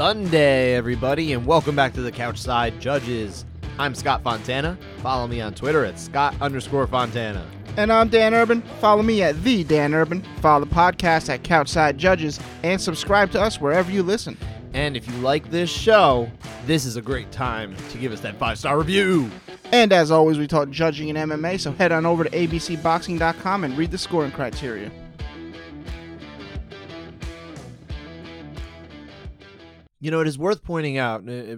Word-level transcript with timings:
Sunday, 0.00 0.76
everybody, 0.76 1.34
and 1.34 1.44
welcome 1.44 1.76
back 1.76 1.92
to 1.92 2.00
the 2.00 2.10
Couchside 2.10 2.80
Judges. 2.80 3.44
I'm 3.78 3.94
Scott 3.94 4.22
Fontana. 4.22 4.78
Follow 5.02 5.26
me 5.26 5.42
on 5.42 5.52
Twitter 5.52 5.84
at 5.84 5.98
Scott 5.98 6.34
underscore 6.40 6.86
Fontana. 6.86 7.46
And 7.76 7.92
I'm 7.92 8.08
Dan 8.08 8.32
Urban. 8.32 8.62
Follow 8.80 9.02
me 9.02 9.22
at 9.22 9.44
the 9.44 9.62
Dan 9.62 9.92
Urban. 9.92 10.22
Follow 10.40 10.64
the 10.64 10.74
podcast 10.74 11.28
at 11.28 11.44
Couchside 11.44 11.98
Judges, 11.98 12.40
and 12.62 12.80
subscribe 12.80 13.30
to 13.32 13.42
us 13.42 13.60
wherever 13.60 13.92
you 13.92 14.02
listen. 14.02 14.38
And 14.72 14.96
if 14.96 15.06
you 15.06 15.12
like 15.18 15.50
this 15.50 15.68
show, 15.68 16.30
this 16.64 16.86
is 16.86 16.96
a 16.96 17.02
great 17.02 17.30
time 17.30 17.76
to 17.90 17.98
give 17.98 18.10
us 18.10 18.20
that 18.20 18.36
five 18.36 18.56
star 18.56 18.78
review. 18.78 19.30
And 19.70 19.92
as 19.92 20.10
always, 20.10 20.38
we 20.38 20.46
talk 20.46 20.70
judging 20.70 21.08
in 21.08 21.16
MMA, 21.16 21.60
so 21.60 21.72
head 21.72 21.92
on 21.92 22.06
over 22.06 22.24
to 22.24 22.30
abcboxing.com 22.30 23.64
and 23.64 23.76
read 23.76 23.90
the 23.90 23.98
scoring 23.98 24.32
criteria. 24.32 24.90
You 30.00 30.10
know, 30.10 30.20
it 30.20 30.26
is 30.28 30.38
worth 30.38 30.62
pointing 30.64 30.98
out, 30.98 31.28
uh, 31.28 31.32
uh, 31.32 31.56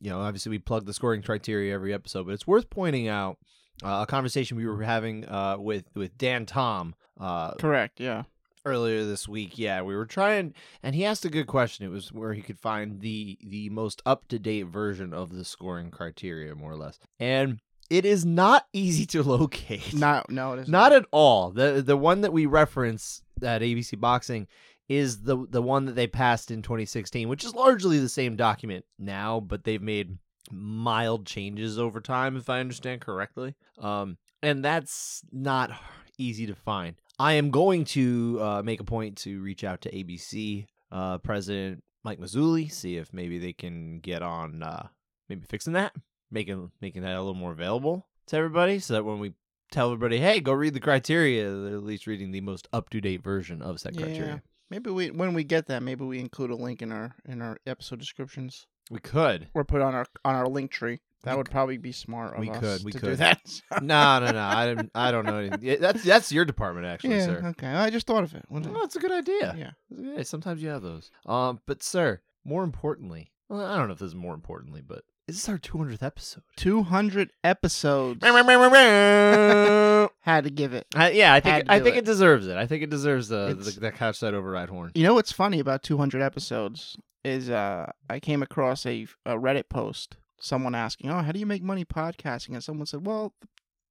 you 0.00 0.10
know, 0.10 0.20
obviously 0.20 0.50
we 0.50 0.58
plug 0.58 0.86
the 0.86 0.94
scoring 0.94 1.22
criteria 1.22 1.74
every 1.74 1.92
episode, 1.92 2.26
but 2.26 2.32
it's 2.32 2.46
worth 2.46 2.70
pointing 2.70 3.08
out 3.08 3.38
uh, 3.84 4.00
a 4.02 4.06
conversation 4.06 4.56
we 4.56 4.66
were 4.66 4.82
having 4.82 5.28
uh, 5.28 5.56
with, 5.58 5.84
with 5.94 6.16
Dan 6.16 6.46
Tom 6.46 6.94
uh, 7.20 7.52
Correct, 7.54 8.00
yeah. 8.00 8.22
earlier 8.64 9.04
this 9.04 9.28
week. 9.28 9.58
Yeah, 9.58 9.82
we 9.82 9.94
were 9.94 10.06
trying, 10.06 10.54
and 10.82 10.94
he 10.94 11.04
asked 11.04 11.24
a 11.24 11.30
good 11.30 11.46
question. 11.46 11.84
It 11.84 11.90
was 11.90 12.12
where 12.12 12.32
he 12.32 12.40
could 12.42 12.58
find 12.58 13.00
the 13.00 13.38
the 13.44 13.68
most 13.68 14.02
up 14.06 14.26
to 14.28 14.38
date 14.38 14.66
version 14.66 15.12
of 15.12 15.34
the 15.34 15.44
scoring 15.44 15.90
criteria, 15.90 16.54
more 16.54 16.72
or 16.72 16.76
less. 16.76 16.98
And 17.20 17.60
it 17.90 18.06
is 18.06 18.24
not 18.24 18.66
easy 18.72 19.04
to 19.06 19.22
locate. 19.22 19.92
No, 19.94 20.22
no, 20.28 20.54
it 20.54 20.60
isn't. 20.60 20.72
Not 20.72 20.92
at 20.92 21.04
all. 21.10 21.50
the 21.50 21.82
The 21.84 21.96
one 21.96 22.22
that 22.22 22.32
we 22.32 22.46
reference 22.46 23.22
at 23.42 23.60
ABC 23.60 24.00
Boxing 24.00 24.46
is 24.88 25.22
the 25.22 25.46
the 25.48 25.62
one 25.62 25.86
that 25.86 25.94
they 25.94 26.06
passed 26.06 26.50
in 26.50 26.62
2016, 26.62 27.28
which 27.28 27.44
is 27.44 27.54
largely 27.54 27.98
the 27.98 28.08
same 28.08 28.36
document 28.36 28.84
now, 28.98 29.40
but 29.40 29.64
they've 29.64 29.82
made 29.82 30.18
mild 30.50 31.26
changes 31.26 31.78
over 31.78 32.00
time, 32.00 32.36
if 32.36 32.50
I 32.50 32.60
understand 32.60 33.00
correctly. 33.00 33.54
Um, 33.78 34.18
and 34.42 34.64
that's 34.64 35.22
not 35.32 35.70
easy 36.18 36.46
to 36.46 36.54
find. 36.54 36.96
I 37.18 37.34
am 37.34 37.50
going 37.50 37.84
to 37.86 38.38
uh, 38.40 38.62
make 38.62 38.80
a 38.80 38.84
point 38.84 39.16
to 39.18 39.40
reach 39.40 39.64
out 39.64 39.80
to 39.82 39.90
ABC 39.90 40.66
uh, 40.90 41.18
President 41.18 41.82
Mike 42.04 42.18
Mazzulli, 42.18 42.70
see 42.70 42.96
if 42.96 43.12
maybe 43.12 43.38
they 43.38 43.52
can 43.52 44.00
get 44.00 44.22
on 44.22 44.62
uh, 44.62 44.88
maybe 45.28 45.42
fixing 45.48 45.72
that, 45.74 45.94
making 46.30 46.70
making 46.80 47.02
that 47.02 47.14
a 47.14 47.18
little 47.20 47.34
more 47.34 47.52
available 47.52 48.06
to 48.26 48.36
everybody, 48.36 48.78
so 48.78 48.94
that 48.94 49.04
when 49.04 49.20
we 49.20 49.32
tell 49.70 49.86
everybody, 49.92 50.18
hey, 50.18 50.40
go 50.40 50.52
read 50.52 50.74
the 50.74 50.80
criteria, 50.80 51.50
they're 51.50 51.76
at 51.76 51.84
least 51.84 52.06
reading 52.06 52.32
the 52.32 52.40
most 52.40 52.66
up 52.72 52.90
to 52.90 53.00
date 53.00 53.22
version 53.22 53.62
of 53.62 53.80
said 53.80 53.94
Yeah. 53.94 54.02
criteria. 54.02 54.42
Maybe 54.72 54.88
we 54.90 55.10
when 55.10 55.34
we 55.34 55.44
get 55.44 55.66
that, 55.66 55.82
maybe 55.82 56.02
we 56.06 56.18
include 56.18 56.50
a 56.50 56.56
link 56.56 56.80
in 56.80 56.90
our 56.92 57.14
in 57.26 57.42
our 57.42 57.58
episode 57.66 57.98
descriptions 57.98 58.66
We 58.90 59.00
could. 59.00 59.48
or 59.52 59.64
put 59.64 59.82
on 59.82 59.94
our 59.94 60.06
on 60.24 60.34
our 60.34 60.46
link 60.48 60.70
tree. 60.70 61.00
That 61.24 61.32
We 61.32 61.36
would 61.36 61.50
probably 61.50 61.76
be 61.76 61.92
smart 61.92 62.32
of 62.32 62.40
we 62.40 62.48
us 62.48 62.58
could, 62.58 62.84
we 62.86 62.92
to 62.92 62.98
do 62.98 63.06
could. 63.08 63.18
that. 63.18 63.42
no, 63.82 64.18
no, 64.18 64.32
no. 64.32 64.40
I 64.40 64.74
don't. 64.74 64.90
I 64.94 65.10
don't 65.12 65.26
know. 65.26 65.36
Anything. 65.36 65.76
That's 65.80 66.02
that's 66.02 66.32
your 66.32 66.46
department, 66.46 66.86
actually, 66.86 67.16
yeah, 67.16 67.26
sir. 67.26 67.42
okay. 67.50 67.66
I 67.68 67.90
just 67.90 68.06
thought 68.06 68.24
of 68.24 68.34
it. 68.34 68.46
Oh, 68.50 68.58
that's 68.60 68.96
a 68.96 68.98
good 68.98 69.12
idea. 69.12 69.54
Yeah. 69.58 69.70
Yeah, 69.94 70.22
sometimes 70.22 70.62
you 70.62 70.70
have 70.70 70.80
those. 70.80 71.10
Um, 71.26 71.60
but 71.66 71.82
sir, 71.82 72.22
more 72.44 72.64
importantly, 72.64 73.30
well, 73.50 73.60
I 73.64 73.76
don't 73.76 73.88
know 73.88 73.92
if 73.92 73.98
this 73.98 74.08
is 74.08 74.14
more 74.14 74.32
importantly, 74.34 74.80
but 74.80 75.04
this 75.26 75.36
is 75.36 75.42
this 75.42 75.48
our 75.50 75.58
200th 75.58 76.02
episode? 76.02 76.42
200 76.56 77.30
episodes. 77.44 78.20
uh, 80.24 80.30
Had 80.30 80.44
to 80.44 80.50
give 80.50 80.72
it. 80.72 80.86
yeah, 80.94 81.34
I 81.34 81.40
think 81.40 81.66
I 81.68 81.80
think 81.80 81.96
it. 81.96 82.00
it. 82.00 82.04
deserves 82.04 82.46
it. 82.46 82.56
I 82.56 82.66
think 82.66 82.82
it 82.82 82.90
deserves 82.90 83.28
the 83.28 83.50
It's- 83.50 83.74
the, 83.74 83.80
the 83.80 83.90
couch 83.92 84.16
side 84.16 84.34
override 84.34 84.68
horn. 84.70 84.92
You 84.94 85.04
know 85.04 85.14
what's 85.14 85.32
funny 85.32 85.58
about 85.60 85.82
200 85.82 86.22
episodes 86.22 86.96
is 87.24 87.50
uh 87.50 87.90
I 88.10 88.18
came 88.20 88.42
across 88.42 88.84
a, 88.86 89.06
a 89.26 89.34
Reddit 89.36 89.68
post, 89.68 90.16
someone 90.40 90.74
asking, 90.74 91.10
"Oh, 91.10 91.20
how 91.22 91.30
do 91.32 91.38
you 91.38 91.46
make 91.46 91.62
money 91.62 91.84
podcasting?" 91.84 92.54
And 92.54 92.64
someone 92.64 92.86
said, 92.86 93.06
"Well, 93.06 93.34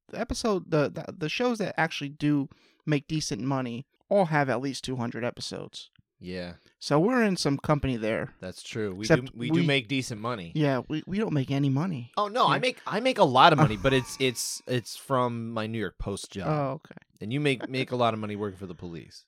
the 0.10 0.20
episode 0.20 0.72
the 0.72 0.90
the, 0.90 1.14
the 1.18 1.30
shows 1.30 1.60
that 1.60 1.80
actually 1.80 2.10
do 2.10 2.50
make 2.86 3.08
decent 3.08 3.42
money 3.42 3.86
all 4.10 4.26
have 4.26 4.50
at 4.50 4.60
least 4.62 4.84
200 4.84 5.24
episodes." 5.24 5.91
Yeah, 6.24 6.54
So 6.80 7.00
we're 7.00 7.24
in 7.24 7.36
some 7.36 7.58
company 7.58 7.98
there. 7.98 8.34
that's 8.40 8.62
true. 8.62 8.94
We 8.94 9.02
Except 9.06 9.26
do 9.26 9.32
we, 9.36 9.50
we- 9.52 9.62
do 9.62 9.68
make 9.68 9.88
decent 9.88 10.22
money. 10.22 10.52
Yeah, 10.56 10.82
we, 10.88 11.04
we 11.08 11.18
don't 11.18 11.34
make 11.34 11.50
any 11.52 11.70
money. 11.70 12.12
Oh 12.16 12.28
no, 12.28 12.48
I 12.48 12.60
make 12.60 12.78
I 12.86 13.00
make 13.00 13.18
a 13.18 13.24
lot 13.24 13.54
of 13.54 13.58
money, 13.60 13.78
but 13.82 13.92
it's 13.94 14.18
it's 14.20 14.62
it's 14.68 14.96
from 14.96 15.52
my 15.52 15.66
New 15.68 15.80
York 15.80 15.98
Post 15.98 16.32
job, 16.32 16.48
Oh, 16.48 16.72
okay. 16.76 16.96
and 17.22 17.34
you 17.34 17.40
make 17.40 17.68
make 17.68 17.92
a 17.92 17.96
lot 17.96 18.14
of 18.14 18.20
money 18.20 18.36
working 18.36 18.58
for 18.60 18.68
the 18.68 18.76
police. 18.76 19.26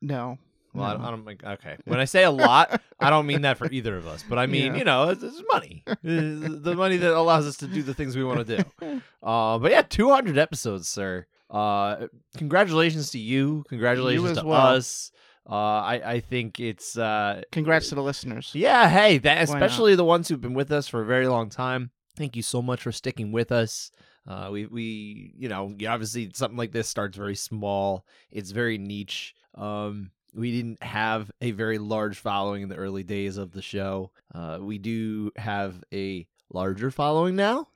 No. 0.00 0.38
Well, 0.72 0.84
I, 0.84 0.92
don't, 0.92 1.02
no. 1.02 1.08
I 1.08 1.10
don't 1.10 1.24
make 1.24 1.44
okay. 1.44 1.76
When 1.84 1.98
I 1.98 2.04
say 2.04 2.22
a 2.24 2.30
lot, 2.30 2.80
I 3.00 3.10
don't 3.10 3.26
mean 3.26 3.42
that 3.42 3.58
for 3.58 3.68
either 3.70 3.96
of 3.96 4.06
us, 4.06 4.24
but 4.28 4.38
I 4.38 4.46
mean 4.46 4.72
Yeah. 4.72 4.78
you 4.78 4.84
know 4.84 5.08
it's, 5.10 5.22
it's 5.22 5.42
money, 5.52 5.82
It's 5.86 6.62
the 6.64 6.74
money 6.76 6.96
that 6.96 7.12
allows 7.12 7.44
us 7.46 7.56
to 7.58 7.66
do 7.66 7.82
the 7.82 7.92
things 7.92 8.16
we 8.16 8.24
want 8.24 8.46
to 8.46 8.56
do. 8.56 8.62
Uh, 9.22 9.58
but 9.58 9.70
yeah, 9.70 9.82
200 9.82 10.38
episodes, 10.38 10.88
sir. 10.88 11.26
Uh, 11.50 12.06
congratulations 12.38 13.10
to 13.10 13.18
you. 13.18 13.64
Congratulations 13.68 14.30
as 14.30 14.38
to 14.38 14.46
well. 14.46 14.66
us. 14.76 15.12
Uh, 15.50 15.54
I 15.54 16.02
I 16.04 16.20
think 16.20 16.60
it's 16.60 16.96
uh 16.96 17.42
Congrats 17.50 17.88
to 17.88 17.96
the 17.96 18.02
listeners. 18.02 18.52
yeah. 18.54 18.88
Hey, 18.88 19.18
that 19.18 19.42
especially 19.42 19.94
the 19.96 20.04
ones 20.04 20.28
who've 20.28 20.40
been 20.40 20.54
with 20.54 20.70
us 20.70 20.86
for 20.86 21.02
a 21.02 21.06
very 21.06 21.26
long 21.26 21.50
time. 21.50 21.90
Thank 22.16 22.36
you 22.36 22.42
so 22.42 22.62
much 22.62 22.82
for 22.82 22.92
sticking 22.92 23.32
with 23.32 23.50
us. 23.50 23.90
Uh, 24.28 24.48
we 24.52 24.66
we 24.66 25.32
you 25.36 25.48
know 25.48 25.74
obviously 25.88 26.30
something 26.34 26.58
like 26.58 26.72
this 26.72 26.88
starts 26.88 27.16
very 27.16 27.34
small. 27.34 28.04
It's 28.30 28.50
very 28.52 28.78
niche. 28.78 29.34
Um, 29.56 30.10
we 30.34 30.52
didn't 30.52 30.82
have 30.82 31.30
a 31.40 31.50
very 31.50 31.78
large 31.78 32.18
following 32.18 32.62
in 32.62 32.68
the 32.68 32.76
early 32.76 33.02
days 33.02 33.36
of 33.36 33.50
the 33.50 33.62
show. 33.62 34.12
Uh, 34.32 34.58
we 34.60 34.78
do 34.78 35.32
have 35.36 35.82
a 35.92 36.26
larger 36.52 36.90
following 36.92 37.34
now, 37.34 37.66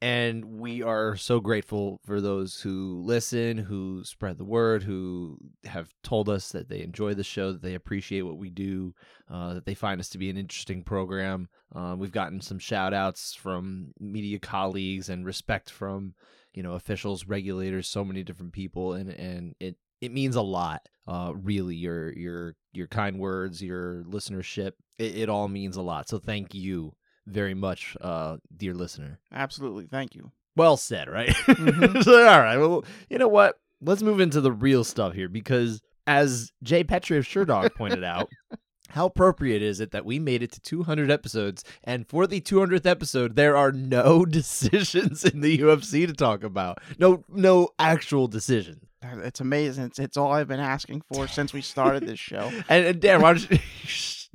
and 0.00 0.44
we 0.44 0.82
are 0.82 1.16
so 1.16 1.40
grateful 1.40 2.00
for 2.04 2.20
those 2.20 2.60
who 2.60 3.00
listen, 3.04 3.56
who 3.56 4.02
spread 4.04 4.38
the 4.38 4.44
word, 4.44 4.82
who 4.82 5.38
have 5.64 5.94
told 6.02 6.28
us 6.28 6.50
that 6.50 6.68
they 6.68 6.82
enjoy 6.82 7.14
the 7.14 7.24
show, 7.24 7.52
that 7.52 7.62
they 7.62 7.74
appreciate 7.74 8.22
what 8.22 8.36
we 8.36 8.50
do, 8.50 8.94
uh, 9.30 9.54
that 9.54 9.66
they 9.66 9.74
find 9.74 10.00
us 10.00 10.08
to 10.10 10.18
be 10.18 10.28
an 10.28 10.36
interesting 10.36 10.82
program. 10.82 11.48
Uh, 11.74 11.94
we've 11.98 12.12
gotten 12.12 12.40
some 12.40 12.58
shout 12.58 12.92
outs 12.92 13.34
from 13.34 13.92
media 13.98 14.38
colleagues 14.38 15.08
and 15.08 15.24
respect 15.24 15.70
from 15.70 16.14
you 16.52 16.62
know 16.62 16.72
officials, 16.72 17.26
regulators, 17.26 17.88
so 17.88 18.04
many 18.04 18.22
different 18.22 18.52
people, 18.52 18.92
and 18.92 19.10
and 19.10 19.54
it 19.60 19.76
it 20.00 20.12
means 20.12 20.36
a 20.36 20.42
lot. 20.42 20.88
Uh, 21.06 21.32
really, 21.34 21.76
your 21.76 22.12
your 22.12 22.56
your 22.72 22.86
kind 22.86 23.18
words, 23.18 23.62
your 23.62 24.04
listenership, 24.04 24.72
it, 24.98 25.16
it 25.16 25.28
all 25.28 25.48
means 25.48 25.76
a 25.76 25.82
lot. 25.82 26.08
So 26.08 26.18
thank 26.18 26.54
you 26.54 26.94
very 27.26 27.54
much, 27.54 27.96
uh, 28.00 28.36
dear 28.56 28.74
listener. 28.74 29.18
Absolutely. 29.32 29.86
Thank 29.86 30.14
you. 30.14 30.32
Well 30.56 30.76
said, 30.76 31.08
right? 31.08 31.30
Mhm. 31.30 32.02
So, 32.04 32.26
all 32.28 32.40
right. 32.40 32.56
Well, 32.58 32.84
you 33.10 33.18
know 33.18 33.28
what? 33.28 33.56
Let's 33.80 34.02
move 34.02 34.20
into 34.20 34.40
the 34.40 34.52
real 34.52 34.84
stuff 34.84 35.12
here 35.14 35.28
because, 35.28 35.80
as 36.06 36.52
Jay 36.62 36.84
Pettry 36.84 37.18
of 37.18 37.24
Sherdog 37.24 37.74
pointed 37.74 38.04
out, 38.04 38.30
how 38.90 39.06
appropriate 39.06 39.62
is 39.62 39.80
it 39.80 39.90
that 39.90 40.04
we 40.04 40.18
made 40.20 40.42
it 40.42 40.52
to 40.52 40.60
200 40.60 41.10
episodes, 41.10 41.64
and 41.82 42.08
for 42.08 42.26
the 42.28 42.40
200th 42.40 42.86
episode, 42.86 43.34
there 43.34 43.56
are 43.56 43.72
no 43.72 44.24
decisions 44.40 45.24
in 45.24 45.40
the 45.40 45.58
UFC 45.58 46.06
to 46.06 46.12
talk 46.12 46.44
about. 46.44 46.78
No, 46.98 47.24
no 47.28 47.70
actual 47.78 48.28
decision. 48.28 48.86
It's 49.02 49.40
amazing. 49.40 49.84
It's, 49.86 49.98
it's 49.98 50.16
all 50.16 50.32
I've 50.32 50.48
been 50.48 50.60
asking 50.60 51.02
for 51.12 51.26
since 51.28 51.52
we 51.52 51.60
started 51.60 52.06
this 52.06 52.18
show. 52.20 52.50
And, 52.68 52.86
and 52.86 53.00
Dan, 53.00 53.20
why 53.20 53.34
don't 53.34 53.50
you 53.50 53.58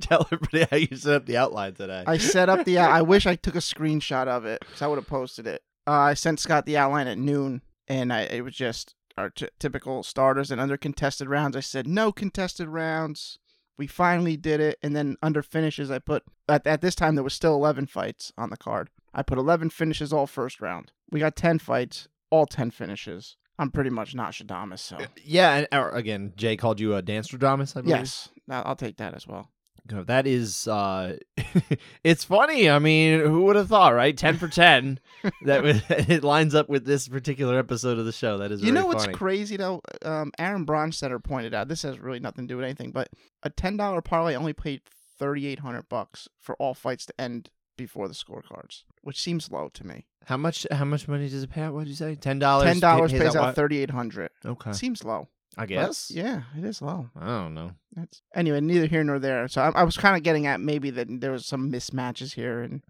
tell 0.08 0.26
everybody 0.32 0.66
how 0.70 0.76
you 0.76 0.96
set 0.96 1.14
up 1.14 1.26
the 1.26 1.36
outline 1.36 1.74
today? 1.74 2.04
I 2.06 2.18
set 2.18 2.48
up 2.48 2.64
the. 2.64 2.78
I 2.78 3.02
wish 3.02 3.26
I 3.26 3.36
took 3.36 3.54
a 3.54 3.58
screenshot 3.58 4.26
of 4.26 4.44
it 4.44 4.60
because 4.60 4.82
I 4.82 4.86
would 4.86 4.96
have 4.96 5.06
posted 5.06 5.46
it. 5.46 5.62
Uh, 5.86 5.92
I 5.92 6.14
sent 6.14 6.40
Scott 6.40 6.66
the 6.66 6.76
outline 6.76 7.06
at 7.06 7.18
noon, 7.18 7.62
and 7.88 8.12
I, 8.12 8.22
it 8.22 8.42
was 8.42 8.54
just 8.54 8.94
our 9.16 9.30
t- 9.30 9.48
typical 9.58 10.02
starters. 10.02 10.50
And 10.50 10.60
under 10.60 10.76
contested 10.76 11.28
rounds, 11.28 11.56
I 11.56 11.60
said 11.60 11.86
no 11.86 12.12
contested 12.12 12.68
rounds. 12.68 13.38
We 13.78 13.86
finally 13.86 14.36
did 14.36 14.60
it. 14.60 14.78
And 14.82 14.94
then 14.94 15.16
under 15.22 15.42
finishes, 15.42 15.90
I 15.90 15.98
put 15.98 16.22
at, 16.48 16.66
at 16.66 16.80
this 16.82 16.94
time 16.94 17.14
there 17.14 17.24
was 17.24 17.34
still 17.34 17.54
eleven 17.54 17.86
fights 17.86 18.32
on 18.36 18.50
the 18.50 18.56
card. 18.56 18.90
I 19.14 19.22
put 19.22 19.38
eleven 19.38 19.70
finishes 19.70 20.12
all 20.12 20.26
first 20.26 20.60
round. 20.60 20.92
We 21.10 21.20
got 21.20 21.34
ten 21.36 21.58
fights, 21.58 22.08
all 22.30 22.46
ten 22.46 22.70
finishes. 22.70 23.36
I'm 23.58 23.70
pretty 23.70 23.90
much 23.90 24.14
Nostradamus, 24.14 24.80
so 24.80 24.96
yeah, 25.22 25.54
and 25.56 25.68
or, 25.70 25.90
again, 25.90 26.32
Jay 26.34 26.56
called 26.56 26.80
you 26.80 26.94
a 26.94 27.02
dance 27.02 27.32
I 27.34 27.36
believe. 27.36 27.88
yes, 27.88 28.30
I'll 28.48 28.74
take 28.74 28.96
that 28.96 29.12
as 29.12 29.26
well. 29.26 29.50
That 29.86 30.26
is 30.26 30.66
uh 30.68 31.16
it's 32.04 32.24
funny 32.24 32.68
i 32.70 32.78
mean 32.78 33.20
who 33.20 33.42
would 33.44 33.56
have 33.56 33.68
thought 33.68 33.94
right 33.94 34.16
10 34.16 34.36
for 34.38 34.48
10 34.48 34.98
that 35.44 35.64
it 36.08 36.24
lines 36.24 36.54
up 36.54 36.68
with 36.68 36.84
this 36.84 37.08
particular 37.08 37.58
episode 37.58 37.98
of 37.98 38.04
the 38.06 38.12
show 38.12 38.38
that 38.38 38.52
is 38.52 38.62
You 38.62 38.72
know 38.72 38.86
what's 38.86 39.04
funny. 39.04 39.16
crazy 39.16 39.56
though? 39.56 39.80
Um, 40.02 40.32
Aaron 40.38 40.64
Bronsteter 40.66 41.22
pointed 41.22 41.54
out 41.54 41.68
this 41.68 41.82
has 41.82 41.98
really 41.98 42.20
nothing 42.20 42.46
to 42.46 42.52
do 42.52 42.56
with 42.56 42.64
anything, 42.64 42.90
but 42.92 43.08
a 43.42 43.50
ten 43.50 43.76
dollar 43.76 44.00
parlay 44.00 44.34
only 44.34 44.52
paid 44.52 44.82
thirty 45.18 45.46
eight 45.46 45.58
hundred 45.60 45.88
bucks 45.88 46.28
for 46.40 46.54
all 46.56 46.74
fights 46.74 47.04
to 47.06 47.20
end 47.20 47.50
before 47.76 48.08
the 48.08 48.14
scorecards, 48.14 48.84
which 49.02 49.20
seems 49.20 49.50
low 49.50 49.68
to 49.74 49.86
me. 49.86 50.06
how 50.26 50.36
much 50.36 50.66
how 50.70 50.84
much 50.84 51.08
money 51.08 51.28
does 51.28 51.42
it 51.42 51.50
pay 51.50 51.62
out 51.62 51.72
what 51.74 51.80
did 51.84 51.88
you 51.90 51.94
say 51.96 52.14
$10 52.14 52.20
Ten 52.20 52.38
dollars 52.38 53.10
pays 53.12 53.20
pays 53.20 53.36
out 53.36 53.58
eight 53.72 53.90
hundred. 53.90 54.30
okay 54.44 54.72
Seems 54.72 55.04
low. 55.04 55.28
I 55.58 55.62
But, 55.62 55.68
guess. 55.68 56.10
yeah, 56.10 56.42
it 56.56 56.64
is 56.64 56.80
low. 56.80 57.10
I 57.18 57.26
don't 57.26 57.54
know. 57.54 57.72
That's 57.94 58.22
anyway, 58.34 58.60
neither 58.60 58.86
here 58.86 59.02
nor 59.02 59.18
there. 59.18 59.48
So 59.48 59.60
I, 59.62 59.70
I 59.70 59.82
was 59.82 59.96
kind 59.96 60.16
of 60.16 60.22
getting 60.22 60.46
at 60.46 60.60
maybe 60.60 60.90
that 60.90 61.08
there 61.20 61.32
was 61.32 61.44
some 61.44 61.72
mismatches 61.72 62.34
here, 62.34 62.60
and 62.62 62.82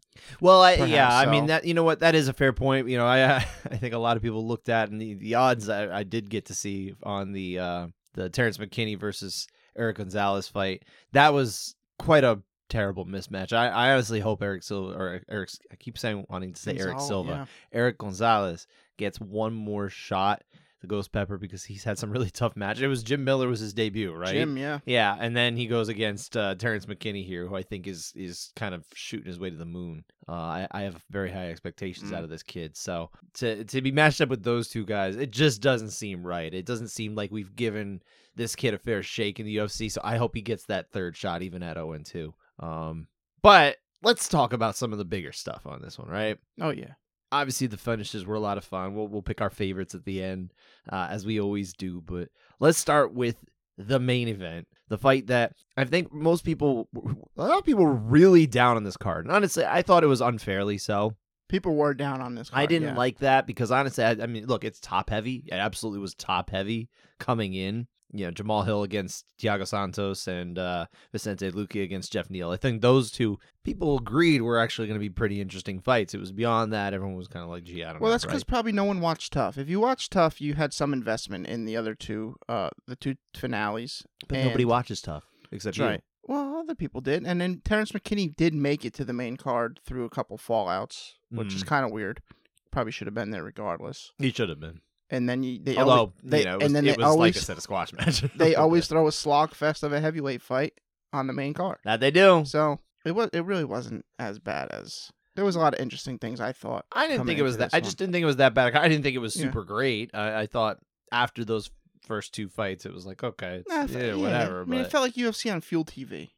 Well, 0.42 0.60
I, 0.60 0.72
yeah, 0.74 1.06
Perhaps 1.08 1.14
I 1.14 1.30
mean 1.30 1.46
that 1.46 1.64
you 1.64 1.72
know 1.74 1.84
what 1.84 2.00
that 2.00 2.14
is 2.14 2.28
a 2.28 2.32
fair 2.34 2.52
point. 2.52 2.88
You 2.88 2.98
know, 2.98 3.06
I 3.06 3.36
I 3.70 3.76
think 3.76 3.94
a 3.94 3.98
lot 3.98 4.16
of 4.18 4.22
people 4.22 4.46
looked 4.46 4.68
at 4.68 4.90
and 4.90 5.00
the, 5.00 5.14
the 5.14 5.36
odds 5.36 5.68
I, 5.70 6.00
I 6.00 6.02
did 6.02 6.28
get 6.28 6.46
to 6.46 6.54
see 6.54 6.94
on 7.02 7.32
the 7.32 7.58
uh 7.58 7.86
the 8.14 8.28
Terrance 8.28 8.58
McKinney 8.58 8.98
versus 8.98 9.46
Eric 9.76 9.96
Gonzalez 9.96 10.48
fight. 10.48 10.84
That 11.12 11.32
was 11.32 11.74
quite 11.98 12.24
a 12.24 12.42
terrible 12.68 13.06
mismatch. 13.06 13.52
I, 13.54 13.68
I 13.68 13.92
honestly 13.92 14.20
hope 14.20 14.42
Eric 14.42 14.62
Silva 14.64 14.92
or 14.98 15.22
Eric 15.30 15.50
I 15.72 15.76
keep 15.76 15.96
saying 15.96 16.26
wanting 16.28 16.52
to 16.52 16.60
say 16.60 16.76
Eric 16.76 17.00
Silva. 17.00 17.30
yeah. 17.30 17.46
Eric 17.72 17.98
Gonzalez 17.98 18.66
gets 18.98 19.18
one 19.18 19.54
more 19.54 19.88
shot, 19.88 20.42
the 20.80 20.86
Ghost 20.86 21.12
Pepper, 21.12 21.36
because 21.38 21.64
he's 21.64 21.84
had 21.84 21.98
some 21.98 22.10
really 22.12 22.30
tough 22.30 22.56
matches. 22.56 22.82
It 22.82 22.86
was 22.88 23.02
Jim 23.02 23.24
Miller 23.24 23.48
was 23.48 23.60
his 23.60 23.72
debut, 23.72 24.12
right? 24.14 24.32
Jim, 24.32 24.56
yeah. 24.56 24.80
Yeah, 24.86 25.16
and 25.18 25.36
then 25.36 25.56
he 25.56 25.66
goes 25.66 25.88
against 25.88 26.36
uh, 26.36 26.54
Terrance 26.54 26.86
McKinney 26.86 27.24
here, 27.26 27.46
who 27.46 27.54
I 27.56 27.62
think 27.62 27.86
is 27.86 28.12
is 28.16 28.52
kind 28.56 28.74
of 28.74 28.84
shooting 28.94 29.26
his 29.26 29.38
way 29.38 29.50
to 29.50 29.56
the 29.56 29.64
moon. 29.66 30.04
Uh, 30.28 30.32
I, 30.32 30.68
I 30.70 30.80
have 30.82 31.02
very 31.10 31.30
high 31.30 31.50
expectations 31.50 32.12
out 32.12 32.20
Mm. 32.20 32.24
of 32.24 32.30
this 32.30 32.42
kid. 32.42 32.76
So 32.76 33.10
to 33.34 33.64
to 33.64 33.82
be 33.82 33.92
matched 33.92 34.20
up 34.20 34.28
with 34.28 34.42
those 34.42 34.68
two 34.68 34.84
guys, 34.84 35.16
it 35.16 35.30
just 35.30 35.60
doesn't 35.60 35.90
seem 35.90 36.26
right. 36.26 36.52
It 36.52 36.66
doesn't 36.66 36.88
seem 36.88 37.14
like 37.14 37.30
we've 37.30 37.54
given 37.56 38.00
this 38.36 38.54
kid 38.56 38.74
a 38.74 38.78
fair 38.78 39.02
shake 39.02 39.40
in 39.40 39.46
the 39.46 39.56
UFC. 39.56 39.90
So 39.90 40.00
I 40.04 40.16
hope 40.16 40.34
he 40.34 40.40
gets 40.42 40.64
that 40.66 40.90
third 40.92 41.16
shot, 41.16 41.42
even 41.42 41.62
at 41.62 41.76
0 41.76 41.98
2. 42.04 42.34
Um, 42.60 43.08
but 43.42 43.76
let's 44.02 44.28
talk 44.28 44.52
about 44.52 44.76
some 44.76 44.92
of 44.92 44.98
the 44.98 45.04
bigger 45.04 45.32
stuff 45.32 45.66
on 45.66 45.82
this 45.82 45.98
one, 45.98 46.08
right? 46.08 46.38
Oh 46.60 46.70
yeah. 46.70 46.92
Obviously 47.32 47.66
the 47.66 47.76
finishes 47.76 48.24
were 48.24 48.34
a 48.34 48.40
lot 48.40 48.58
of 48.58 48.64
fun. 48.64 48.94
We'll 48.94 49.08
we'll 49.08 49.22
pick 49.22 49.40
our 49.40 49.50
favorites 49.50 49.94
at 49.94 50.04
the 50.04 50.22
end, 50.22 50.52
uh, 50.90 51.08
as 51.10 51.24
we 51.24 51.40
always 51.40 51.72
do. 51.72 52.00
But 52.00 52.28
let's 52.58 52.78
start 52.78 53.12
with 53.14 53.36
the 53.78 53.98
main 53.98 54.28
event, 54.28 54.68
the 54.88 54.98
fight 54.98 55.28
that 55.28 55.54
I 55.76 55.84
think 55.84 56.12
most 56.12 56.44
people, 56.44 56.88
a 57.36 57.42
lot 57.42 57.58
of 57.58 57.64
people 57.64 57.84
were 57.84 57.94
really 57.94 58.46
down 58.46 58.76
on 58.76 58.84
this 58.84 58.96
card. 58.96 59.24
And 59.24 59.34
honestly, 59.34 59.64
I 59.64 59.82
thought 59.82 60.04
it 60.04 60.08
was 60.08 60.20
unfairly 60.20 60.78
so. 60.78 61.16
People 61.48 61.74
were 61.74 61.94
down 61.94 62.20
on 62.20 62.34
this. 62.36 62.50
I 62.52 62.66
didn't 62.66 62.90
yeah. 62.90 62.96
like 62.96 63.18
that 63.18 63.46
because 63.46 63.72
honestly, 63.72 64.04
I, 64.04 64.10
I 64.10 64.26
mean, 64.26 64.46
look, 64.46 64.64
it's 64.64 64.78
top 64.78 65.10
heavy. 65.10 65.44
It 65.46 65.54
absolutely 65.54 65.98
was 66.00 66.14
top 66.14 66.50
heavy 66.50 66.88
coming 67.18 67.54
in. 67.54 67.88
You 68.12 68.26
know, 68.26 68.32
Jamahal 68.32 68.64
Hill 68.64 68.82
against 68.82 69.24
Thiago 69.40 69.66
Santos 69.66 70.26
and 70.26 70.58
uh, 70.58 70.86
Vicente 71.12 71.50
Luque 71.52 71.82
against 71.82 72.12
Geoff 72.12 72.28
Neal. 72.28 72.50
I 72.50 72.56
think 72.56 72.82
those 72.82 73.10
two 73.10 73.38
people 73.62 73.98
agreed 73.98 74.42
were 74.42 74.58
actually 74.58 74.88
going 74.88 74.98
to 74.98 75.00
be 75.00 75.08
pretty 75.10 75.40
interesting 75.40 75.78
fights. 75.80 76.12
It 76.12 76.18
was 76.18 76.32
beyond 76.32 76.72
that. 76.72 76.92
Everyone 76.92 77.16
was 77.16 77.28
kind 77.28 77.44
of 77.44 77.50
like, 77.50 77.62
gee, 77.64 77.84
I 77.84 77.90
don't 77.92 77.94
know. 77.94 78.00
Well, 78.00 78.08
know. 78.10 78.14
that's 78.14 78.24
because 78.24 78.40
right? 78.40 78.46
probably 78.48 78.72
no 78.72 78.84
one 78.84 79.00
watched 79.00 79.32
TUF. 79.32 79.56
If 79.58 79.68
you 79.68 79.78
watched 79.80 80.10
TUF, 80.12 80.40
you 80.40 80.54
had 80.54 80.72
some 80.72 80.92
investment 80.92 81.46
in 81.46 81.66
the 81.66 81.76
other 81.76 81.94
two, 81.94 82.36
uh, 82.48 82.70
the 82.88 82.96
two 82.96 83.14
finales. 83.36 84.04
But 84.28 84.44
nobody 84.44 84.64
watches 84.64 85.00
TUF 85.00 85.24
except 85.52 85.76
That's 85.76 85.78
you. 85.78 85.84
right. 85.84 86.02
Well, 86.24 86.56
other 86.58 86.74
people 86.74 87.00
did, 87.00 87.24
and 87.26 87.40
then 87.40 87.60
Terrance 87.64 87.92
McKinney 87.92 88.34
did 88.36 88.54
make 88.54 88.84
it 88.84 88.94
to 88.94 89.04
the 89.04 89.12
main 89.12 89.36
card 89.36 89.80
through 89.84 90.04
a 90.04 90.10
couple 90.10 90.36
fallouts, 90.38 91.12
which 91.30 91.54
is 91.54 91.64
Mm. 91.64 91.66
kind 91.66 91.84
of 91.84 91.90
weird. 91.90 92.22
Probably 92.70 92.92
should 92.92 93.06
have 93.08 93.14
been 93.14 93.30
there 93.30 93.42
regardless. 93.42 94.12
He 94.18 94.30
should 94.30 94.48
have 94.48 94.60
been. 94.60 94.80
And 95.10 95.28
then 95.28 95.42
you, 95.42 95.58
they 95.62 95.76
Although 95.76 95.90
always, 95.92 96.12
they, 96.22 96.38
you 96.40 96.44
know, 96.44 96.56
was, 96.58 96.66
and 96.66 96.76
then 96.76 96.86
it 96.86 96.96
was 96.96 96.98
like 96.98 97.06
always 97.06 97.36
I 97.36 97.40
said, 97.40 97.58
a 97.58 97.60
squash 97.60 97.92
match. 97.94 98.20
they 98.36 98.54
always 98.54 98.86
throw 98.86 99.06
a 99.08 99.12
slog 99.12 99.54
fest 99.54 99.82
of 99.82 99.92
a 99.92 100.00
heavyweight 100.00 100.40
fight 100.42 100.74
on 101.12 101.26
the 101.26 101.32
main 101.32 101.52
card. 101.54 101.78
that 101.84 101.98
they 102.00 102.10
do. 102.12 102.44
So 102.46 102.78
it 103.04 103.12
was 103.12 103.28
it 103.32 103.44
really 103.44 103.64
wasn't 103.64 104.04
as 104.18 104.38
bad 104.38 104.68
as 104.70 105.10
there 105.36 105.44
was 105.44 105.56
a 105.56 105.58
lot 105.58 105.74
of 105.74 105.80
interesting 105.80 106.18
things 106.18 106.40
I 106.40 106.52
thought. 106.52 106.84
I 106.92 107.08
didn't 107.08 107.26
think 107.26 107.38
it 107.38 107.42
was 107.42 107.56
that. 107.58 107.70
I 107.72 107.80
just 107.80 107.98
didn't 107.98 108.12
think 108.12 108.22
it 108.22 108.26
was 108.26 108.36
that 108.36 108.54
bad. 108.54 108.74
I 108.76 108.88
didn't 108.88 109.02
think 109.02 109.16
it 109.16 109.20
was 109.20 109.34
Yeah. 109.36 109.44
super 109.44 109.64
great. 109.64 110.10
I, 110.14 110.40
I 110.42 110.46
thought 110.46 110.78
after 111.10 111.44
those 111.44 111.70
first 112.06 112.32
two 112.32 112.48
fights, 112.48 112.86
it 112.86 112.92
was 112.94 113.04
like 113.06 113.24
okay, 113.24 113.62
it's, 113.66 113.68
Nah, 113.68 113.86
fe- 113.88 114.08
yeah, 114.08 114.14
whatever. 114.14 114.60
I 114.62 114.64
mean, 114.64 114.78
but 114.80 114.86
it 114.86 114.90
felt 114.92 115.02
like 115.02 115.14
UFC 115.14 115.52
on 115.52 115.60
Fuel 115.60 115.84
TV, 115.84 116.30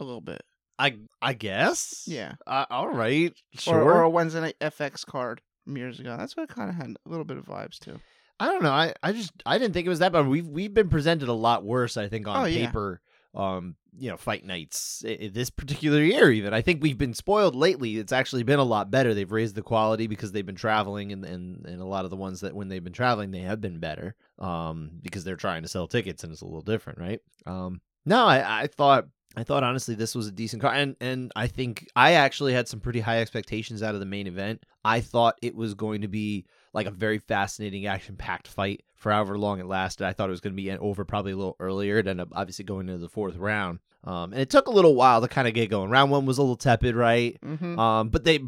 a 0.00 0.04
little 0.04 0.20
bit. 0.20 0.42
I 0.80 0.96
I 1.22 1.34
guess. 1.34 2.04
Yeah, 2.08 2.32
Uh, 2.46 2.64
all 2.70 2.88
right. 2.88 3.32
Sure. 3.54 3.82
or, 3.82 3.92
or 3.94 4.02
a 4.02 4.10
Wednesday 4.10 4.40
night 4.40 4.56
FX 4.60 5.04
card 5.06 5.42
years 5.76 6.00
ago. 6.00 6.16
That's 6.18 6.36
what 6.36 6.48
kind 6.48 6.70
of 6.70 6.76
had 6.76 6.96
a 7.04 7.08
little 7.08 7.24
bit 7.24 7.36
of 7.36 7.46
vibes 7.46 7.78
too. 7.78 7.98
I 8.38 8.46
don't 8.46 8.62
know. 8.62 8.72
I, 8.72 8.94
I 9.02 9.12
just 9.12 9.32
I 9.44 9.58
didn't 9.58 9.74
think 9.74 9.86
it 9.86 9.90
was 9.90 9.98
that 9.98 10.12
bad. 10.12 10.26
We've 10.26 10.46
we've 10.46 10.72
been 10.72 10.88
presented 10.88 11.28
a 11.28 11.32
lot 11.34 11.64
worse. 11.64 11.96
I 11.96 12.08
think 12.08 12.26
on 12.26 12.42
Oh, 12.42 12.44
yeah. 12.46 12.66
paper. 12.66 13.00
Um, 13.32 13.76
you 13.96 14.10
know, 14.10 14.16
fight 14.16 14.44
nights 14.44 15.04
this 15.04 15.50
particular 15.50 16.02
year. 16.02 16.30
Even 16.32 16.52
I 16.54 16.62
think 16.62 16.82
we've 16.82 16.98
been 16.98 17.14
spoiled 17.14 17.54
lately. 17.54 17.96
It's 17.98 18.12
actually 18.12 18.42
been 18.44 18.58
a 18.58 18.64
lot 18.64 18.90
better. 18.90 19.14
They've 19.14 19.30
raised 19.30 19.54
the 19.56 19.62
quality 19.62 20.06
because 20.08 20.32
they've 20.32 20.46
been 20.46 20.54
traveling, 20.56 21.12
and 21.12 21.24
and 21.24 21.64
and 21.66 21.80
a 21.80 21.84
lot 21.84 22.04
of 22.04 22.10
the 22.10 22.16
ones 22.16 22.40
that 22.40 22.54
when 22.54 22.68
they've 22.68 22.82
been 22.82 22.92
traveling, 22.92 23.30
they 23.30 23.40
have 23.40 23.60
been 23.60 23.78
better. 23.78 24.16
Um, 24.38 24.90
because 25.02 25.22
they're 25.22 25.36
trying 25.36 25.62
to 25.62 25.68
sell 25.68 25.86
tickets, 25.86 26.24
and 26.24 26.32
it's 26.32 26.40
a 26.40 26.44
little 26.46 26.62
different, 26.62 26.98
right? 26.98 27.20
Um, 27.46 27.80
no, 28.06 28.24
I 28.26 28.62
I 28.62 28.66
thought. 28.68 29.06
I 29.36 29.44
thought 29.44 29.62
honestly 29.62 29.94
this 29.94 30.14
was 30.14 30.26
a 30.26 30.32
decent 30.32 30.60
card, 30.62 30.76
and 30.76 30.96
and 31.00 31.32
I 31.36 31.46
think 31.46 31.88
I 31.94 32.14
actually 32.14 32.52
had 32.52 32.68
some 32.68 32.80
pretty 32.80 33.00
high 33.00 33.20
expectations 33.20 33.82
out 33.82 33.94
of 33.94 34.00
the 34.00 34.06
main 34.06 34.26
event. 34.26 34.64
I 34.84 35.00
thought 35.00 35.38
it 35.40 35.54
was 35.54 35.74
going 35.74 36.02
to 36.02 36.08
be 36.08 36.46
like 36.72 36.86
a 36.86 36.90
very 36.90 37.18
fascinating, 37.18 37.86
action 37.86 38.16
packed 38.16 38.48
fight 38.48 38.82
for 38.94 39.12
however 39.12 39.38
long 39.38 39.60
it 39.60 39.66
lasted. 39.66 40.06
I 40.06 40.12
thought 40.12 40.28
it 40.28 40.32
was 40.32 40.40
going 40.40 40.54
to 40.54 40.62
be 40.62 40.70
over 40.70 41.04
probably 41.04 41.32
a 41.32 41.36
little 41.36 41.56
earlier. 41.60 41.98
It 41.98 42.06
ended 42.06 42.26
up 42.26 42.32
obviously 42.32 42.64
going 42.64 42.88
into 42.88 43.00
the 43.00 43.08
fourth 43.08 43.36
round. 43.36 43.80
Um, 44.04 44.32
and 44.32 44.40
it 44.40 44.50
took 44.50 44.66
a 44.66 44.72
little 44.72 44.94
while 44.94 45.20
to 45.20 45.28
kind 45.28 45.46
of 45.46 45.54
get 45.54 45.70
going. 45.70 45.90
Round 45.90 46.10
one 46.10 46.26
was 46.26 46.38
a 46.38 46.42
little 46.42 46.56
tepid, 46.56 46.94
right? 46.94 47.38
Mm-hmm. 47.44 47.78
Um, 47.78 48.08
but 48.08 48.24
they 48.24 48.40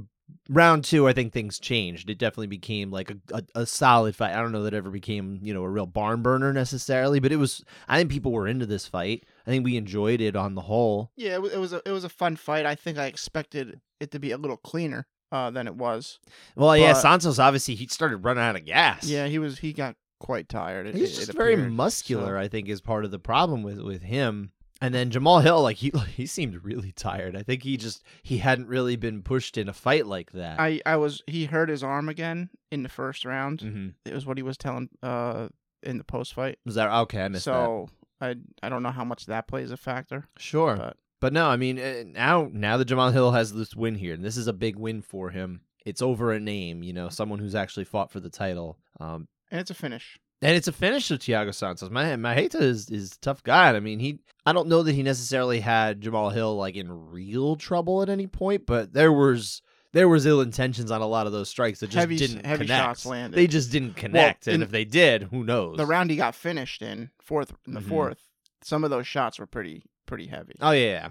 round 0.49 0.85
two, 0.85 1.09
I 1.09 1.13
think 1.13 1.33
things 1.33 1.59
changed. 1.59 2.11
It 2.11 2.19
definitely 2.19 2.47
became 2.47 2.91
like 2.91 3.11
a, 3.11 3.17
a, 3.33 3.61
a 3.61 3.67
solid 3.67 4.17
fight. 4.17 4.35
I 4.35 4.41
don't 4.41 4.53
know 4.53 4.63
that 4.63 4.75
it 4.75 4.79
ever 4.79 4.91
became 4.91 5.41
you 5.43 5.53
know 5.53 5.63
a 5.63 5.69
real 5.69 5.87
barn 5.87 6.23
burner 6.23 6.53
necessarily, 6.53 7.21
but 7.21 7.33
it 7.33 7.37
was. 7.37 7.65
I 7.89 7.99
think 7.99 8.11
people 8.11 8.33
were 8.33 8.47
into 8.47 8.67
this 8.67 8.87
fight. 8.87 9.25
I 9.47 9.51
think 9.51 9.65
we 9.65 9.77
enjoyed 9.77 10.21
it 10.21 10.37
on 10.37 10.55
the 10.55 10.63
whole. 10.63 11.11
Yeah, 11.17 11.35
it 11.35 11.43
was, 11.61 11.73
a 11.73 11.83
it 11.87 11.91
was 11.93 12.05
a 12.05 12.09
fun 12.09 12.37
fight. 12.37 12.67
I 12.67 12.75
think 12.75 12.99
I 12.99 13.07
expected 13.07 13.81
it 14.01 14.11
to 14.13 14.19
be 14.19 14.31
a 14.33 14.37
little 14.39 14.57
cleaner 14.57 15.07
uh, 15.31 15.51
than 15.51 15.67
it 15.67 15.75
was. 15.77 16.19
Well, 16.57 16.77
yeah, 16.77 16.93
But- 16.93 17.01
Santos 17.01 17.39
obviously 17.39 17.75
he 17.75 17.87
started 17.87 18.19
running 18.19 18.43
out 18.45 18.57
of 18.57 18.65
gas. 18.65 19.05
Yeah, 19.07 19.27
he 19.27 19.39
was 19.39 19.59
he 19.59 19.73
got 19.73 19.97
quite 20.21 20.49
tired. 20.49 20.87
It, 20.87 20.95
He's 20.95 21.13
it- 21.13 21.17
just 21.17 21.29
it 21.31 21.37
very 21.37 21.55
appeared, 21.55 21.73
muscular. 21.73 22.37
so- 22.37 22.39
I 22.41 22.49
think 22.49 22.69
is 22.69 22.81
part 22.81 23.05
of 23.05 23.11
the 23.11 23.19
problem 23.19 23.63
with 23.63 23.81
with 23.81 24.03
him. 24.03 24.53
And 24.81 24.93
then 24.93 25.13
Jamahal 25.13 25.45
Hill, 25.45 25.63
like 25.63 25.77
he 25.77 25.93
he 26.17 26.27
seemed 26.27 26.65
really 26.65 26.91
tired. 26.93 27.37
I 27.37 27.43
think 27.43 27.63
he 27.63 27.77
just 27.77 28.03
he 28.23 28.39
hadn't 28.39 28.67
really 28.69 28.97
been 28.97 29.23
pushed 29.23 29.57
in 29.57 29.69
a 29.69 29.73
fight 29.73 30.07
like 30.07 30.33
that. 30.33 30.59
I 30.61 30.81
I 30.85 30.97
was 30.97 31.23
he 31.27 31.45
hurt 31.47 31.69
his 31.69 31.83
arm 31.85 32.09
again 32.09 32.51
in 32.73 32.83
the 32.83 32.89
first 32.89 33.25
round. 33.25 33.61
hmm 33.61 33.89
It 34.05 34.13
was 34.13 34.27
what 34.27 34.37
he 34.39 34.43
was 34.43 34.57
telling 34.57 34.89
uh 35.03 35.49
in 35.85 35.99
the 35.99 36.05
post 36.05 36.35
fight. 36.35 36.59
Was 36.67 36.75
that 36.77 36.91
okay? 36.91 37.23
I 37.25 37.29
missed 37.29 37.45
that. 37.47 37.53
So 37.53 37.89
I 38.23 38.37
I 38.63 38.69
don't 38.69 38.83
know 38.83 38.91
how 38.91 39.05
much 39.05 39.27
that 39.27 39.47
plays 39.49 39.71
a 39.71 39.77
factor. 39.77 40.29
Sure, 40.39 40.77
But 40.77 40.97
but 41.21 41.33
no, 41.33 41.47
I 41.49 41.57
mean 41.57 41.79
uh, 41.79 42.05
now 42.07 42.49
now 42.53 42.77
that 42.77 42.89
Jamahal 42.89 43.13
Hill 43.13 43.33
has 43.33 43.53
this 43.53 43.75
win 43.77 43.97
here, 43.97 44.15
and 44.15 44.25
this 44.25 44.37
is 44.37 44.47
a 44.47 44.53
big 44.53 44.77
win 44.77 45.03
for 45.03 45.31
him. 45.31 45.61
It's 45.85 46.01
over 46.03 46.33
a 46.33 46.39
name, 46.41 46.83
you 46.83 46.93
know, 46.93 47.09
someone 47.09 47.41
who's 47.41 47.55
actually 47.57 47.85
fought 47.85 48.13
for 48.13 48.21
the 48.21 48.31
title. 48.31 48.79
Um, 49.01 49.27
and 49.51 49.61
it's 49.61 49.71
a 49.71 49.75
finish. 49.75 50.19
and 50.41 50.57
it's 50.57 50.69
a 50.69 50.73
finish 50.73 51.11
of 51.11 51.19
Thiago 51.19 51.53
Santos. 51.53 51.91
My 51.91 52.05
Marreta 52.17 52.61
is 52.63 52.89
is 52.89 53.13
a 53.13 53.19
tough 53.21 53.43
guy. 53.43 53.75
I 53.75 53.81
mean, 53.81 53.99
he 53.99 54.21
I 54.47 54.53
don't 54.53 54.69
know 54.69 54.83
that 54.85 54.93
he 54.95 55.03
necessarily 55.03 55.61
had 55.61 56.01
Jamahal 56.01 56.33
Hill 56.33 56.57
like 56.57 56.77
in 56.77 56.91
real 57.11 57.57
trouble 57.57 58.03
at 58.03 58.09
any 58.09 58.27
point, 58.29 58.65
but 58.67 58.93
there 58.93 59.13
was 59.13 59.61
there 59.93 60.09
was 60.09 60.27
ill 60.27 60.41
intentions 60.41 60.91
on 60.91 61.01
a 61.01 61.07
lot 61.07 61.27
of 61.27 61.33
those 61.33 61.49
strikes 61.49 61.81
that 61.81 61.89
just 61.89 61.99
Heavy- 61.99 62.17
didn't 62.17 62.45
heavy 62.47 62.65
connect. 62.67 62.83
shots 62.83 63.07
landed. 63.07 63.37
They 63.37 63.47
just 63.47 63.71
didn't 63.71 63.95
connect, 63.95 64.47
and 64.47 64.63
if 64.63 64.71
they 64.71 64.85
did, 64.85 65.25
who 65.25 65.45
knows? 65.45 65.77
The 65.77 65.87
round 65.87 66.11
he 66.11 66.17
got 66.17 66.35
finished 66.35 66.83
in 66.83 67.11
fourth 67.21 67.53
in 67.67 67.75
the 67.75 67.81
Mhm. 67.81 67.89
fourth. 67.89 68.19
Some 68.63 68.85
of 68.85 68.91
those 68.91 69.07
shots 69.07 69.39
were 69.39 69.47
pretty 69.47 69.85
pretty 70.07 70.27
heavy. 70.27 70.55
Oh 70.61 70.73
yeah. 70.73 71.09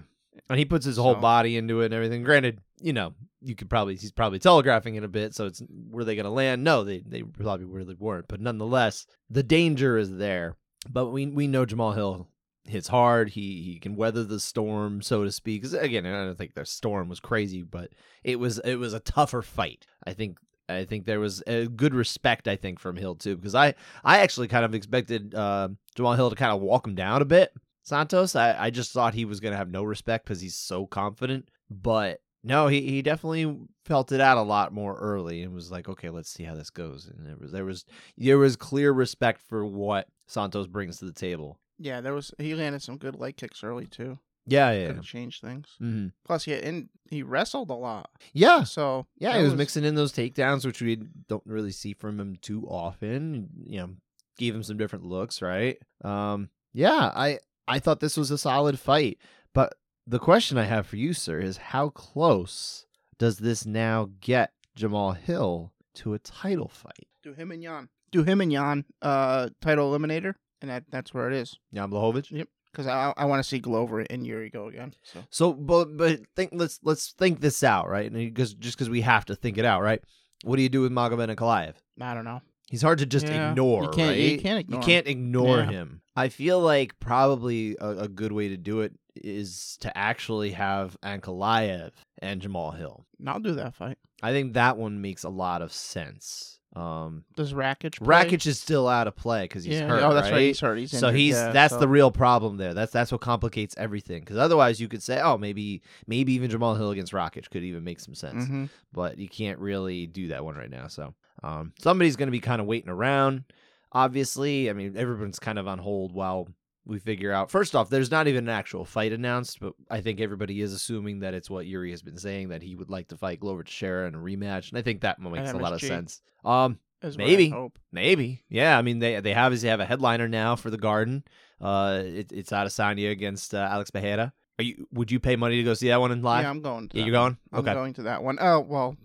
And 0.50 0.58
he 0.60 0.66
puts 0.66 0.86
his 0.86 0.98
whole 0.98 1.16
So- 1.16 1.20
body 1.22 1.58
into 1.58 1.82
it 1.82 1.86
and 1.86 1.94
everything. 1.94 2.24
Granted, 2.24 2.60
you 2.80 2.94
know, 2.94 3.14
you 3.42 3.56
could 3.56 3.70
probably 3.70 3.96
he's 3.96 4.12
probably 4.12 4.40
telegraphing 4.40 4.96
it 4.96 5.04
a 5.04 5.08
bit, 5.08 5.34
so 5.36 5.46
it's 5.48 5.62
were 5.90 6.04
they 6.04 6.16
gonna 6.16 6.30
land? 6.32 6.64
No, 6.64 6.84
they 6.84 7.00
they 7.00 7.24
probably 7.24 7.66
really 7.66 7.96
weren't. 7.96 8.28
But 8.28 8.40
nonetheless, 8.42 9.06
the 9.30 9.44
danger 9.44 9.98
is 9.98 10.16
there. 10.18 10.56
But 10.90 11.08
we 11.08 11.26
we 11.28 11.48
know 11.48 11.66
Jamahal 11.66 11.96
Hill 11.96 12.28
hits 12.66 12.88
hard. 12.88 13.30
He 13.30 13.62
he 13.64 13.80
can 13.80 13.96
weather 13.96 14.24
the 14.24 14.40
storm, 14.40 15.02
so 15.02 15.24
to 15.24 15.32
speak. 15.32 15.64
again, 15.74 16.06
I 16.06 16.26
don't 16.26 16.38
think 16.38 16.54
the 16.54 16.66
storm 16.66 17.10
was 17.10 17.20
crazy, 17.20 17.64
but 17.64 17.92
it 18.24 18.40
was 18.40 18.60
it 18.60 18.76
was 18.76 18.94
a 18.94 19.00
tougher 19.00 19.42
fight. 19.42 19.86
I 20.06 20.14
think 20.14 20.38
I 20.70 20.86
think 20.86 21.06
there 21.06 21.20
was 21.20 21.44
a 21.48 21.68
good 21.68 21.94
respect. 21.94 22.48
I 22.48 22.56
think 22.56 22.80
from 22.80 22.96
Hill 22.96 23.16
too, 23.16 23.36
because 23.36 23.56
I 23.56 23.74
I 24.04 24.20
actually 24.20 24.48
kind 24.48 24.66
of 24.66 24.74
expected 24.74 25.36
uh, 25.36 25.70
Jamahal 25.96 26.16
Hill 26.16 26.30
to 26.30 26.36
kind 26.36 26.54
of 26.54 26.62
walk 26.62 26.88
him 26.88 26.96
down 26.96 27.22
a 27.22 27.26
bit. 27.26 27.54
Santos, 27.84 28.36
I, 28.36 28.56
I 28.66 28.70
just 28.70 28.92
thought 28.92 29.14
he 29.14 29.26
was 29.26 29.40
gonna 29.40 29.58
have 29.58 29.72
no 29.72 29.84
respect 29.84 30.26
because 30.26 30.42
he's 30.42 30.56
so 30.56 30.86
confident, 30.86 31.50
but 31.70 32.22
no, 32.44 32.68
he, 32.68 32.82
he 32.82 33.02
definitely 33.02 33.56
felt 33.86 34.12
it 34.12 34.22
out 34.22 34.38
a 34.38 34.42
lot 34.42 34.74
more 34.74 34.98
early 34.98 35.44
and 35.44 35.54
was 35.54 35.72
like, 35.72 35.88
okay, 35.88 36.10
let's 36.10 36.30
see 36.30 36.44
how 36.44 36.56
this 36.56 36.72
goes. 36.72 37.08
And 37.08 37.26
there 37.26 37.38
was 37.38 37.52
there 37.52 37.66
was 37.66 37.86
there 38.18 38.38
was 38.38 38.56
clear 38.56 38.92
respect 38.92 39.42
for 39.42 39.66
what 39.66 40.08
Santos 40.28 40.68
brings 40.68 40.98
to 41.00 41.06
the 41.06 41.14
table. 41.14 41.60
Yeah, 41.82 42.02
there 42.02 42.14
was 42.14 42.34
he 42.38 42.54
landed 42.56 42.82
some 42.82 42.98
good 42.98 43.16
leg 43.20 43.38
kicks 43.38 43.64
early 43.64 43.88
too. 43.88 44.20
Yeah, 44.48 44.72
yeah, 44.72 44.88
Could 44.94 45.04
changed 45.04 45.42
things. 45.42 45.68
hmm 45.78 46.08
Plus, 46.26 46.46
he 46.46 46.54
and 46.56 46.90
he 47.10 47.22
wrestled 47.24 47.70
a 47.70 47.74
lot. 47.76 48.10
yeah. 48.34 48.64
So 48.64 49.06
Yeah, 49.18 49.38
he 49.38 49.44
was, 49.44 49.54
mixing 49.56 49.84
in 49.86 49.96
those 49.96 50.12
takedowns, 50.14 50.66
which 50.66 50.82
we 50.82 50.98
don't 51.28 51.46
really 51.46 51.72
see 51.72 51.94
from 51.94 52.20
him 52.20 52.38
too 52.42 52.66
often. 52.68 53.50
You 53.66 53.80
know, 53.80 53.90
gave 54.38 54.56
him 54.56 54.64
some 54.64 54.78
different 54.78 55.06
looks, 55.06 55.42
right? 55.42 55.78
Um, 56.04 56.50
yeah, 56.74 57.12
I 57.14 57.40
I 57.68 57.80
thought 57.80 58.00
this 58.00 58.18
was 58.18 58.32
a 58.32 58.38
solid 58.38 58.80
fight, 58.80 59.20
but 59.54 59.76
the 60.08 60.20
question 60.20 60.58
I 60.58 60.64
have 60.66 60.88
for 60.88 60.96
you, 60.98 61.14
sir, 61.14 61.40
is 61.40 61.58
how 61.58 61.90
close 61.90 62.86
does 63.20 63.38
this 63.38 63.66
now 63.66 64.10
get 64.20 64.54
Jamahal 64.78 65.16
Hill 65.18 65.72
to 65.96 66.14
a 66.16 66.20
title 66.20 66.68
fight? 66.68 67.08
Do 67.22 67.34
him 67.34 67.52
and 67.52 67.62
Jan. 67.62 67.90
Do 68.12 68.24
him 68.24 68.42
and 68.42 68.52
Jan. 68.52 68.86
Uh, 69.02 69.50
title 69.62 69.92
eliminator, 69.92 70.34
and 70.62 70.70
that 70.70 70.84
that's 70.90 71.14
where 71.14 71.28
it 71.30 71.34
is. 71.34 71.58
Jan 71.74 71.90
Blachowicz? 71.90 72.32
Yep. 72.32 72.48
Because 72.72 72.88
I 72.88 73.14
I 73.18 73.26
want 73.26 73.44
to 73.44 73.48
see 73.48 73.60
Glover 73.60 74.00
and 74.02 74.26
Yuri 74.26 74.50
go 74.50 74.68
again. 74.68 74.94
So 75.04 75.24
So, 75.30 75.54
but 75.54 75.98
but 75.98 76.22
think 76.36 76.52
let's 76.54 76.80
let's 76.84 77.12
think 77.12 77.42
this 77.42 77.64
out, 77.64 77.90
right? 77.90 78.12
Because 78.12 78.54
just 78.54 78.78
because 78.78 78.90
we 78.90 79.02
have 79.02 79.26
to 79.26 79.36
think 79.36 79.58
it 79.58 79.66
out, 79.66 79.82
right? 79.82 80.02
What 80.44 80.56
do 80.56 80.62
you 80.62 80.70
do 80.70 80.82
with 80.82 80.92
Magomed 80.92 81.36
Ankalaev? 81.36 81.74
I 82.00 82.14
don't 82.14 82.26
know. 82.26 82.42
He's 82.70 82.82
hard 82.82 83.00
to 83.00 83.06
just 83.06 83.28
Yeah. 83.28 83.50
ignore, 83.52 83.84
You 83.84 83.90
can't- 83.90 84.10
right? 84.10 84.18
you 84.18 84.40
can't 84.40 84.60
ignore 84.60 84.78
You 84.78 84.82
him. 84.82 84.86
can't 84.86 85.08
ignore 85.08 85.58
Yeah. 85.58 85.70
him. 85.72 86.02
I 86.16 86.30
feel 86.30 86.60
like 86.62 86.98
probably 87.00 87.76
a, 87.82 87.90
a 88.04 88.08
good 88.08 88.32
way 88.32 88.48
to 88.48 88.56
do 88.58 88.80
it 88.82 88.94
is 89.16 89.78
to 89.82 89.96
actually 89.98 90.52
have 90.52 90.96
Ankalaev 91.04 91.92
and 92.22 92.42
Jamahal 92.42 92.78
Hill. 92.78 93.06
I'll 93.28 93.42
do 93.42 93.54
that 93.56 93.76
fight. 93.76 93.98
I 94.24 94.32
think 94.32 94.54
that 94.54 94.78
one 94.78 95.02
makes 95.02 95.24
a 95.26 95.30
lot 95.30 95.62
of 95.62 95.74
sense. 95.74 96.61
Um, 96.74 97.26
Does 97.36 97.52
Rakic? 97.54 97.98
Play? 97.98 98.08
Rakic 98.08 98.46
is 98.48 98.60
still 98.60 98.88
out 98.88 99.08
of 99.08 99.16
play 99.16 99.44
because 99.44 99.64
he's 99.66 99.80
yeah. 99.80 99.88
hurt. 99.88 100.04
Oh, 100.04 100.14
that's 100.14 100.28
right. 100.28 100.34
right? 100.34 100.42
He's 100.48 100.60
hurt. 100.60 100.78
He's 100.78 100.92
so 100.92 101.08
injured, 101.08 101.20
he's 101.20 101.36
yeah, 101.36 101.52
that's 101.52 101.74
so- 101.74 101.80
the 101.80 101.88
real 101.88 102.12
problem 102.12 102.58
there. 102.58 102.74
That's 102.74 102.92
that's 102.94 103.12
what 103.12 103.20
complicates 103.22 103.76
everything. 103.78 104.22
Because 104.22 104.38
otherwise, 104.38 104.80
you 104.80 104.88
could 104.88 105.04
say, 105.04 105.20
oh, 105.20 105.38
maybe 105.38 105.82
maybe 106.08 106.34
even 106.34 106.50
Jamahal 106.50 106.78
Hill 106.78 106.92
against 106.92 107.12
Rakic 107.12 107.50
could 107.50 107.64
even 107.64 107.84
make 107.84 108.00
some 108.00 108.16
sense. 108.16 108.46
Mhm. 108.46 108.70
But 108.94 109.18
you 109.18 109.28
can't 109.28 109.60
really 109.60 110.08
do 110.08 110.30
that 110.30 110.46
one 110.46 110.56
right 110.56 110.70
now. 110.70 110.88
So 110.88 111.14
um, 111.44 111.74
somebody's 111.80 112.16
going 112.16 112.28
to 112.28 112.32
be 112.32 112.40
kind 112.40 112.62
of 112.62 112.68
waiting 112.68 112.90
around. 112.90 113.44
Obviously, 113.92 114.70
I 114.70 114.74
mean 114.74 114.96
everyone's 114.96 115.40
kind 115.40 115.60
of 115.60 115.68
on 115.68 115.78
hold 115.78 116.14
while 116.14 116.48
we 116.86 117.00
figure 117.00 117.32
out. 117.32 117.52
First 117.52 117.76
off, 117.76 117.90
there's 117.90 118.12
not 118.12 118.28
even 118.28 118.46
an 118.46 118.54
actual 118.54 118.86
fight 118.86 119.12
announced, 119.14 119.60
but 119.60 119.74
I 119.90 120.02
think 120.02 120.20
everybody 120.20 120.62
is 120.62 120.74
assuming 120.74 121.20
that 121.20 121.34
it's 121.34 121.50
what 121.50 121.66
Yuri 121.66 121.92
has 121.92 122.02
been 122.02 122.18
saying 122.18 122.50
that 122.50 122.62
he 122.62 122.76
would 122.76 122.90
like 122.90 123.10
to 123.10 123.18
fight 123.18 123.40
Glover 123.40 123.64
Teixeira 123.64 124.08
in 124.08 124.16
a 124.16 124.20
rematch, 124.20 124.70
and 124.70 124.78
I 124.78 124.82
think 124.82 125.02
that 125.02 125.20
makes 125.20 125.52
a 125.52 125.58
lot 125.58 125.74
of 125.74 125.82
sense. 125.82 126.22
Um, 126.44 126.80
Maybe. 127.18 127.54
Maybe, 127.92 128.44
yeah. 128.48 128.78
I 128.78 128.82
mean, 128.84 129.00
they 129.00 129.20
they 129.20 129.34
obviously 129.34 129.70
have 129.70 129.80
a 129.80 129.86
headliner 129.86 130.28
now 130.28 130.56
for 130.56 130.70
the 130.70 130.78
Garden. 130.78 131.24
Uh, 131.60 132.04
it, 132.06 132.32
it's 132.32 132.52
Adesanya 132.52 133.12
against 133.12 133.56
uh, 133.56 133.68
Alex 133.72 133.90
Pereira. 133.90 134.34
Are 134.60 134.64
you? 134.64 134.88
Would 134.94 135.12
you 135.12 135.20
pay 135.20 135.36
money 135.36 135.58
to 135.58 135.64
go 135.64 135.74
see 135.74 135.88
that 135.88 136.00
one 136.00 136.12
in 136.12 136.22
live? 136.22 136.44
Yeah, 136.44 136.50
I'm 136.52 136.62
going. 136.62 136.90
To 136.90 136.98
Yeah, 136.98 137.06
you're 137.06 137.20
one. 137.20 137.38
going. 137.52 137.68
I'm 137.68 137.74
going 137.74 137.94
to 137.96 138.04
that 138.04 138.24
one. 138.24 138.38
Oh 138.40 138.60
well, 138.60 138.96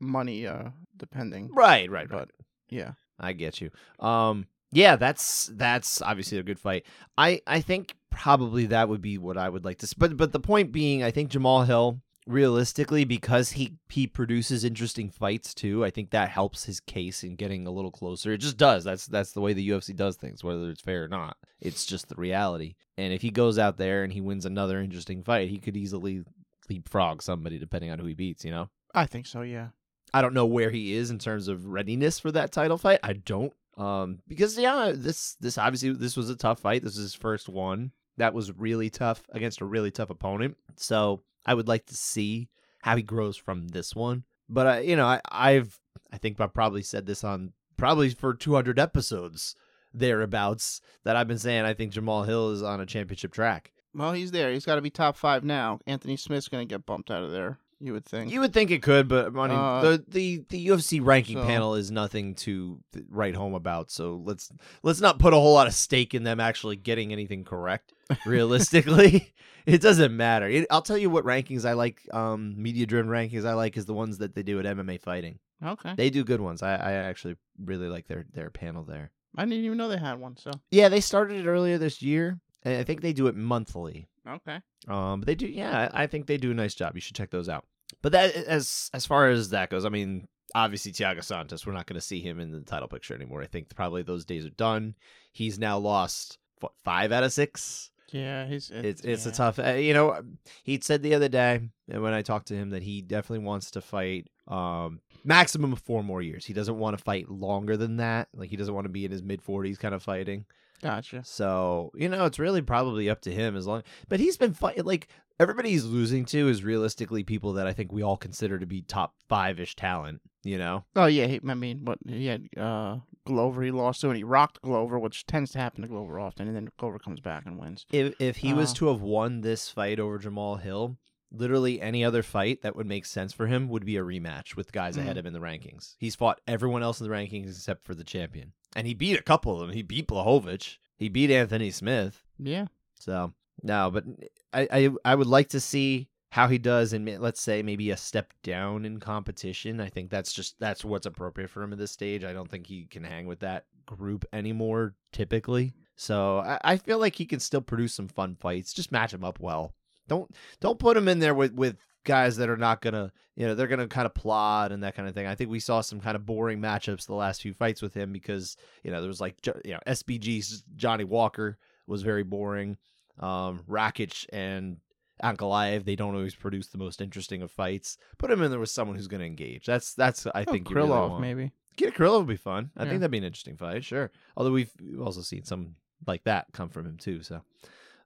money 0.00 0.46
uh 0.46 0.70
depending. 0.96 1.48
Right, 1.52 1.90
right, 1.90 2.10
right. 2.10 2.18
But 2.18 2.30
yeah, 2.68 2.92
I 3.18 3.32
get 3.32 3.60
you. 3.62 3.70
Um, 3.98 4.46
yeah, 4.70 4.96
that's 4.96 5.50
that's 5.54 6.02
obviously 6.02 6.38
a 6.38 6.42
good 6.42 6.58
fight. 6.60 6.84
I 7.16 7.40
I 7.46 7.60
think 7.60 7.94
probably 8.10 8.66
that 8.66 8.88
would 8.88 9.00
be 9.00 9.18
what 9.18 9.38
I 9.38 9.48
would 9.48 9.64
like 9.64 9.78
to. 9.78 9.94
But 9.96 10.16
but 10.16 10.32
the 10.32 10.40
point 10.40 10.72
being, 10.72 11.02
I 11.02 11.10
think 11.10 11.30
Jamahal 11.30 11.66
Hill, 11.66 12.00
realistically, 12.26 13.04
because 13.04 13.52
he 13.52 13.78
he 13.88 14.06
produces 14.06 14.64
interesting 14.64 15.10
fights 15.10 15.54
too. 15.54 15.84
I 15.84 15.90
think 15.90 16.10
that 16.10 16.28
helps 16.28 16.64
his 16.64 16.80
case 16.80 17.24
in 17.24 17.36
getting 17.36 17.66
a 17.66 17.70
little 17.70 17.90
closer. 17.90 18.32
It 18.32 18.38
just 18.38 18.58
does. 18.58 18.84
That's 18.84 19.06
that's 19.06 19.32
the 19.32 19.40
way 19.40 19.54
the 19.54 19.68
UFC 19.68 19.96
does 19.96 20.16
things, 20.16 20.44
whether 20.44 20.68
it's 20.68 20.82
fair 20.82 21.04
or 21.04 21.08
not. 21.08 21.36
It's 21.60 21.86
just 21.86 22.08
the 22.08 22.16
reality. 22.16 22.74
And 22.96 23.12
if 23.12 23.22
he 23.22 23.30
goes 23.30 23.58
out 23.58 23.78
there 23.78 24.04
and 24.04 24.12
he 24.12 24.20
wins 24.20 24.44
another 24.44 24.80
interesting 24.80 25.22
fight, 25.22 25.48
he 25.48 25.58
could 25.58 25.76
easily 25.76 26.24
leapfrog 26.68 27.22
somebody 27.22 27.58
depending 27.58 27.90
on 27.90 27.98
who 27.98 28.06
he 28.06 28.14
beats. 28.14 28.44
You 28.44 28.50
know. 28.50 28.68
I 28.94 29.06
think 29.06 29.26
so. 29.26 29.42
Yeah. 29.42 29.68
I 30.12 30.22
don't 30.22 30.34
know 30.34 30.46
where 30.46 30.70
he 30.70 30.94
is 30.94 31.10
in 31.10 31.18
terms 31.18 31.48
of 31.48 31.66
readiness 31.66 32.18
for 32.18 32.32
that 32.32 32.52
title 32.52 32.78
fight. 32.78 33.00
I 33.02 33.12
don't. 33.12 33.52
Um, 33.78 34.18
because 34.26 34.58
yeah, 34.58 34.92
this 34.94 35.36
this 35.40 35.56
obviously 35.56 35.92
this 35.92 36.16
was 36.16 36.28
a 36.28 36.36
tough 36.36 36.60
fight. 36.60 36.82
This 36.82 36.96
is 36.96 37.02
his 37.02 37.14
first 37.14 37.48
one. 37.48 37.92
That 38.16 38.34
was 38.34 38.56
really 38.58 38.90
tough 38.90 39.22
against 39.30 39.60
a 39.60 39.64
really 39.64 39.92
tough 39.92 40.10
opponent. 40.10 40.56
So 40.76 41.22
I 41.46 41.54
would 41.54 41.68
like 41.68 41.86
to 41.86 41.94
see 41.94 42.48
how 42.82 42.96
he 42.96 43.02
grows 43.02 43.36
from 43.36 43.68
this 43.68 43.94
one. 43.94 44.24
But 44.48 44.66
I, 44.66 44.80
you 44.80 44.96
know, 44.96 45.06
I, 45.06 45.20
I've 45.30 45.78
I 46.12 46.18
think 46.18 46.40
I've 46.40 46.52
probably 46.52 46.82
said 46.82 47.06
this 47.06 47.22
on 47.22 47.52
probably 47.76 48.10
for 48.10 48.34
200 48.34 48.78
episodes 48.78 49.54
thereabouts 49.94 50.80
that 51.04 51.16
I've 51.16 51.28
been 51.28 51.38
saying 51.38 51.64
I 51.64 51.74
think 51.74 51.92
Jamahal 51.92 52.26
Hill 52.26 52.50
is 52.50 52.62
on 52.62 52.80
a 52.80 52.86
championship 52.86 53.32
track. 53.32 53.72
Well, 53.94 54.12
he's 54.12 54.32
there. 54.32 54.52
He's 54.52 54.66
got 54.66 54.74
to 54.74 54.82
be 54.82 54.90
top 54.90 55.16
five 55.16 55.44
now. 55.44 55.80
Anthony 55.86 56.16
Smith's 56.16 56.48
going 56.48 56.66
to 56.66 56.72
get 56.72 56.86
bumped 56.86 57.10
out 57.10 57.22
of 57.22 57.30
there. 57.30 57.58
You 57.80 57.92
would 57.92 58.04
think. 58.04 58.32
You 58.32 58.40
would 58.40 58.52
think 58.52 58.70
it 58.72 58.82
could, 58.82 59.06
but 59.06 59.26
I 59.26 59.30
mean, 59.48 59.50
Uh, 59.56 59.80
the, 59.82 60.04
the 60.08 60.44
the 60.48 60.66
UFC 60.68 61.00
ranking 61.04 61.36
so- 61.36 61.44
panel 61.44 61.74
is 61.76 61.90
nothing 61.90 62.34
to 62.36 62.80
write 63.08 63.34
home 63.36 63.54
about. 63.54 63.90
So 63.90 64.20
let's 64.24 64.50
let's 64.82 65.00
not 65.00 65.18
put 65.20 65.32
a 65.32 65.36
whole 65.36 65.54
lot 65.54 65.66
of 65.68 65.74
stake 65.74 66.12
in 66.14 66.24
them 66.24 66.40
actually 66.40 66.76
getting 66.76 67.12
anything 67.12 67.44
correct. 67.44 67.92
Realistically, 68.26 69.32
it 69.66 69.80
doesn't 69.80 70.16
matter. 70.16 70.48
It, 70.48 70.66
I'll 70.70 70.82
tell 70.82 70.98
you 70.98 71.10
what 71.10 71.24
rankings 71.24 71.64
I 71.64 71.74
like. 71.74 72.00
Um, 72.12 72.54
media 72.60 72.86
driven 72.86 73.10
rankings 73.10 73.44
I 73.44 73.52
like 73.54 73.76
is 73.76 73.86
the 73.86 73.94
ones 73.94 74.18
that 74.18 74.34
they 74.34 74.42
do 74.42 74.58
at 74.58 74.64
MMA 74.64 75.00
fighting. 75.00 75.38
okay. 75.64 75.94
They 75.96 76.10
do 76.10 76.24
good 76.24 76.40
ones. 76.40 76.62
I, 76.62 76.74
I 76.74 76.92
actually 76.92 77.36
really 77.62 77.88
like 77.88 78.06
their 78.08 78.24
their 78.32 78.50
panel 78.50 78.84
there. 78.84 79.10
I 79.36 79.44
didn't 79.44 79.64
even 79.64 79.76
know 79.78 79.88
they 79.88 79.98
had 79.98 80.18
one. 80.18 80.36
So 80.36 80.50
Yeah, 80.70 80.88
they 80.88 81.00
started 81.00 81.38
it 81.44 81.46
earlier 81.48 81.78
this 81.78 82.00
year, 82.02 82.40
I 82.64 82.82
think 82.82 83.00
they 83.00 83.12
do 83.12 83.26
it 83.28 83.36
monthly. 83.36 84.08
okay. 84.28 84.60
Um, 84.88 85.20
but 85.20 85.26
they 85.26 85.34
do, 85.34 85.46
yeah, 85.46 85.90
I 85.92 86.06
think 86.06 86.26
they 86.26 86.36
do 86.36 86.50
a 86.50 86.54
nice 86.54 86.74
job. 86.74 86.94
You 86.94 87.00
should 87.00 87.16
check 87.16 87.30
those 87.30 87.48
out. 87.48 87.64
But 88.02 88.12
that, 88.12 88.34
as 88.34 88.90
as 88.92 89.06
far 89.06 89.28
as 89.28 89.50
that 89.50 89.70
goes, 89.70 89.84
I 89.84 89.88
mean, 89.88 90.28
obviously 90.54 90.92
Thiago 90.92 91.22
Santos, 91.22 91.66
we're 91.66 91.72
not 91.72 91.86
going 91.86 91.94
to 92.00 92.06
see 92.06 92.20
him 92.20 92.38
in 92.40 92.52
the 92.52 92.60
title 92.60 92.88
picture 92.88 93.14
anymore. 93.14 93.42
I 93.42 93.46
think 93.46 93.74
probably 93.74 94.02
those 94.02 94.24
days 94.24 94.44
are 94.44 94.50
done. 94.50 94.94
He's 95.32 95.58
now 95.58 95.78
lost 95.78 96.38
what 96.60 96.72
five 96.84 97.12
out 97.12 97.24
of 97.24 97.32
six. 97.32 97.90
Yeah, 98.10 98.46
he's 98.46 98.70
It's 98.70 99.02
it's 99.02 99.26
a 99.26 99.30
yeah. 99.30 99.34
tough. 99.34 99.58
Uh, 99.58 99.72
you 99.72 99.92
know, 99.94 100.20
he 100.62 100.80
said 100.82 101.02
the 101.02 101.14
other 101.14 101.28
day 101.28 101.60
and 101.88 102.02
when 102.02 102.14
I 102.14 102.22
talked 102.22 102.48
to 102.48 102.54
him 102.54 102.70
that 102.70 102.82
he 102.82 103.02
definitely 103.02 103.44
wants 103.44 103.70
to 103.72 103.80
fight 103.80 104.28
um 104.46 105.00
maximum 105.24 105.72
of 105.72 105.80
four 105.80 106.02
more 106.02 106.22
years. 106.22 106.46
He 106.46 106.54
doesn't 106.54 106.78
want 106.78 106.96
to 106.96 107.04
fight 107.04 107.30
longer 107.30 107.76
than 107.76 107.96
that. 107.98 108.28
Like 108.34 108.50
he 108.50 108.56
doesn't 108.56 108.74
want 108.74 108.86
to 108.86 108.90
be 108.90 109.04
in 109.04 109.10
his 109.10 109.22
mid 109.22 109.42
forties 109.42 109.78
kind 109.78 109.94
of 109.94 110.02
fighting. 110.02 110.46
Gotcha. 110.82 111.22
So 111.24 111.90
you 111.94 112.08
know, 112.08 112.24
it's 112.26 112.38
really 112.38 112.62
probably 112.62 113.08
up 113.10 113.20
to 113.22 113.32
him 113.32 113.56
as 113.56 113.66
long. 113.66 113.82
But 114.08 114.20
he's 114.20 114.36
been 114.36 114.54
fighting 114.54 114.84
like 114.84 115.08
everybody 115.40 115.70
he's 115.70 115.84
losing 115.84 116.24
to 116.26 116.48
is 116.48 116.64
realistically 116.64 117.22
people 117.24 117.52
that 117.54 117.66
I 117.66 117.72
think 117.72 117.92
we 117.92 118.02
all 118.02 118.16
consider 118.16 118.58
to 118.58 118.66
be 118.66 118.82
top 118.82 119.14
five 119.28 119.58
ish 119.60 119.76
talent. 119.76 120.20
You 120.44 120.56
know, 120.56 120.84
Oh 120.96 121.06
yeah, 121.06 121.26
he, 121.26 121.40
I 121.46 121.54
mean, 121.54 121.84
what 121.84 121.98
he 122.06 122.26
had 122.26 122.46
uh, 122.56 122.98
Glover 123.26 123.62
he 123.62 123.70
lost 123.72 124.00
to, 124.00 124.08
and 124.08 124.16
he 124.16 124.22
rocked 124.24 124.62
Glover, 124.62 124.98
which 124.98 125.26
tends 125.26 125.50
to 125.52 125.58
happen 125.58 125.82
to 125.82 125.88
Glover 125.88 126.18
often, 126.20 126.46
and 126.46 126.56
then 126.56 126.68
Glover 126.78 126.98
comes 126.98 127.20
back 127.20 127.44
and 127.44 127.58
wins. 127.58 127.84
if 127.92 128.14
if 128.20 128.36
he 128.38 128.54
was 128.54 128.70
Uh. 128.70 128.74
to 128.76 128.86
have 128.88 129.00
won 129.02 129.40
this 129.42 129.68
fight 129.68 129.98
over 129.98 130.18
Jamahal 130.18 130.60
Hill, 130.62 130.96
literally 131.30 131.82
any 131.82 132.04
other 132.04 132.22
fight 132.22 132.62
that 132.62 132.76
would 132.76 132.86
make 132.86 133.04
sense 133.04 133.32
for 133.34 133.46
him 133.48 133.68
would 133.68 133.84
be 133.84 133.96
a 133.96 134.02
rematch 134.02 134.56
with 134.56 134.72
guys 134.72 134.96
ahead 134.96 135.16
Mhm. 135.16 135.18
of 135.18 135.26
him 135.26 135.26
in 135.26 135.32
the 135.34 135.40
rankings. 135.46 135.96
He's 135.98 136.14
fought 136.14 136.40
everyone 136.46 136.82
else 136.84 137.00
in 137.00 137.06
the 137.06 137.12
rankings 137.14 137.48
except 137.50 137.84
for 137.84 137.94
the 137.94 138.04
champion, 138.04 138.52
and 138.76 138.86
he 138.86 138.94
beat 138.94 139.18
a 139.18 139.22
couple 139.22 139.54
of 139.54 139.60
them. 139.60 139.70
He 139.70 139.82
beat 139.82 140.08
Blachowicz. 140.08 140.78
He 140.96 141.08
beat 141.08 141.30
Anthony 141.30 141.70
Smith. 141.70 142.24
Yeah, 142.38 142.66
So 142.94 143.32
no, 143.62 143.90
but 143.90 144.04
I, 144.52 144.68
I 144.70 144.90
I 145.04 145.14
would 145.14 145.26
like 145.26 145.48
to 145.50 145.60
see 145.60 146.08
how 146.30 146.46
he 146.48 146.58
does 146.58 146.92
in 146.92 147.06
let's 147.20 147.40
say 147.40 147.62
maybe 147.62 147.90
a 147.90 147.96
step 147.96 148.32
down 148.42 148.84
in 148.84 149.00
competition. 149.00 149.80
I 149.80 149.88
think 149.88 150.10
that's 150.10 150.32
just 150.32 150.58
that's 150.58 150.84
what's 150.84 151.06
appropriate 151.06 151.50
for 151.50 151.62
him 151.62 151.72
at 151.72 151.78
this 151.78 151.90
stage. 151.90 152.24
I 152.24 152.32
don't 152.32 152.50
think 152.50 152.66
he 152.66 152.84
can 152.84 153.04
hang 153.04 153.26
with 153.26 153.40
that 153.40 153.66
group 153.86 154.24
anymore 154.32 154.94
typically. 155.12 155.74
So 155.96 156.38
I, 156.38 156.58
I 156.62 156.76
feel 156.76 156.98
like 156.98 157.16
he 157.16 157.26
can 157.26 157.40
still 157.40 157.60
produce 157.62 157.94
some 157.94 158.08
fun 158.08 158.36
fights. 158.38 158.72
Just 158.72 158.92
match 158.92 159.12
him 159.12 159.24
up 159.24 159.40
well. 159.40 159.74
Don't 160.08 160.30
don't 160.60 160.78
put 160.78 160.96
him 160.96 161.08
in 161.08 161.18
there 161.18 161.34
with 161.34 161.52
with 161.52 161.76
guys 162.04 162.36
that 162.38 162.48
are 162.48 162.56
not 162.56 162.80
gonna 162.80 163.12
you 163.36 163.46
know 163.46 163.54
they're 163.54 163.66
gonna 163.66 163.86
kind 163.86 164.06
of 164.06 164.14
plod 164.14 164.72
and 164.72 164.82
that 164.82 164.94
kind 164.94 165.08
of 165.08 165.14
thing. 165.14 165.26
I 165.26 165.34
think 165.34 165.50
we 165.50 165.60
saw 165.60 165.80
some 165.80 166.00
kind 166.00 166.16
of 166.16 166.26
boring 166.26 166.60
matchups 166.60 167.06
the 167.06 167.14
last 167.14 167.42
few 167.42 167.54
fights 167.54 167.82
with 167.82 167.94
him 167.94 168.12
because 168.12 168.56
you 168.82 168.90
know 168.90 169.00
there 169.00 169.08
was 169.08 169.20
like 169.20 169.36
you 169.64 169.72
know 169.72 169.80
SBG's 169.86 170.64
Johnny 170.76 171.04
Walker 171.04 171.58
was 171.86 172.02
very 172.02 172.24
boring. 172.24 172.76
Um, 173.18 173.64
Rakic 173.68 174.26
and 174.32 174.78
Ankalaev, 175.22 175.84
they 175.84 175.96
don't 175.96 176.14
always 176.14 176.34
produce 176.34 176.68
the 176.68 176.78
most 176.78 177.00
interesting 177.00 177.42
of 177.42 177.50
fights. 177.50 177.98
Put 178.18 178.30
him 178.30 178.42
in 178.42 178.50
there 178.50 178.60
with 178.60 178.70
someone 178.70 178.96
who's 178.96 179.08
going 179.08 179.20
to 179.20 179.26
engage. 179.26 179.66
That's 179.66 179.94
that's 179.94 180.26
I 180.28 180.44
oh, 180.46 180.52
think 180.52 180.70
you 180.70 180.76
really 180.76 181.20
maybe. 181.20 181.52
Get 181.76 181.94
Krylov 181.94 182.18
would 182.18 182.28
be 182.28 182.36
fun. 182.36 182.70
I 182.76 182.82
Yeah. 182.84 182.90
think 182.90 183.00
that'd 183.00 183.10
be 183.10 183.18
an 183.18 183.24
interesting 183.24 183.56
fight. 183.56 183.84
Sure. 183.84 184.10
Although 184.36 184.50
we've, 184.52 184.72
we've 184.80 185.00
also 185.00 185.20
seen 185.22 185.44
some 185.44 185.76
like 186.06 186.24
that 186.24 186.46
come 186.52 186.68
from 186.68 186.86
him 186.86 186.96
too. 186.96 187.22
So, 187.22 187.42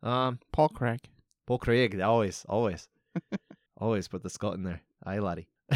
um, 0.03 0.39
Paul 0.53 0.69
Craig. 0.69 1.01
Paul 1.47 1.59
Craig, 1.59 2.01
always, 2.01 2.45
always, 2.49 2.89
always 3.77 4.09
put 4.09 4.23
the 4.23 4.31
skull 4.31 4.53
in 4.53 4.63
there. 4.63 4.81
Aye, 5.05 5.19
laddie. 5.19 5.49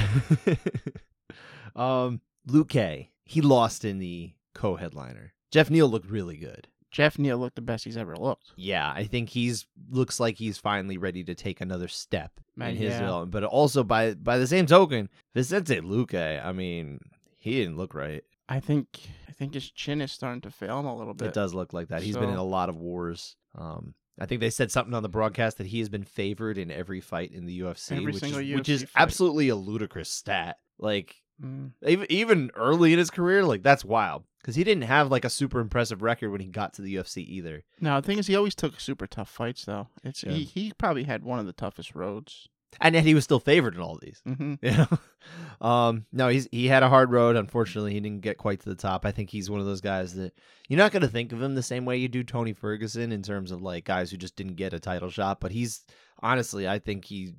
um, 1.76 2.20
Luque 2.48 3.08
he 3.26 3.40
lost 3.40 3.84
in 3.84 3.98
the 3.98 4.32
co-headliner. 4.54 5.34
Geoff 5.50 5.68
Neal 5.68 5.88
looked 5.88 6.08
really 6.08 6.36
good. 6.36 6.68
Geoff 6.92 7.18
Neal 7.18 7.36
looked 7.36 7.56
the 7.56 7.62
best 7.62 7.84
he's 7.84 7.96
ever 7.96 8.16
looked. 8.16 8.52
Yeah, 8.56 8.90
I 8.94 9.04
think 9.04 9.28
he's 9.28 9.66
looks 9.90 10.18
like 10.18 10.36
he's 10.36 10.56
finally 10.56 10.96
ready 10.96 11.24
to 11.24 11.34
take 11.34 11.60
another 11.60 11.88
step 11.88 12.32
Man, 12.54 12.70
in 12.70 12.76
his 12.76 12.92
yeah. 12.92 13.00
development. 13.00 13.32
But 13.32 13.44
also 13.44 13.82
by 13.82 14.14
by 14.14 14.38
the 14.38 14.46
same 14.46 14.64
token, 14.64 15.10
Vicente 15.34 15.80
Luque, 15.80 16.42
I 16.42 16.52
mean, 16.52 17.00
he 17.36 17.58
didn't 17.58 17.76
look 17.76 17.94
right. 17.94 18.24
I 18.48 18.60
think 18.60 19.00
I 19.28 19.32
think 19.32 19.52
his 19.52 19.68
chin 19.70 20.00
is 20.00 20.12
starting 20.12 20.40
to 20.42 20.50
fail 20.50 20.78
him 20.78 20.86
a 20.86 20.96
little 20.96 21.12
bit. 21.12 21.28
It 21.28 21.34
does 21.34 21.52
look 21.52 21.72
like 21.72 21.88
that. 21.88 22.02
He's 22.02 22.16
been 22.16 22.30
in 22.30 22.36
a 22.36 22.44
lot 22.44 22.68
of 22.68 22.76
wars. 22.76 23.36
Um, 23.56 23.94
I 24.18 24.26
think 24.26 24.40
they 24.40 24.50
said 24.50 24.70
something 24.70 24.94
on 24.94 25.02
the 25.02 25.08
broadcast 25.08 25.58
that 25.58 25.66
he 25.66 25.78
has 25.80 25.88
been 25.88 26.04
favored 26.04 26.56
in 26.58 26.70
every 26.70 27.00
fight 27.00 27.32
in 27.32 27.44
the 27.46 27.60
UFC, 27.60 27.92
Every 27.98 28.12
which 28.12 28.22
is, 28.22 28.36
which 28.54 28.68
is 28.68 28.82
fight. 28.84 28.90
absolutely 29.02 29.48
a 29.50 29.56
ludicrous 29.56 30.08
stat. 30.10 30.58
Like 30.78 31.16
Mm. 31.42 31.72
even 31.86 32.06
even 32.10 32.50
early 32.54 32.94
in 32.94 32.98
his 32.98 33.10
career, 33.10 33.44
like 33.44 33.62
that's 33.62 33.84
wild 33.84 34.24
because 34.40 34.54
he 34.54 34.64
didn't 34.64 34.84
have 34.84 35.10
like 35.10 35.22
a 35.26 35.28
super 35.28 35.60
impressive 35.60 36.00
record 36.00 36.30
when 36.30 36.40
he 36.40 36.46
got 36.46 36.72
to 36.74 36.80
the 36.82 36.94
UFC 36.94 37.18
either. 37.28 37.62
No, 37.78 38.00
the 38.00 38.06
thing 38.06 38.16
is, 38.18 38.26
he 38.26 38.34
always 38.34 38.54
took 38.54 38.80
super 38.80 39.06
tough 39.06 39.28
fights, 39.28 39.66
though. 39.66 39.88
It's 40.02 40.24
Yeah. 40.24 40.32
he, 40.32 40.44
he 40.44 40.72
probably 40.78 41.02
had 41.04 41.24
one 41.24 41.38
of 41.38 41.44
the 41.44 41.52
toughest 41.52 41.94
roads. 41.94 42.48
And 42.80 42.94
yet 42.94 43.04
he 43.04 43.14
was 43.14 43.24
still 43.24 43.40
favored 43.40 43.74
in 43.74 43.80
all 43.80 43.98
these. 44.00 44.22
Mm-hmm. 44.26 44.54
You 44.62 44.72
know, 44.72 45.66
um, 45.66 46.06
no, 46.12 46.28
he's 46.28 46.48
he 46.52 46.66
had 46.66 46.82
a 46.82 46.88
hard 46.88 47.10
road. 47.10 47.36
Unfortunately, 47.36 47.92
he 47.92 48.00
didn't 48.00 48.20
get 48.20 48.38
quite 48.38 48.60
to 48.60 48.68
the 48.68 48.76
top. 48.76 49.04
I 49.04 49.10
think 49.10 49.30
he's 49.30 49.50
one 49.50 49.60
of 49.60 49.66
those 49.66 49.80
guys 49.80 50.14
that 50.14 50.32
you're 50.68 50.78
not 50.78 50.92
going 50.92 51.02
to 51.02 51.08
think 51.08 51.32
of 51.32 51.42
him 51.42 51.54
the 51.54 51.62
same 51.62 51.84
way 51.84 51.96
you 51.96 52.08
do 52.08 52.22
Tony 52.22 52.52
Ferguson 52.52 53.10
in 53.10 53.22
terms 53.22 53.50
of 53.50 53.62
like 53.62 53.84
guys 53.84 54.10
who 54.10 54.16
just 54.16 54.36
didn't 54.36 54.54
get 54.54 54.72
a 54.72 54.80
title 54.80 55.10
shot. 55.10 55.40
But 55.40 55.52
he's 55.52 55.84
honestly, 56.20 56.68
I 56.68 56.78
think 56.78 57.04
he 57.04 57.34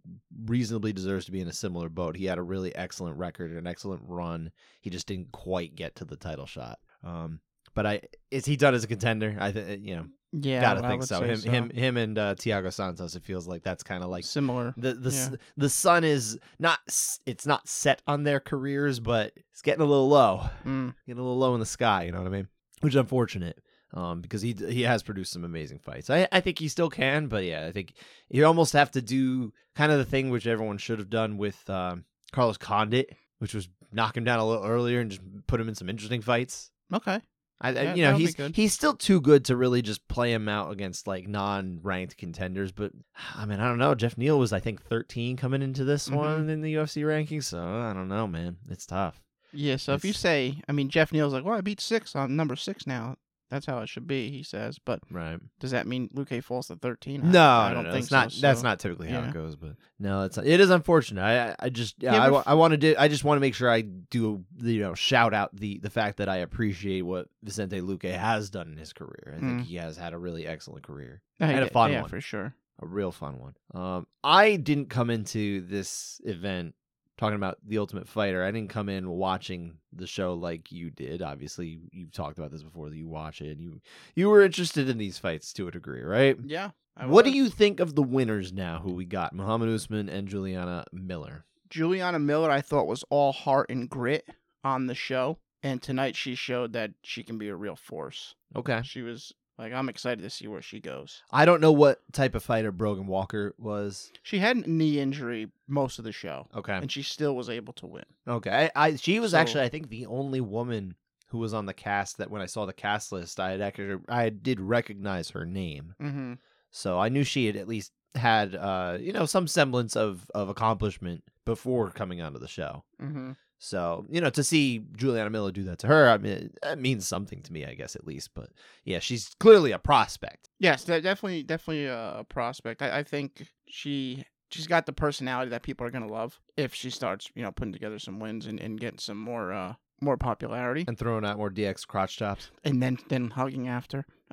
reasonably 0.45 0.93
deserves 0.93 1.25
to 1.25 1.31
be 1.31 1.41
in 1.41 1.47
a 1.47 1.53
similar 1.53 1.89
boat. 1.89 2.15
He 2.15 2.25
had 2.25 2.37
a 2.37 2.43
really 2.43 2.75
excellent 2.75 3.17
record, 3.17 3.51
an 3.51 3.67
excellent 3.67 4.01
run. 4.05 4.51
He 4.81 4.89
just 4.89 5.07
didn't 5.07 5.31
quite 5.31 5.75
get 5.75 5.95
to 5.95 6.05
the 6.05 6.17
title 6.17 6.45
shot. 6.45 6.79
Um, 7.03 7.39
but 7.73 7.85
I 7.85 8.01
is 8.31 8.45
he 8.45 8.55
done 8.55 8.73
as 8.73 8.83
a 8.83 8.87
contender? 8.87 9.37
I 9.39 9.51
think 9.51 9.85
you 9.85 9.95
know, 9.95 10.05
Yeah, 10.33 10.61
gotta 10.61 10.85
I 10.85 10.89
think 10.89 11.03
so. 11.03 11.21
Him, 11.23 11.39
him, 11.41 11.69
him, 11.69 11.97
and 11.97 12.17
uh, 12.17 12.35
Thiago 12.35 12.71
Santos. 12.71 13.15
It 13.15 13.23
feels 13.23 13.47
like 13.47 13.63
that's 13.63 13.81
kind 13.83 14.03
of 14.03 14.09
like 14.09 14.25
similar. 14.25 14.73
the 14.77 14.93
the 14.93 15.09
Yeah. 15.11 15.29
the 15.55 15.69
sun 15.69 16.03
is 16.03 16.37
not 16.59 16.79
it's 17.25 17.45
not 17.45 17.67
set 17.67 18.01
on 18.07 18.23
their 18.23 18.39
careers, 18.39 18.99
but 18.99 19.31
it's 19.51 19.61
getting 19.61 19.81
a 19.81 19.85
little 19.85 20.09
low, 20.09 20.41
Mm. 20.65 20.93
getting 21.05 21.19
a 21.19 21.23
little 21.23 21.37
low 21.37 21.53
in 21.53 21.59
the 21.61 21.65
sky. 21.65 22.03
You 22.03 22.11
know 22.11 22.19
what 22.19 22.27
I 22.27 22.31
mean? 22.31 22.47
Which 22.81 22.93
is 22.93 22.99
unfortunate, 22.99 23.59
um, 23.93 24.19
because 24.21 24.41
he 24.41 24.51
he 24.53 24.81
has 24.83 25.01
produced 25.01 25.31
some 25.31 25.45
amazing 25.45 25.79
fights. 25.79 26.09
I 26.09 26.27
I 26.31 26.41
think 26.41 26.59
he 26.59 26.67
still 26.67 26.89
can, 26.89 27.27
but 27.27 27.45
yeah, 27.45 27.65
I 27.65 27.71
think 27.71 27.93
you 28.29 28.45
almost 28.45 28.73
have 28.73 28.91
to 28.91 29.01
do 29.01 29.53
kind 29.75 29.91
of 29.93 29.97
the 29.97 30.05
thing 30.05 30.29
which 30.29 30.45
everyone 30.45 30.77
should 30.77 30.99
have 30.99 31.09
done 31.09 31.37
with 31.37 31.67
um, 31.69 32.03
Carlos 32.33 32.57
Condit, 32.57 33.15
which 33.39 33.53
was 33.53 33.69
knock 33.93 34.17
him 34.17 34.25
down 34.25 34.39
a 34.39 34.45
little 34.45 34.65
earlier 34.65 34.99
and 34.99 35.09
just 35.09 35.21
put 35.47 35.61
him 35.61 35.69
in 35.69 35.75
some 35.75 35.87
interesting 35.89 36.21
fights. 36.21 36.69
Okay. 36.93 37.21
I, 37.59 37.71
Yeah, 37.71 37.95
you 37.95 38.01
know 38.03 38.11
that 38.11 38.19
would 38.21 38.35
be 38.37 38.43
he's 38.43 38.55
he's 38.55 38.73
still 38.73 38.93
too 38.93 39.19
good 39.19 39.45
to 39.45 39.55
really 39.55 39.81
just 39.81 40.07
play 40.07 40.31
him 40.31 40.47
out 40.47 40.71
against 40.71 41.07
like 41.07 41.27
non-ranked 41.27 42.15
contenders. 42.17 42.71
But 42.71 42.91
I 43.35 43.45
mean, 43.45 43.59
I 43.59 43.67
don't 43.67 43.79
know. 43.79 43.95
Geoff 43.95 44.17
Neal 44.17 44.37
was 44.37 44.53
I 44.53 44.59
think 44.59 44.83
13 44.83 45.37
coming 45.37 45.61
into 45.61 45.83
this 45.83 46.07
Mhm. 46.09 46.15
one 46.15 46.49
in 46.49 46.61
the 46.61 46.73
UFC 46.75 47.03
rankings, 47.03 47.45
so 47.45 47.59
I 47.59 47.93
don't 47.93 48.07
know, 48.09 48.27
man. 48.27 48.57
It's 48.69 48.85
tough. 48.85 49.21
Yeah, 49.53 49.77
so 49.77 49.93
if 49.93 50.03
you 50.05 50.13
say, 50.13 50.61
I 50.67 50.71
mean, 50.71 50.89
Geoff 50.89 51.11
Neal's 51.11 51.33
like, 51.33 51.43
well, 51.45 51.57
I 51.57 51.61
beat 51.61 51.79
six. 51.81 52.15
I'm 52.15 52.35
number 52.35 52.55
six 52.55 52.85
now. 52.85 53.15
That's 53.49 53.65
how 53.65 53.79
it 53.79 53.87
should 53.87 54.07
be, 54.07 54.29
he 54.29 54.43
says. 54.43 54.77
But 54.77 54.99
Right? 55.09 55.39
does 55.59 55.71
that 55.71 55.87
mean 55.87 56.09
Luque 56.09 56.43
falls 56.43 56.67
to 56.67 56.75
13? 56.75 57.21
I- 57.23 57.31
No, 57.31 57.41
I 57.49 57.73
don't 57.73 57.85
no. 57.85 57.91
think 57.91 58.03
It's 58.03 58.11
not. 58.11 58.31
so, 58.31 58.41
That's 58.41 58.61
not 58.63 58.79
typically 58.79 59.07
how 59.09 59.21
it 59.23 59.33
goes. 59.33 59.55
But 59.55 59.75
no, 59.99 60.23
it's 60.23 60.37
it 60.37 60.59
is 60.59 60.69
unfortunate. 60.69 61.21
I 61.23 61.55
I- 61.59 61.69
just 61.69 61.95
yeah, 62.03 62.13
Yeah, 62.13 62.21
I, 62.23 62.25
but 62.25 62.33
wa- 62.33 62.39
f- 62.39 62.47
I 62.47 62.53
want 62.55 62.71
to 62.71 62.77
do. 62.77 62.95
I 62.97 63.07
just 63.07 63.23
want 63.23 63.37
to 63.37 63.41
make 63.41 63.55
sure 63.55 63.69
I 63.69 63.81
do 63.81 64.43
you 64.61 64.79
know 64.81 64.93
shout 64.95 65.33
out 65.33 65.55
the 65.55 65.79
the 65.79 65.89
fact 65.89 66.17
that 66.17 66.27
I 66.29 66.37
appreciate 66.37 67.03
what 67.03 67.29
Vicente 67.43 67.79
Luque 67.79 68.13
has 68.13 68.49
done 68.49 68.67
in 68.67 68.77
his 68.77 68.91
career. 68.93 69.33
I 69.37 69.39
think 69.39 69.61
Mm. 69.61 69.63
he 69.63 69.75
has 69.77 69.95
had 69.97 70.13
a 70.13 70.17
really 70.17 70.45
excellent 70.45 70.83
career. 70.83 71.21
I 71.39 71.51
and 71.53 71.63
a 71.63 71.69
fun 71.69 71.91
yeah, 71.93 72.01
one. 72.01 72.09
for 72.09 72.19
sure. 72.21 72.53
a 72.79 72.85
real 72.85 73.11
fun 73.11 73.39
one. 73.39 73.55
Um, 73.73 74.05
I 74.23 74.55
didn't 74.57 74.89
come 74.89 75.09
into 75.09 75.61
this 75.61 76.21
event 76.25 76.75
talking 77.17 77.35
about 77.35 77.57
the 77.65 77.77
Ultimate 77.77 78.07
Fighter. 78.07 78.43
I 78.43 78.51
didn't 78.51 78.69
come 78.69 78.89
in 78.89 79.09
watching 79.09 79.77
the 79.91 80.07
show 80.07 80.33
like 80.33 80.71
you 80.71 80.89
did. 80.89 81.21
Obviously, 81.21 81.79
you've 81.91 82.11
talked 82.11 82.37
about 82.37 82.51
this 82.51 82.63
before. 82.63 82.89
That 82.89 82.97
you 82.97 83.07
watch 83.07 83.41
it. 83.41 83.59
You 83.59 83.81
you 84.15 84.29
were 84.29 84.41
interested 84.41 84.89
in 84.89 84.97
these 84.97 85.17
fights 85.17 85.51
to 85.53 85.67
a 85.67 85.71
degree, 85.71 86.01
right? 86.01 86.37
Yeah. 86.45 86.71
What 87.05 87.25
do 87.25 87.31
you 87.31 87.49
think 87.49 87.79
of 87.79 87.93
the 87.93 88.01
winners 88.01 88.51
now? 88.51 88.79
Who 88.79 88.93
we 88.93 89.05
got? 89.05 89.33
Mohammed 89.33 89.69
Usman 89.69 90.09
and 90.09 90.27
Juliana 90.27 90.85
Miller. 90.91 91.45
Juliana 91.69 92.17
Miller, 92.17 92.49
I 92.49 92.61
thought 92.61 92.87
was 92.87 93.03
all 93.09 93.31
heart 93.31 93.69
and 93.69 93.89
grit 93.89 94.27
on 94.63 94.87
the 94.87 94.95
show, 94.95 95.37
and 95.61 95.81
tonight 95.81 96.15
she 96.15 96.33
showed 96.33 96.73
that 96.73 96.91
she 97.03 97.23
can 97.23 97.37
be 97.37 97.49
a 97.49 97.55
real 97.55 97.75
force. 97.75 98.35
Okay. 98.55 98.81
She 98.83 99.01
was 99.03 99.33
like, 99.57 99.73
I'm 99.73 99.89
excited 99.89 100.21
to 100.21 100.29
see 100.29 100.47
where 100.47 100.61
she 100.61 100.79
goes. 100.79 101.23
I 101.31 101.45
don't 101.45 101.61
know 101.61 101.71
what 101.71 101.99
type 102.13 102.35
of 102.35 102.43
fighter 102.43 102.71
Brogan 102.71 103.07
Walker 103.07 103.53
was. 103.57 104.11
She 104.23 104.39
had 104.39 104.57
a 104.57 104.69
knee 104.69 104.99
injury 104.99 105.49
most 105.67 105.97
of 105.99 106.05
the 106.05 106.11
show, 106.11 106.47
Okay. 106.55 106.73
and 106.73 106.91
she 106.91 107.01
still 107.03 107.35
was 107.35 107.49
able 107.49 107.73
to 107.73 107.87
win. 107.87 108.05
Okay. 108.27 108.69
I, 108.75 108.87
I 108.87 108.95
she 108.95 109.19
was 109.19 109.31
So- 109.31 109.37
actually 109.39 109.63
I 109.63 109.69
think 109.69 109.89
the 109.89 110.05
only 110.05 110.41
woman 110.41 110.95
who 111.29 111.39
was 111.39 111.53
on 111.53 111.65
the 111.65 111.73
cast 111.73 112.19
that 112.19 112.29
when 112.31 112.41
I 112.41 112.45
saw 112.45 112.65
the 112.65 112.71
cast 112.73 113.11
list 113.11 113.39
I 113.39 113.51
had 113.51 113.61
actually 113.61 113.99
I 114.07 114.29
did 114.29 114.59
recognize 114.61 115.31
her 115.31 115.45
name. 115.45 115.93
Mm-hmm. 116.01 116.33
So 116.71 116.99
I 116.99 117.09
knew 117.09 117.23
she 117.23 117.47
had 117.47 117.55
at 117.57 117.67
least 117.67 117.91
had 118.15 118.55
uh 118.55 118.97
you 118.99 119.11
know 119.13 119.25
some 119.25 119.47
semblance 119.47 119.95
of 119.95 120.29
of 120.33 120.49
accomplishment 120.49 121.23
before 121.45 121.89
coming 121.91 122.21
onto 122.21 122.39
the 122.39 122.47
show. 122.47 122.83
Mm-hmm. 123.01 123.31
So, 123.59 124.05
you 124.09 124.21
know, 124.21 124.29
to 124.29 124.43
see 124.43 124.83
Juliana 124.95 125.29
Miller 125.31 125.51
do 125.51 125.63
that 125.63 125.79
to 125.79 125.87
her, 125.87 126.09
I 126.09 126.17
mean, 126.19 126.51
that 126.61 126.77
means 126.79 127.07
something 127.07 127.41
to 127.41 127.51
me, 127.51 127.65
I 127.65 127.73
guess, 127.73 127.95
at 127.95 128.05
least. 128.05 128.29
But 128.35 128.49
yeah, 128.85 128.99
she's 128.99 129.29
clearly 129.39 129.71
a 129.71 129.79
prospect. 129.79 130.49
Yes, 130.59 130.83
definitely, 130.83 131.41
definitely 131.43 131.85
a, 131.87 132.23
prospect. 132.29 132.81
I, 132.83 132.99
I 132.99 133.03
think 133.03 133.47
she 133.67 134.25
she's 134.51 134.67
got 134.67 134.85
the 134.85 134.93
personality 134.93 135.49
that 135.49 135.63
people 135.63 135.85
are 135.87 135.91
gonna 135.91 136.07
love 136.07 136.39
if 136.55 136.73
she 136.75 136.89
starts, 136.89 137.29
you 137.35 137.41
know, 137.43 137.51
putting 137.51 137.73
together 137.73 137.97
some 137.99 138.19
wins 138.19 138.45
and, 138.45 138.59
and 138.59 138.79
getting 138.79 138.99
some 138.99 139.17
more 139.17 139.51
uh 139.51 139.73
more 140.01 140.17
popularity, 140.17 140.85
And 140.87 140.95
throwing 140.97 141.25
out 141.25 141.37
more 141.37 141.49
DX 141.49 141.87
crotch 141.87 142.17
chops. 142.17 142.51
and 142.63 142.81
then 142.83 142.99
then 143.09 143.31
hugging 143.31 143.67
after. 143.67 144.05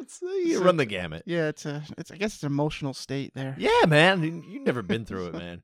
It's, 0.00 0.20
you 0.22 0.58
So- 0.58 0.64
run 0.64 0.76
the 0.76 0.84
gamut. 0.86 1.22
yeah, 1.24 1.48
it's 1.48 1.64
a 1.64 1.82
it's 1.96 2.10
I 2.10 2.16
guess 2.16 2.34
it's 2.34 2.42
an 2.42 2.48
emotional 2.52 2.92
state 2.94 3.32
there. 3.34 3.54
Yeah, 3.58 3.86
man. 3.86 4.42
You've 4.48 4.64
never 4.64 4.82
been 4.82 5.04
through 5.06 5.28
it, 5.28 5.32
man. 5.44 5.62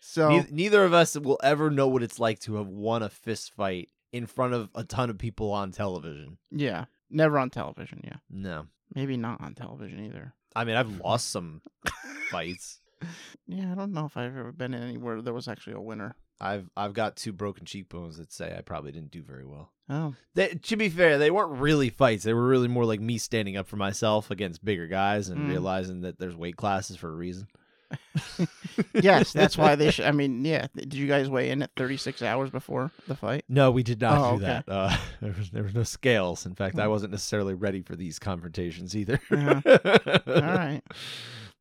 So 0.00 0.28
neither, 0.28 0.48
neither 0.50 0.84
of 0.84 0.92
us 0.94 1.16
will 1.18 1.38
ever 1.42 1.70
know 1.70 1.88
what 1.88 2.02
it's 2.02 2.18
like 2.18 2.38
to 2.40 2.56
have 2.56 2.66
won 2.68 3.02
a 3.02 3.08
fist 3.10 3.52
fight 3.54 3.90
in 4.12 4.26
front 4.26 4.54
of 4.54 4.70
a 4.74 4.82
ton 4.84 5.10
of 5.10 5.18
people 5.18 5.52
on 5.52 5.70
television. 5.72 6.38
yeah, 6.50 6.86
never 7.10 7.38
on 7.38 7.50
television. 7.50 8.00
Yeah, 8.04 8.16
No. 8.30 8.66
maybe 8.94 9.16
not 9.16 9.40
on 9.40 9.54
television 9.54 10.04
either. 10.06 10.32
I 10.56 10.64
mean, 10.64 10.74
I've 10.76 10.98
lost 11.00 11.30
some 11.30 11.62
fights. 12.30 12.80
Yeah, 13.46 13.72
I 13.72 13.74
don't 13.74 13.94
know 13.94 14.04
if 14.04 14.16
I've 14.18 14.36
ever 14.36 14.52
been 14.52 14.74
anywhere 14.74 15.22
there 15.22 15.32
was 15.32 15.48
actually 15.48 15.72
a 15.72 15.80
winner. 15.80 16.16
I've 16.38 16.68
I've 16.76 16.92
got 16.92 17.16
two 17.16 17.32
broken 17.32 17.64
cheekbones 17.64 18.18
that 18.18 18.30
say 18.30 18.54
I 18.54 18.60
probably 18.60 18.92
didn't 18.92 19.10
do 19.10 19.22
very 19.22 19.46
well. 19.46 19.72
Oh, 19.88 20.14
They, 20.34 20.48
to 20.48 20.76
be 20.76 20.90
fair, 20.90 21.16
they 21.16 21.30
weren't 21.30 21.60
really 21.60 21.88
fights. 21.88 22.24
They 22.24 22.34
were 22.34 22.46
really 22.46 22.68
more 22.68 22.84
like 22.84 23.00
me 23.00 23.16
standing 23.16 23.56
up 23.56 23.68
for 23.68 23.76
myself 23.76 24.30
against 24.30 24.62
bigger 24.62 24.86
guys 24.86 25.30
and 25.30 25.40
Mm. 25.40 25.48
realizing 25.48 26.02
that 26.02 26.18
there's 26.18 26.36
weight 26.36 26.56
classes 26.56 26.96
for 26.98 27.08
a 27.08 27.14
reason. 27.16 27.46
yes, 28.94 29.32
that's 29.32 29.56
why 29.58 29.74
they. 29.76 29.90
Sh- 29.90 30.00
I 30.00 30.10
mean, 30.12 30.44
yeah. 30.44 30.66
Did 30.74 30.94
you 30.94 31.06
guys 31.06 31.28
weigh 31.28 31.50
in 31.50 31.62
at 31.62 31.70
36 31.76 32.22
hours 32.22 32.50
before 32.50 32.90
the 33.08 33.14
fight? 33.14 33.44
No, 33.48 33.70
we 33.70 33.82
did 33.82 34.00
not 34.00 34.18
Oh, 34.18 34.30
do 34.38 34.44
okay. 34.44 34.62
that. 34.66 34.68
Uh, 34.68 34.96
there 35.20 35.34
was 35.36 35.50
there 35.50 35.62
was 35.62 35.74
no 35.74 35.82
scales. 35.82 36.46
In 36.46 36.54
fact, 36.54 36.78
I 36.78 36.84
Hmm. 36.84 36.90
wasn't 36.90 37.12
necessarily 37.12 37.54
ready 37.54 37.82
for 37.82 37.96
these 37.96 38.18
confrontations 38.18 38.96
either. 38.96 39.20
Uh-huh. 39.30 39.60
All 40.26 40.42
right. 40.42 40.82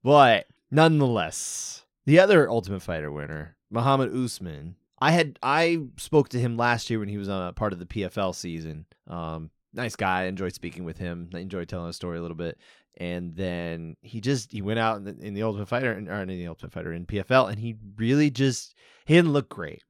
But 0.04 0.48
nonetheless, 0.72 1.86
the 2.06 2.20
other 2.20 2.50
Ultimate 2.50 2.82
Fighter 2.82 3.12
winner, 3.12 3.56
Mohammed 3.70 4.14
Usman, 4.16 4.76
I 5.00 5.12
had 5.12 5.40
I 5.42 5.80
spoke 5.98 6.30
to 6.30 6.40
him 6.40 6.58
last 6.58 6.90
year 6.90 7.00
when 7.00 7.10
he 7.10 7.18
was 7.18 7.30
on 7.30 7.48
a 7.48 7.54
part 7.54 7.74
of 7.74 7.80
the 7.80 7.86
PFL 7.86 8.34
season. 8.36 8.86
Um, 9.08 9.50
nice 9.74 9.96
guy. 9.96 10.22
I 10.22 10.26
enjoyed 10.26 10.54
speaking 10.54 10.84
with 10.84 10.98
him. 10.98 11.30
I 11.34 11.40
enjoyed 11.40 11.70
telling 11.70 11.88
his 11.88 11.96
story 11.96 12.18
a 12.18 12.22
little 12.22 12.36
bit. 12.38 12.58
And 12.98 13.36
then 13.36 13.96
he 14.02 14.20
just 14.20 14.52
he 14.52 14.62
went 14.62 14.80
out 14.80 14.98
in 14.98 15.04
the, 15.06 15.18
in 15.20 15.34
the 15.34 15.44
Ultimate 15.44 15.68
Fighter 15.68 15.94
or 15.94 16.22
in 16.22 16.28
the 16.28 16.48
Ultimate 16.48 16.74
Fighter 16.74 16.94
in 16.94 17.06
PFL, 17.06 17.50
and 17.50 17.60
he 17.60 17.76
really 17.96 18.30
just 18.30 18.76
he 19.06 19.14
didn't 19.16 19.34
look 19.34 19.50
great. 19.50 19.84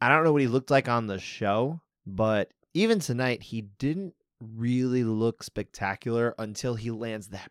I 0.00 0.08
don't 0.08 0.24
know 0.24 0.32
what 0.32 0.42
he 0.42 0.48
looked 0.48 0.70
like 0.70 0.88
on 0.88 1.06
the 1.06 1.18
show, 1.18 1.80
but 2.06 2.50
even 2.74 2.98
tonight 2.98 3.42
he 3.44 3.62
didn't 3.62 4.14
really 4.40 5.04
look 5.04 5.42
spectacular 5.42 6.34
until 6.38 6.74
he 6.74 6.90
lands 6.90 7.28
that 7.28 7.50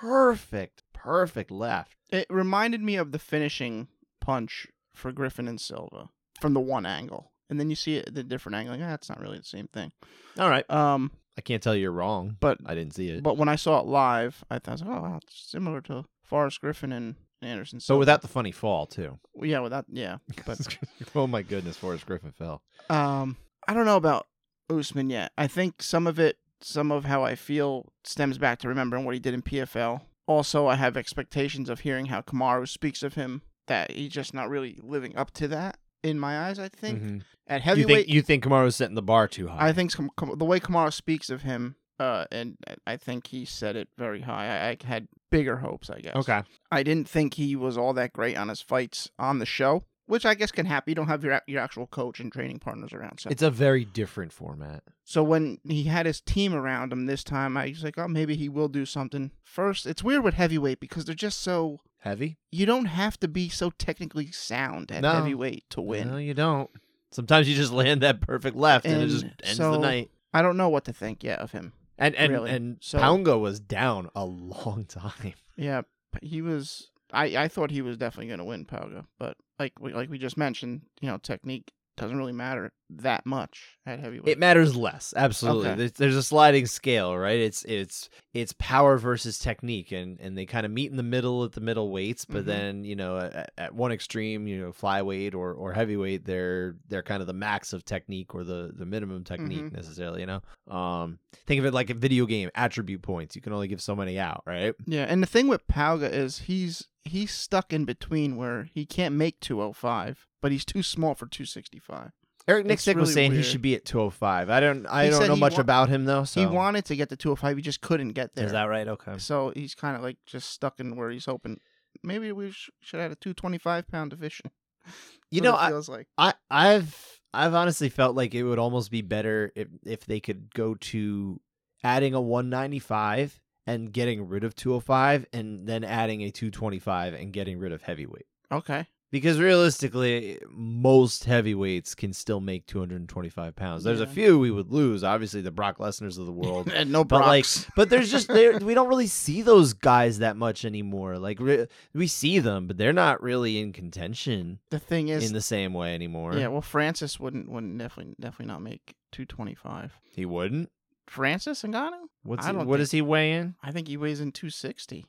perfect, 0.00 0.82
perfect 0.92 1.50
left. 1.50 1.96
It 2.10 2.26
reminded 2.30 2.82
me 2.82 2.96
of 2.96 3.12
the 3.12 3.18
finishing 3.18 3.88
punch 4.20 4.66
for 4.94 5.12
Griffin 5.12 5.48
and 5.48 5.60
Silva 5.60 6.08
from 6.40 6.54
the 6.54 6.60
one 6.60 6.86
angle, 6.86 7.32
and 7.50 7.60
then 7.60 7.68
you 7.68 7.76
see 7.76 7.96
it 7.96 8.08
at 8.08 8.14
the 8.14 8.22
different 8.22 8.56
angle. 8.56 8.76
Like, 8.76 8.86
ah, 8.88 8.94
it's 8.94 9.08
not 9.08 9.20
really 9.20 9.38
the 9.38 9.44
same 9.44 9.68
thing. 9.68 9.92
All 10.38 10.48
right. 10.48 10.68
Um, 10.70 11.10
I 11.38 11.42
can't 11.42 11.62
tell 11.62 11.74
you 11.74 11.82
you're 11.82 11.92
wrong, 11.92 12.36
but 12.40 12.58
I 12.64 12.74
didn't 12.74 12.94
see 12.94 13.08
it. 13.10 13.22
but 13.22 13.36
when 13.36 13.48
I 13.48 13.56
saw 13.56 13.80
it 13.80 13.86
live, 13.86 14.42
I 14.50 14.58
thought, 14.58 14.82
oh, 14.84 14.88
wow, 14.88 15.20
it's 15.22 15.50
similar 15.50 15.80
to 15.82 16.06
Forrest 16.22 16.60
Griffin 16.60 16.92
and 16.92 17.16
Anderson. 17.42 17.80
so 17.80 17.98
without 17.98 18.22
the 18.22 18.28
funny 18.28 18.52
fall 18.52 18.86
too. 18.86 19.18
yeah, 19.42 19.60
without 19.60 19.84
yeah, 19.88 20.18
but 20.46 20.78
oh 21.14 21.26
my 21.26 21.42
goodness, 21.42 21.76
Forrest 21.76 22.06
Griffin 22.06 22.32
fell. 22.32 22.62
Um, 22.88 23.36
I 23.68 23.74
don't 23.74 23.84
know 23.86 23.96
about 23.96 24.26
Usman 24.70 25.10
yet. 25.10 25.32
I 25.36 25.46
think 25.46 25.82
some 25.82 26.06
of 26.06 26.18
it, 26.18 26.38
some 26.60 26.90
of 26.90 27.04
how 27.04 27.24
I 27.24 27.34
feel, 27.34 27.92
stems 28.04 28.38
back 28.38 28.58
to 28.60 28.68
remembering 28.68 29.04
what 29.04 29.14
he 29.14 29.20
did 29.20 29.34
in 29.34 29.42
PFL. 29.42 30.00
Also, 30.26 30.66
I 30.66 30.74
have 30.76 30.96
expectations 30.96 31.68
of 31.68 31.80
hearing 31.80 32.06
how 32.06 32.20
Kamaru 32.20 32.66
speaks 32.68 33.02
of 33.02 33.14
him 33.14 33.42
that 33.66 33.92
he's 33.92 34.12
just 34.12 34.34
not 34.34 34.48
really 34.48 34.78
living 34.82 35.14
up 35.16 35.30
to 35.32 35.48
that. 35.48 35.78
In 36.06 36.18
my 36.18 36.46
eyes. 36.48 36.58
I 36.58 36.68
think 36.68 37.02
Mhm. 37.02 37.22
at 37.46 37.64
You 37.76 37.84
think 37.86 38.08
you 38.08 38.22
think 38.22 38.44
Kamaru's 38.44 38.76
setting 38.76 38.94
the 38.94 39.02
bar 39.02 39.28
too 39.28 39.48
high? 39.48 39.68
I 39.68 39.72
think 39.72 39.92
the 39.92 40.44
way 40.44 40.60
Kamaru 40.60 40.92
speaks 40.92 41.30
of 41.30 41.42
him, 41.42 41.76
uh, 41.98 42.26
and 42.30 42.56
I 42.86 42.96
think 42.96 43.28
he 43.28 43.44
set 43.44 43.76
it 43.76 43.88
very 43.96 44.20
high. 44.22 44.46
I, 44.46 44.68
I 44.70 44.76
had 44.86 45.08
bigger 45.30 45.56
hopes, 45.58 45.90
I 45.90 46.00
guess. 46.00 46.14
okay. 46.16 46.42
I 46.70 46.82
didn't 46.82 47.08
think 47.08 47.34
he 47.34 47.56
was 47.56 47.76
all 47.76 47.92
that 47.94 48.12
great 48.12 48.36
on 48.36 48.48
his 48.48 48.60
fights 48.60 49.10
on 49.18 49.38
the 49.38 49.46
show, 49.46 49.84
which 50.06 50.24
I 50.24 50.34
guess 50.34 50.52
can 50.52 50.66
happen. 50.66 50.90
You 50.90 50.94
don't 50.94 51.08
have 51.08 51.24
your 51.24 51.40
your 51.46 51.60
actual 51.60 51.86
coach 51.86 52.20
and 52.20 52.32
training 52.32 52.60
partners 52.60 52.92
around. 52.92 53.20
So, 53.20 53.30
It's 53.30 53.42
a 53.42 53.50
very 53.50 53.84
different 53.84 54.32
format. 54.32 54.82
so 55.04 55.22
when 55.24 55.58
he 55.64 55.84
had 55.84 56.06
his 56.06 56.20
team 56.20 56.54
around 56.54 56.92
him 56.92 57.06
this 57.06 57.24
time, 57.24 57.56
I 57.56 57.68
was 57.68 57.82
like, 57.84 57.98
oh, 57.98 58.08
maybe 58.08 58.36
he 58.36 58.48
will 58.48 58.68
do 58.68 58.86
something. 58.86 59.32
First, 59.42 59.86
it's 59.86 60.02
weird 60.04 60.22
with 60.22 60.34
heavyweight 60.34 60.80
because 60.80 61.04
they're 61.04 61.14
just 61.14 61.40
so. 61.40 61.80
Heavy? 62.06 62.38
You 62.52 62.66
don't 62.66 62.84
have 62.86 63.18
to 63.20 63.28
be 63.28 63.48
so 63.48 63.70
technically 63.70 64.30
sound 64.30 64.92
at 64.92 65.02
No. 65.02 65.12
heavyweight 65.12 65.68
to 65.70 65.80
win. 65.80 66.08
No, 66.08 66.16
you 66.18 66.34
don't. 66.34 66.70
Sometimes 67.10 67.48
you 67.48 67.56
just 67.56 67.72
land 67.72 68.00
that 68.02 68.20
perfect 68.20 68.56
left 68.56 68.86
and, 68.86 69.02
it 69.02 69.08
just 69.08 69.24
ends 69.42 69.56
so- 69.56 69.72
the 69.72 69.78
night. 69.78 70.10
I 70.32 70.42
don't 70.42 70.56
know 70.56 70.68
what 70.68 70.84
to 70.84 70.92
think 70.92 71.24
yet 71.24 71.38
of 71.40 71.52
him. 71.52 71.72
And 71.98 72.14
and 72.14 72.32
really. 72.32 72.50
and 72.50 72.76
So- 72.80 72.98
Pauga 72.98 73.40
was 73.40 73.58
down 73.58 74.10
a 74.14 74.24
long 74.24 74.84
time. 74.88 75.34
Yeah, 75.56 75.82
p- 76.12 76.26
he 76.28 76.42
was. 76.42 76.90
I, 77.12 77.36
I 77.44 77.48
thought 77.48 77.70
he 77.70 77.82
was 77.82 77.96
definitely 77.96 78.26
going 78.28 78.38
to 78.38 78.44
win 78.44 78.64
Pauga, 78.66 79.06
but 79.18 79.36
like 79.58 79.72
we, 79.80 79.92
like 79.94 80.10
we 80.10 80.18
just 80.18 80.36
mentioned, 80.36 80.82
you 81.00 81.08
know, 81.08 81.18
technique 81.18 81.72
doesn't 81.96 82.16
really 82.16 82.32
matter 82.32 82.72
that 82.90 83.26
much 83.26 83.78
at 83.84 83.98
heavyweight. 83.98 84.28
It 84.28 84.38
matters 84.38 84.76
less, 84.76 85.12
absolutely. 85.16 85.68
Okay. 85.68 85.76
There's, 85.76 85.92
there's 85.92 86.16
a 86.16 86.22
sliding 86.22 86.66
scale, 86.66 87.16
right? 87.16 87.38
It's 87.38 87.64
it's 87.64 88.08
it's 88.34 88.54
power 88.58 88.96
versus 88.98 89.38
technique, 89.38 89.92
and 89.92 90.20
and 90.20 90.36
they 90.38 90.46
kind 90.46 90.64
of 90.66 90.70
meet 90.72 90.90
in 90.90 90.96
the 90.96 91.02
middle 91.02 91.42
at 91.44 91.52
the 91.52 91.60
middle 91.60 91.90
weights. 91.90 92.24
But 92.24 92.42
Mhm. 92.44 92.46
then 92.46 92.84
you 92.84 92.94
know, 92.96 93.18
at, 93.18 93.50
at 93.58 93.74
one 93.74 93.90
extreme, 93.92 94.46
you 94.46 94.60
know, 94.60 94.72
flyweight 94.72 95.34
or 95.34 95.52
or 95.52 95.72
heavyweight, 95.72 96.24
they're 96.24 96.76
they're 96.88 97.02
kind 97.02 97.20
of 97.20 97.26
the 97.26 97.32
max 97.32 97.72
of 97.72 97.84
technique 97.84 98.34
or 98.34 98.44
the 98.44 98.70
the 98.72 98.86
minimum 98.86 99.24
technique 99.24 99.64
Mhm. 99.64 99.72
necessarily. 99.72 100.20
You 100.20 100.26
know, 100.26 100.74
um, 100.74 101.18
think 101.46 101.58
of 101.58 101.64
it 101.66 101.74
like 101.74 101.90
a 101.90 101.94
video 101.94 102.26
game 102.26 102.50
attribute 102.54 103.02
points. 103.02 103.34
You 103.34 103.42
can 103.42 103.52
only 103.52 103.68
give 103.68 103.80
so 103.82 103.96
many 103.96 104.18
out, 104.18 104.42
right? 104.46 104.74
yeah, 104.86 105.04
and 105.04 105.22
the 105.22 105.26
thing 105.26 105.48
with 105.48 105.66
Pauga 105.66 106.10
is 106.12 106.40
he's 106.40 106.88
he's 107.04 107.30
stuck 107.32 107.72
in 107.72 107.84
between 107.84 108.36
where 108.36 108.64
he 108.74 108.84
can't 108.84 109.14
make 109.14 109.38
205, 109.40 110.26
but 110.46 110.52
he's 110.52 110.64
too 110.64 110.80
small 110.84 111.12
for 111.16 111.26
265. 111.26 112.12
Eric 112.46 112.66
Nicksick 112.66 112.94
was 112.94 112.94
really 112.94 113.12
saying 113.12 113.32
he 113.32 113.42
should 113.42 113.62
be 113.62 113.74
at 113.74 113.84
205. 113.84 114.48
I 114.48 114.60
don't 114.60 114.86
I 114.86 115.06
He 115.06 115.10
don't 115.10 115.26
know 115.26 115.34
much 115.34 115.54
wa- 115.54 115.60
about 115.62 115.88
him 115.88 116.04
though. 116.04 116.22
So 116.22 116.38
He 116.40 116.46
wanted 116.46 116.84
to 116.84 116.94
get 116.94 117.08
to 117.08 117.16
205, 117.16 117.56
he 117.56 117.62
just 117.64 117.80
couldn't 117.80 118.10
get 118.10 118.36
there. 118.36 118.46
is 118.46 118.52
that 118.52 118.62
right? 118.64 118.86
Okay. 118.86 119.18
So 119.18 119.52
he's 119.56 119.74
kind 119.74 119.96
of 119.96 120.02
like 120.02 120.18
just 120.24 120.50
stuck 120.50 120.78
in 120.78 120.94
where 120.94 121.10
he's 121.10 121.24
hoping. 121.24 121.58
Maybe 122.04 122.30
we 122.30 122.52
sh- 122.52 122.70
should 122.80 123.00
add 123.00 123.10
a 123.10 123.16
225 123.16 123.88
pound 123.88 124.10
division. 124.10 124.52
You 125.32 125.40
know, 125.40 125.54
it 125.54 125.60
I, 125.62 125.68
feels 125.70 125.88
like. 125.88 126.06
I 126.16 126.34
I've 126.48 127.18
I've 127.34 127.54
honestly 127.54 127.88
felt 127.88 128.14
like 128.14 128.32
it 128.36 128.44
would 128.44 128.60
almost 128.60 128.92
be 128.92 129.02
better 129.02 129.50
if 129.56 129.66
if 129.84 130.06
they 130.06 130.20
could 130.20 130.54
go 130.54 130.76
to 130.76 131.40
adding 131.82 132.14
a 132.14 132.20
195 132.20 133.40
and 133.66 133.92
getting 133.92 134.28
rid 134.28 134.44
of 134.44 134.54
205 134.54 135.26
and 135.32 135.66
then 135.66 135.82
adding 135.82 136.22
a 136.22 136.30
225 136.30 137.14
and 137.14 137.32
getting 137.32 137.58
rid 137.58 137.72
of 137.72 137.82
heavyweight. 137.82 138.26
Okay. 138.52 138.86
Because 139.16 139.40
realistically, 139.40 140.38
most 140.50 141.24
heavyweights 141.24 141.94
can 141.94 142.12
still 142.12 142.38
make 142.38 142.66
225 142.66 143.56
pounds. 143.56 143.82
There's 143.82 144.02
a 144.02 144.06
few 144.06 144.38
we 144.38 144.50
would 144.50 144.70
lose, 144.70 145.02
obviously 145.02 145.40
the 145.40 145.50
Brock 145.50 145.78
Lesnar's 145.78 146.18
of 146.18 146.26
the 146.26 146.32
world. 146.32 146.68
and 146.74 146.92
no 146.92 147.02
But 147.02 147.22
like, 147.22 147.46
but 147.76 147.88
there's 147.88 148.10
just 148.10 148.28
we 148.28 148.74
don't 148.74 148.88
really 148.88 149.06
see 149.06 149.40
those 149.40 149.72
guys 149.72 150.18
that 150.18 150.36
much 150.36 150.66
anymore. 150.66 151.16
Like 151.18 151.40
re- 151.40 151.66
we 151.94 152.08
see 152.08 152.40
them, 152.40 152.66
but 152.66 152.76
they're 152.76 152.92
not 152.92 153.22
really 153.22 153.58
in 153.58 153.72
contention 153.72 154.58
the 154.68 154.78
thing 154.78 155.08
is, 155.08 155.26
in 155.26 155.32
the 155.32 155.40
same 155.40 155.72
way 155.72 155.94
anymore. 155.94 156.36
yeah. 156.36 156.48
Well, 156.48 156.60
Francis 156.60 157.18
wouldn't 157.18 157.48
wouldn't 157.50 157.78
definitely 157.78 158.16
definitely 158.20 158.52
not 158.52 158.60
make 158.60 158.96
225. 159.12 159.98
he 160.10 160.26
wouldn't. 160.26 160.70
Francis 161.06 161.62
Ngannou? 161.62 161.92
What's 162.22 162.46
he, 162.46 162.52
what 162.52 162.66
think- 162.66 162.76
does 162.76 162.90
he 162.90 163.00
weigh 163.00 163.32
in? 163.32 163.54
I 163.62 163.70
think 163.70 163.88
he 163.88 163.96
weighs 163.96 164.20
in 164.20 164.32
260. 164.32 165.06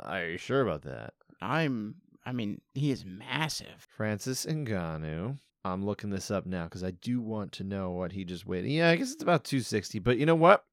Are 0.00 0.24
you 0.24 0.38
sure 0.38 0.62
about 0.62 0.80
that? 0.82 1.12
I'm. 1.42 1.96
I 2.24 2.32
mean, 2.32 2.60
he 2.74 2.90
is 2.90 3.04
massive. 3.04 3.86
Francis 3.96 4.46
Ngannou. 4.46 5.38
I'm 5.64 5.84
looking 5.84 6.10
this 6.10 6.30
up 6.30 6.46
now 6.46 6.64
because 6.64 6.82
I 6.82 6.92
do 6.92 7.20
want 7.20 7.52
to 7.52 7.64
know 7.64 7.90
what 7.90 8.12
he 8.12 8.24
just 8.24 8.46
weighed. 8.46 8.64
Yeah, 8.64 8.88
I 8.88 8.96
guess 8.96 9.12
it's 9.12 9.22
about 9.22 9.44
260. 9.44 9.98
But 9.98 10.18
you 10.18 10.26
know 10.26 10.34
what? 10.34 10.64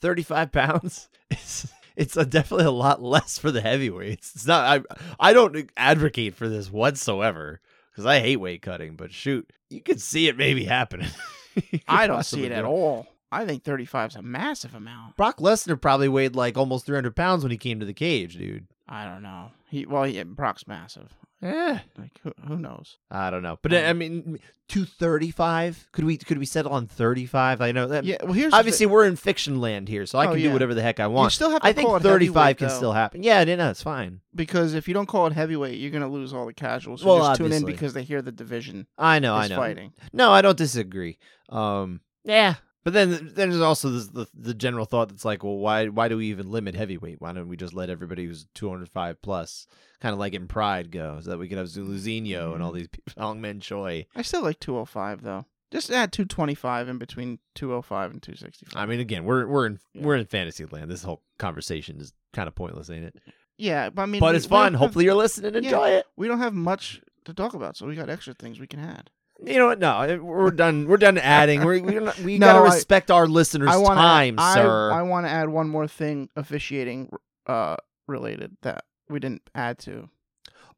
35 0.00 0.52
pounds. 0.52 1.08
It's 1.30 1.68
it's 1.96 2.16
a, 2.16 2.24
definitely 2.24 2.66
a 2.66 2.70
lot 2.70 3.02
less 3.02 3.38
for 3.38 3.50
the 3.50 3.60
heavyweights. 3.60 4.32
It's 4.34 4.46
not. 4.46 4.84
I 4.88 5.28
I 5.30 5.32
don't 5.32 5.70
advocate 5.76 6.34
for 6.34 6.48
this 6.48 6.70
whatsoever 6.70 7.60
because 7.90 8.06
I 8.06 8.20
hate 8.20 8.36
weight 8.36 8.62
cutting. 8.62 8.94
But 8.94 9.12
shoot, 9.12 9.50
you 9.70 9.80
could 9.80 10.00
see 10.00 10.28
it 10.28 10.36
maybe 10.36 10.64
happening. 10.64 11.10
I 11.88 12.06
don't 12.06 12.24
see 12.24 12.44
it 12.44 12.52
at 12.52 12.64
all. 12.64 13.06
I 13.32 13.44
think 13.44 13.64
35 13.64 14.10
is 14.10 14.16
a 14.16 14.22
massive 14.22 14.74
amount. 14.74 15.16
Brock 15.16 15.38
Lesnar 15.38 15.80
probably 15.80 16.08
weighed 16.08 16.36
like 16.36 16.56
almost 16.56 16.86
300 16.86 17.16
pounds 17.16 17.42
when 17.42 17.50
he 17.50 17.58
came 17.58 17.80
to 17.80 17.86
the 17.86 17.92
cage, 17.92 18.36
dude. 18.36 18.68
I 18.88 19.04
don't 19.04 19.22
know. 19.22 19.50
He 19.68 19.84
well, 19.86 20.06
yeah, 20.06 20.24
Brock's 20.24 20.66
massive. 20.66 21.12
Yeah. 21.42 21.80
Like 21.98 22.12
who, 22.22 22.32
who 22.46 22.56
knows? 22.56 22.96
I 23.10 23.30
don't 23.30 23.42
know, 23.42 23.58
but 23.60 23.72
Um, 23.74 23.84
I 23.84 23.92
mean, 23.92 24.38
two 24.68 24.84
thirty-five. 24.86 25.88
Could 25.92 26.04
we 26.04 26.16
could 26.16 26.38
we 26.38 26.46
settle 26.46 26.72
on 26.72 26.86
thirty-five? 26.86 27.60
I 27.60 27.72
know 27.72 27.88
that. 27.88 28.04
Yeah. 28.04 28.16
Well, 28.22 28.32
here's 28.32 28.52
the 28.52 28.56
obviously 28.58 28.86
we're 28.86 29.04
in 29.04 29.16
fiction 29.16 29.60
land 29.60 29.88
here, 29.88 30.06
so 30.06 30.18
I 30.18 30.26
Oh, 30.28 30.30
can 30.32 30.40
do 30.40 30.52
whatever 30.52 30.72
the 30.72 30.82
heck 30.82 30.98
I 30.98 31.04
thing. 31.04 31.10
you 31.12 31.16
want. 31.16 31.32
still 31.32 31.50
have 31.50 31.60
to 31.62 31.66
I 31.66 31.72
think 31.72 31.90
it 31.90 32.02
thirty-five 32.02 32.56
can 32.56 32.68
though, 32.68 32.74
still 32.74 32.92
happen. 32.92 33.22
Yeah, 33.22 33.44
no, 33.44 33.70
it's 33.70 33.82
fine. 33.82 34.20
because 34.34 34.72
if 34.74 34.88
you 34.88 34.94
don't 34.94 35.06
call 35.06 35.26
it 35.26 35.32
heavyweight, 35.34 35.78
you're 35.78 35.90
gonna 35.90 36.08
lose 36.08 36.32
all 36.32 36.46
the 36.46 36.54
casuals 36.54 37.02
who 37.02 37.08
Well, 37.08 37.18
just 37.18 37.38
tune 37.38 37.52
in 37.52 37.64
because 37.64 37.92
they 37.92 38.02
hear 38.02 38.22
the 38.22 38.32
division 38.32 38.86
I 38.96 39.18
know, 39.18 39.34
I 39.34 39.48
know. 39.48 39.56
fighting. 39.56 39.92
No, 40.12 40.30
I 40.30 40.40
don't 40.42 40.56
disagree. 40.56 41.18
Um, 41.50 42.00
yeah, 42.24 42.54
but 42.86 42.92
then 42.92 43.32
then 43.34 43.50
there's 43.50 43.60
also 43.60 43.90
this, 43.90 44.06
the 44.06 44.28
the 44.32 44.54
general 44.54 44.84
thought 44.84 45.08
that's 45.08 45.24
like, 45.24 45.42
well, 45.42 45.56
why 45.56 45.88
why 45.88 46.06
do 46.06 46.16
we 46.18 46.26
even 46.26 46.52
limit 46.52 46.76
heavyweight? 46.76 47.20
Why 47.20 47.32
don't 47.32 47.48
we 47.48 47.56
just 47.56 47.74
let 47.74 47.90
everybody 47.90 48.24
who's 48.24 48.46
two 48.54 48.68
hundred 48.70 48.88
five 48.88 49.20
plus, 49.20 49.66
kind 50.00 50.12
of 50.12 50.20
like 50.20 50.34
in 50.34 50.46
Pride, 50.46 50.92
go, 50.92 51.18
so 51.20 51.30
that 51.30 51.38
we 51.38 51.48
could 51.48 51.58
have 51.58 51.66
Zuluzinho 51.66 52.54
and 52.54 52.62
all 52.62 52.70
Mm-hmm. 52.70 52.78
these 52.78 52.86
people, 52.88 53.12
Hong 53.20 53.40
Man 53.40 53.58
Choi. 53.58 54.06
I 54.14 54.22
still 54.22 54.42
like 54.42 54.60
205 54.60 55.22
though. 55.22 55.46
Just 55.72 55.90
add 55.90 56.12
225 56.12 56.88
in 56.88 56.98
between 56.98 57.40
205 57.56 58.12
and 58.12 58.22
265. 58.22 58.80
I 58.80 58.86
mean, 58.86 59.00
again, 59.00 59.24
we're 59.24 59.48
we're 59.48 59.66
in 59.66 59.80
Yeah. 59.92 60.02
we're 60.04 60.14
in 60.14 60.26
fantasy 60.26 60.64
land. 60.66 60.88
This 60.88 61.02
whole 61.02 61.22
conversation 61.38 62.00
is 62.00 62.12
kind 62.32 62.46
of 62.46 62.54
pointless, 62.54 62.88
ain't 62.88 63.04
it? 63.06 63.16
yeah, 63.58 63.90
but 63.90 64.02
I 64.02 64.06
mean, 64.06 64.20
but 64.20 64.30
we- 64.30 64.36
it's 64.36 64.46
fun. 64.46 64.74
have- 64.74 64.78
Hopefully, 64.80 65.06
you're 65.06 65.14
listening 65.14 65.56
and 65.56 65.64
Yeah. 65.64 65.70
enjoy 65.72 65.88
it. 65.88 66.06
we 66.16 66.28
don't 66.28 66.38
have 66.38 66.54
much 66.54 67.00
to 67.24 67.34
talk 67.34 67.54
about, 67.54 67.76
so 67.76 67.84
we 67.86 67.96
got 67.96 68.08
extra 68.08 68.32
things 68.32 68.60
we 68.60 68.68
can 68.68 68.78
add. 68.78 69.10
You 69.44 69.58
know 69.58 69.66
what? 69.66 69.78
No, 69.78 70.18
we're 70.22 70.50
done. 70.50 70.86
We're 70.86 70.96
done 70.96 71.18
adding. 71.18 71.62
We're, 71.64 71.80
we're 71.82 72.00
not, 72.00 72.18
we 72.20 72.38
No, 72.38 72.46
gotta 72.46 72.58
I- 72.70 72.74
respect 72.74 73.10
our 73.10 73.26
listeners' 73.26 73.68
I 73.70 73.76
want 73.76 73.98
time, 73.98 74.36
I, 74.38 74.54
sir. 74.54 74.92
I 74.92 75.02
want 75.02 75.26
to 75.26 75.30
add 75.30 75.48
one 75.48 75.68
more 75.68 75.86
thing 75.86 76.28
officiating 76.36 77.10
uh 77.46 77.76
related 78.08 78.56
that 78.62 78.84
we 79.08 79.20
didn't 79.20 79.42
add 79.54 79.78
to. 79.80 80.08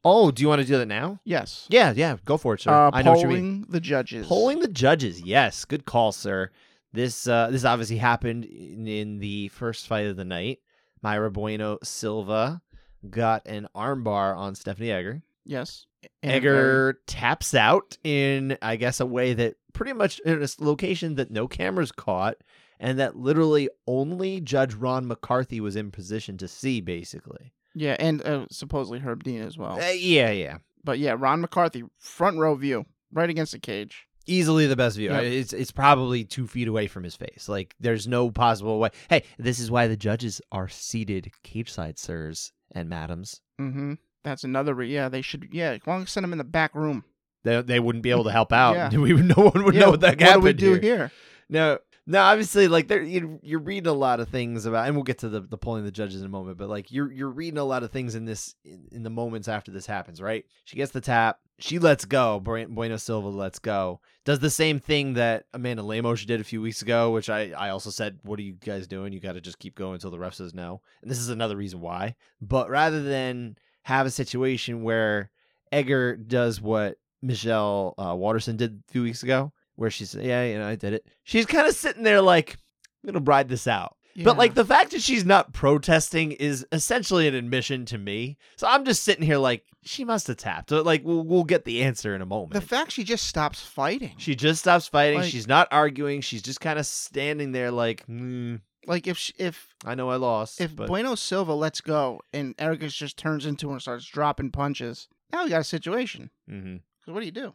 oh, 0.04 0.30
do 0.30 0.42
you 0.42 0.48
want 0.48 0.60
to 0.60 0.66
do 0.66 0.76
that 0.78 0.86
now? 0.86 1.20
Yes. 1.24 1.66
Yeah, 1.70 1.92
yeah. 1.94 2.16
Go 2.24 2.36
for 2.36 2.54
it, 2.54 2.60
sir. 2.62 2.70
Uh, 2.72 2.90
I 2.92 3.02
know 3.02 3.12
what 3.12 3.20
you 3.20 3.28
mean. 3.28 3.66
the 3.68 3.80
judges. 3.80 4.26
Polling 4.26 4.60
the 4.60 4.68
judges. 4.68 5.20
Yes, 5.22 5.64
good 5.64 5.84
call, 5.84 6.12
sir. 6.12 6.50
This 6.92 7.28
uh, 7.28 7.50
this 7.50 7.64
obviously 7.64 7.98
happened 7.98 8.44
in, 8.44 8.86
in 8.88 9.18
the 9.18 9.48
first 9.48 9.86
fight 9.86 10.06
of 10.06 10.16
the 10.16 10.24
night. 10.24 10.58
Mayra 11.04 11.32
Bueno 11.32 11.78
Silva 11.82 12.60
got 13.08 13.46
an 13.46 13.68
armbar 13.76 14.36
on 14.36 14.54
Stephanie 14.56 14.90
Egger. 14.90 15.22
Yes. 15.44 15.86
In 16.22 16.30
a 16.30 16.40
very- 16.40 16.56
Egger 16.58 17.00
taps 17.06 17.54
out 17.54 17.96
in, 18.04 18.56
I 18.62 18.76
guess, 18.76 19.00
a 19.00 19.06
way 19.06 19.34
that 19.34 19.56
pretty 19.72 19.92
much 19.92 20.18
in 20.20 20.42
a 20.42 20.48
location 20.60 21.14
that 21.16 21.30
no 21.30 21.48
cameras 21.48 21.92
caught, 21.92 22.36
and 22.80 22.98
that 22.98 23.16
literally 23.16 23.68
only 23.86 24.40
Judge 24.40 24.74
Ron 24.74 25.06
McCarthy 25.08 25.60
was 25.60 25.74
in 25.76 25.90
position 25.90 26.36
to 26.38 26.48
see, 26.48 26.80
basically. 26.80 27.52
Yeah, 27.74 27.96
and 27.98 28.22
uh, 28.26 28.46
supposedly 28.50 28.98
Herb 29.00 29.24
Dean 29.24 29.42
as 29.42 29.56
well. 29.58 29.80
Uh, 29.80 29.90
yeah, 29.90 30.30
yeah. 30.30 30.58
But 30.84 30.98
yeah, 30.98 31.14
Ron 31.18 31.40
McCarthy, 31.40 31.82
front 31.98 32.38
row 32.38 32.54
view, 32.54 32.86
right 33.12 33.28
against 33.30 33.52
the 33.52 33.58
cage. 33.58 34.06
Easily 34.26 34.66
the 34.66 34.76
best 34.76 34.96
view. 34.96 35.10
Yeah. 35.10 35.20
It's 35.20 35.52
it's 35.54 35.70
probably 35.72 36.22
two 36.24 36.46
feet 36.46 36.68
away 36.68 36.86
from 36.86 37.02
his 37.02 37.16
face. 37.16 37.48
Like 37.48 37.74
there's 37.80 38.06
no 38.06 38.30
possible 38.30 38.78
way. 38.78 38.90
Hey, 39.08 39.22
this 39.38 39.58
is 39.58 39.70
why 39.70 39.86
the 39.88 39.96
judges 39.96 40.40
are 40.52 40.68
seated 40.68 41.30
cage 41.42 41.72
side, 41.72 41.98
sirs 41.98 42.52
and 42.72 42.88
madams. 42.90 43.40
Mm-hmm. 43.60 43.94
That's 44.24 44.44
another. 44.44 44.74
Re- 44.74 44.92
yeah, 44.92 45.08
they 45.08 45.22
should. 45.22 45.48
Yeah, 45.52 45.78
why 45.84 45.96
don't 45.96 46.08
send 46.08 46.24
him 46.24 46.32
in 46.32 46.38
the 46.38 46.44
back 46.44 46.74
room? 46.74 47.04
They 47.44 47.62
they 47.62 47.80
wouldn't 47.80 48.02
be 48.02 48.10
able 48.10 48.24
to 48.24 48.32
help 48.38 48.52
out. 48.52 48.74
Yeah. 48.74 48.90
We 48.98 49.12
no 49.14 49.34
one 49.34 49.64
would 49.64 49.74
yeah, 49.74 49.80
know 49.80 49.90
what 49.90 50.00
that 50.00 50.20
what 50.20 50.34
do 50.34 50.40
we 50.40 50.52
do 50.52 50.72
here. 50.72 50.80
here? 50.80 51.12
No, 51.48 51.78
no. 52.06 52.20
Obviously, 52.20 52.68
like 52.68 52.88
there, 52.88 53.02
you, 53.02 53.38
you're 53.42 53.60
reading 53.60 53.86
a 53.86 53.92
lot 53.92 54.20
of 54.20 54.28
things 54.28 54.66
about, 54.66 54.86
and 54.86 54.94
we'll 54.94 55.04
get 55.04 55.18
to 55.18 55.28
the 55.28 55.40
the 55.40 55.58
polling 55.58 55.84
the 55.84 55.90
judges 55.90 56.20
in 56.20 56.26
a 56.26 56.30
moment. 56.30 56.58
But 56.58 56.68
like 56.68 56.90
you're 56.90 57.10
you're 57.10 57.30
reading 57.30 57.58
a 57.58 57.64
lot 57.64 57.82
of 57.82 57.90
things 57.90 58.14
in 58.14 58.24
this 58.24 58.54
in, 58.64 58.88
in 58.92 59.02
the 59.02 59.10
moments 59.10 59.48
after 59.48 59.70
this 59.70 59.86
happens, 59.86 60.20
right? 60.20 60.44
She 60.64 60.76
gets 60.76 60.92
the 60.92 61.00
tap, 61.00 61.38
she 61.58 61.78
lets 61.78 62.04
go. 62.04 62.40
Bueno 62.40 62.96
Silva 62.96 63.28
lets 63.28 63.58
go. 63.58 64.00
Does 64.24 64.38
the 64.38 64.50
same 64.50 64.78
thing 64.78 65.14
that 65.14 65.46
Amanda 65.52 65.82
Lemos 65.82 66.24
did 66.24 66.40
a 66.40 66.44
few 66.44 66.62
weeks 66.62 66.82
ago, 66.82 67.10
which 67.10 67.28
I 67.28 67.50
I 67.50 67.70
also 67.70 67.90
said, 67.90 68.18
what 68.22 68.38
are 68.38 68.42
you 68.42 68.52
guys 68.52 68.86
doing? 68.86 69.12
You 69.12 69.20
got 69.20 69.32
to 69.32 69.40
just 69.40 69.58
keep 69.58 69.74
going 69.74 69.94
until 69.94 70.10
the 70.10 70.18
ref 70.18 70.34
says 70.34 70.54
no. 70.54 70.80
And 71.02 71.10
this 71.10 71.18
is 71.18 71.30
another 71.30 71.56
reason 71.56 71.80
why. 71.80 72.14
But 72.40 72.70
rather 72.70 73.02
than 73.02 73.56
have 73.88 74.06
a 74.06 74.10
situation 74.10 74.82
where 74.82 75.30
Egger 75.72 76.14
does 76.16 76.60
what 76.60 76.96
Michelle 77.22 77.94
uh, 77.98 78.14
Waterson 78.14 78.56
did 78.56 78.82
a 78.88 78.92
few 78.92 79.02
weeks 79.02 79.22
ago, 79.22 79.50
where 79.76 79.90
she 79.90 80.04
said, 80.04 80.24
"Yeah, 80.24 80.44
you 80.44 80.58
know, 80.58 80.68
I 80.68 80.76
did 80.76 80.92
it." 80.92 81.06
She's 81.24 81.46
kind 81.46 81.66
of 81.66 81.74
sitting 81.74 82.02
there 82.02 82.20
like, 82.20 82.56
"I'm 83.02 83.12
gonna 83.12 83.24
ride 83.24 83.48
this 83.48 83.66
out." 83.66 83.96
But 84.24 84.36
like 84.36 84.54
the 84.54 84.64
fact 84.64 84.90
that 84.90 85.00
she's 85.00 85.24
not 85.24 85.52
protesting 85.52 86.32
is 86.32 86.66
essentially 86.72 87.28
an 87.28 87.34
admission 87.34 87.84
to 87.86 87.98
me. 87.98 88.36
So 88.56 88.66
I'm 88.66 88.84
just 88.84 89.04
sitting 89.04 89.24
here 89.24 89.38
like 89.38 89.64
she 89.84 90.04
must 90.04 90.26
have 90.26 90.36
tapped. 90.36 90.70
Like 90.70 91.02
we'll 91.04 91.22
we'll 91.24 91.44
get 91.44 91.64
the 91.64 91.82
answer 91.82 92.14
in 92.14 92.20
a 92.20 92.26
moment. 92.26 92.52
the 92.52 92.60
fact 92.60 92.92
she 92.92 93.04
just 93.04 93.26
stops 93.26 93.60
fighting. 93.62 94.14
she 94.18 94.34
just 94.34 94.60
stops 94.60 94.86
fighting. 94.88 95.20
Like- 95.20 95.30
she's 95.30 95.46
not 95.46 95.68
arguing. 95.70 96.20
She's 96.20 96.42
just 96.42 96.60
kind 96.60 96.78
of 96.78 96.86
standing 96.86 97.52
there 97.52 97.70
like, 97.70 98.06
mm, 98.06 98.60
like 98.88 99.06
if 99.06 99.16
she, 99.18 99.32
if 99.38 99.74
I 99.84 99.94
know 99.94 100.10
I 100.10 100.16
lost. 100.16 100.60
if 100.60 100.74
but 100.74 100.88
Bueno 100.88 101.14
Silva 101.14 101.54
lets 101.54 101.80
go 101.80 102.20
and 102.32 102.54
Erica 102.58 102.88
just 102.88 103.16
turns 103.16 103.46
into 103.46 103.68
her 103.68 103.74
and 103.74 103.82
starts 103.82 104.06
dropping 104.06 104.50
punches, 104.50 105.08
now 105.32 105.44
we 105.44 105.50
got 105.50 105.60
a 105.60 105.64
situation. 105.64 106.30
Mhm. 106.50 106.80
'Cause 107.04 107.14
what 107.14 107.20
do 107.20 107.26
you 107.26 107.32
do? 107.32 107.54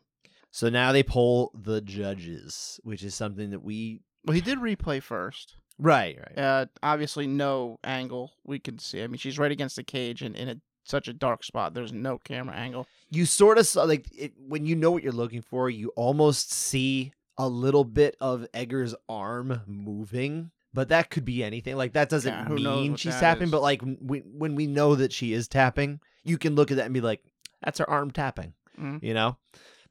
So 0.52 0.70
now 0.70 0.92
they 0.92 1.04
poll 1.04 1.52
the 1.54 1.82
judges, 1.82 2.80
which 2.84 3.04
is 3.04 3.16
something 3.16 3.50
that 3.50 3.64
we 3.64 4.02
Well, 4.26 4.36
he 4.36 4.42
did 4.42 4.60
replay 4.60 5.02
first. 5.02 5.58
right 5.80 6.18
right. 6.18 6.38
Uh, 6.38 6.66
obviously 6.84 7.26
no 7.28 7.80
angle 7.84 8.32
we 8.44 8.60
can 8.60 8.78
see. 8.80 9.02
I 9.02 9.08
mean, 9.08 9.18
she's 9.18 9.40
right 9.40 9.52
against 9.52 9.76
the 9.76 9.84
cage 9.84 10.22
and 10.22 10.36
in 10.36 10.48
a, 10.50 10.56
such 10.86 11.08
a 11.08 11.14
dark 11.14 11.44
spot. 11.44 11.74
There's 11.74 11.92
no 11.94 12.20
camera 12.20 12.56
angle. 12.56 12.88
you 13.10 13.26
sort 13.26 13.58
of 13.58 13.66
saw 13.68 13.84
like 13.84 14.08
it, 14.16 14.34
when 14.38 14.66
you 14.66 14.76
know 14.76 14.92
what 14.92 15.02
you're 15.04 15.12
looking 15.12 15.42
for, 15.42 15.70
you 15.70 15.90
almost 15.96 16.52
see 16.52 17.12
a 17.38 17.48
little 17.50 17.84
bit 17.86 18.16
of 18.22 18.46
Egger's 18.54 18.94
arm 19.10 19.62
moving, 19.66 20.52
but 20.74 20.90
that 20.90 21.10
could 21.10 21.26
be 21.26 21.44
anything. 21.44 21.76
Like 21.76 21.94
that 21.94 22.10
doesn't 22.10 22.34
Yeah, 22.34 22.48
mean 22.50 22.96
she's 22.96 23.16
tapping, 23.16 23.44
is. 23.46 23.52
but 23.52 23.62
like 23.62 23.82
when 23.82 24.24
when 24.38 24.56
we 24.56 24.68
know 24.68 24.96
that 24.96 25.14
she 25.14 25.34
is 25.34 25.48
tapping, 25.48 26.00
you 26.24 26.38
can 26.38 26.56
look 26.56 26.72
at 26.72 26.78
that 26.78 26.86
and 26.86 26.94
be 26.94 27.02
like, 27.02 27.24
that's 27.64 27.80
her 27.80 27.90
arm 27.90 28.12
tapping, 28.12 28.54
Mhm. 28.80 29.02
you 29.04 29.14
know. 29.14 29.38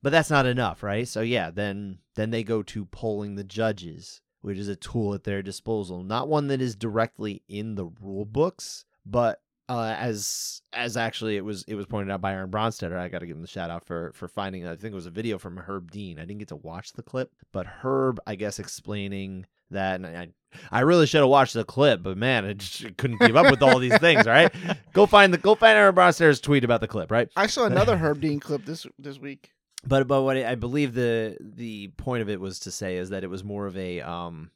But 0.03 0.11
that's 0.11 0.31
not 0.31 0.47
enough, 0.47 0.83
right? 0.83 1.07
So 1.07 1.21
yeah, 1.21 1.51
then 1.51 1.99
then 2.17 2.31
they 2.31 2.43
go 2.43 2.63
to 2.65 2.85
polling 2.87 3.37
the 3.37 3.45
judges, 3.45 4.21
which 4.41 4.59
is 4.59 4.69
a 4.69 4.77
tool 4.77 5.15
at 5.15 5.25
their 5.25 5.43
disposal, 5.43 6.03
not 6.03 6.29
one 6.29 6.49
that 6.49 6.61
is 6.61 6.75
directly 6.75 7.43
in 7.49 7.77
the 7.77 7.87
rule 8.01 8.25
books, 8.25 8.85
but 9.07 9.41
uh, 9.69 9.95
as 9.97 10.61
as 10.73 10.97
actually 10.97 11.37
it 11.37 11.45
was 11.45 11.63
it 11.69 11.77
was 11.77 11.87
pointed 11.87 12.13
out 12.13 12.21
by 12.21 12.33
Aaron 12.33 12.51
Bronsteter. 12.51 12.99
I 12.99 13.09
got 13.09 13.21
to 13.21 13.27
give 13.27 13.37
him 13.37 13.43
the 13.43 13.49
shout 13.49 13.71
out 13.71 13.85
for 13.85 14.11
for 14.13 14.27
finding. 14.27 14.67
I 14.67 14.75
think 14.75 14.93
it 14.93 14.97
was 14.97 15.07
a 15.07 15.11
video 15.11 15.39
from 15.39 15.57
Herb 15.57 15.93
Dean. 15.93 16.19
I 16.19 16.23
didn't 16.23 16.41
get 16.41 16.49
to 16.49 16.57
watch 16.57 16.93
the 16.95 17.03
clip, 17.05 17.31
but 17.53 17.67
Herb, 17.67 18.19
I 18.27 18.35
guess, 18.35 18.59
explaining 18.59 19.47
that. 19.73 20.01
And 20.01 20.07
I 20.07 20.29
I 20.71 20.81
really 20.81 21.07
should 21.07 21.21
have 21.21 21.29
watched 21.29 21.55
the 21.55 21.65
clip, 21.65 22.03
but 22.03 22.17
man, 22.17 22.45
I 22.45 22.53
just 22.55 22.97
couldn't 22.97 23.19
keep 23.19 23.35
up 23.35 23.51
with 23.51 23.63
all 23.63 23.79
these 23.79 23.97
things. 23.99 24.27
Right? 24.27 24.53
Go 24.93 25.07
find 25.07 25.33
the 25.33 25.39
go 25.39 25.55
find 25.55 25.77
Aaron 25.77 25.95
Bronsteter's 25.95 26.41
tweet 26.41 26.65
about 26.65 26.81
the 26.81 26.89
clip. 26.89 27.11
Right? 27.11 27.29
I 27.37 27.47
saw 27.47 27.65
another 27.65 27.97
Herb 27.97 28.21
Dean 28.21 28.41
clip 28.41 28.65
this 28.65 28.87
this 28.99 29.19
week. 29.19 29.53
But 29.85 30.07
but 30.07 30.23
what 30.23 30.37
I 30.37 30.53
I 30.53 30.55
believe 30.55 30.95
the 30.95 31.37
the 31.41 31.89
point 31.97 32.23
of 32.23 32.29
it 32.29 32.41
was 32.41 32.61
to 32.61 32.71
say 32.71 32.97
is 32.97 33.11
that 33.11 33.25
it 33.25 33.31
was 33.31 33.45
more 33.45 33.67
of 33.67 33.77
a 33.77 34.01
um. 34.01 34.51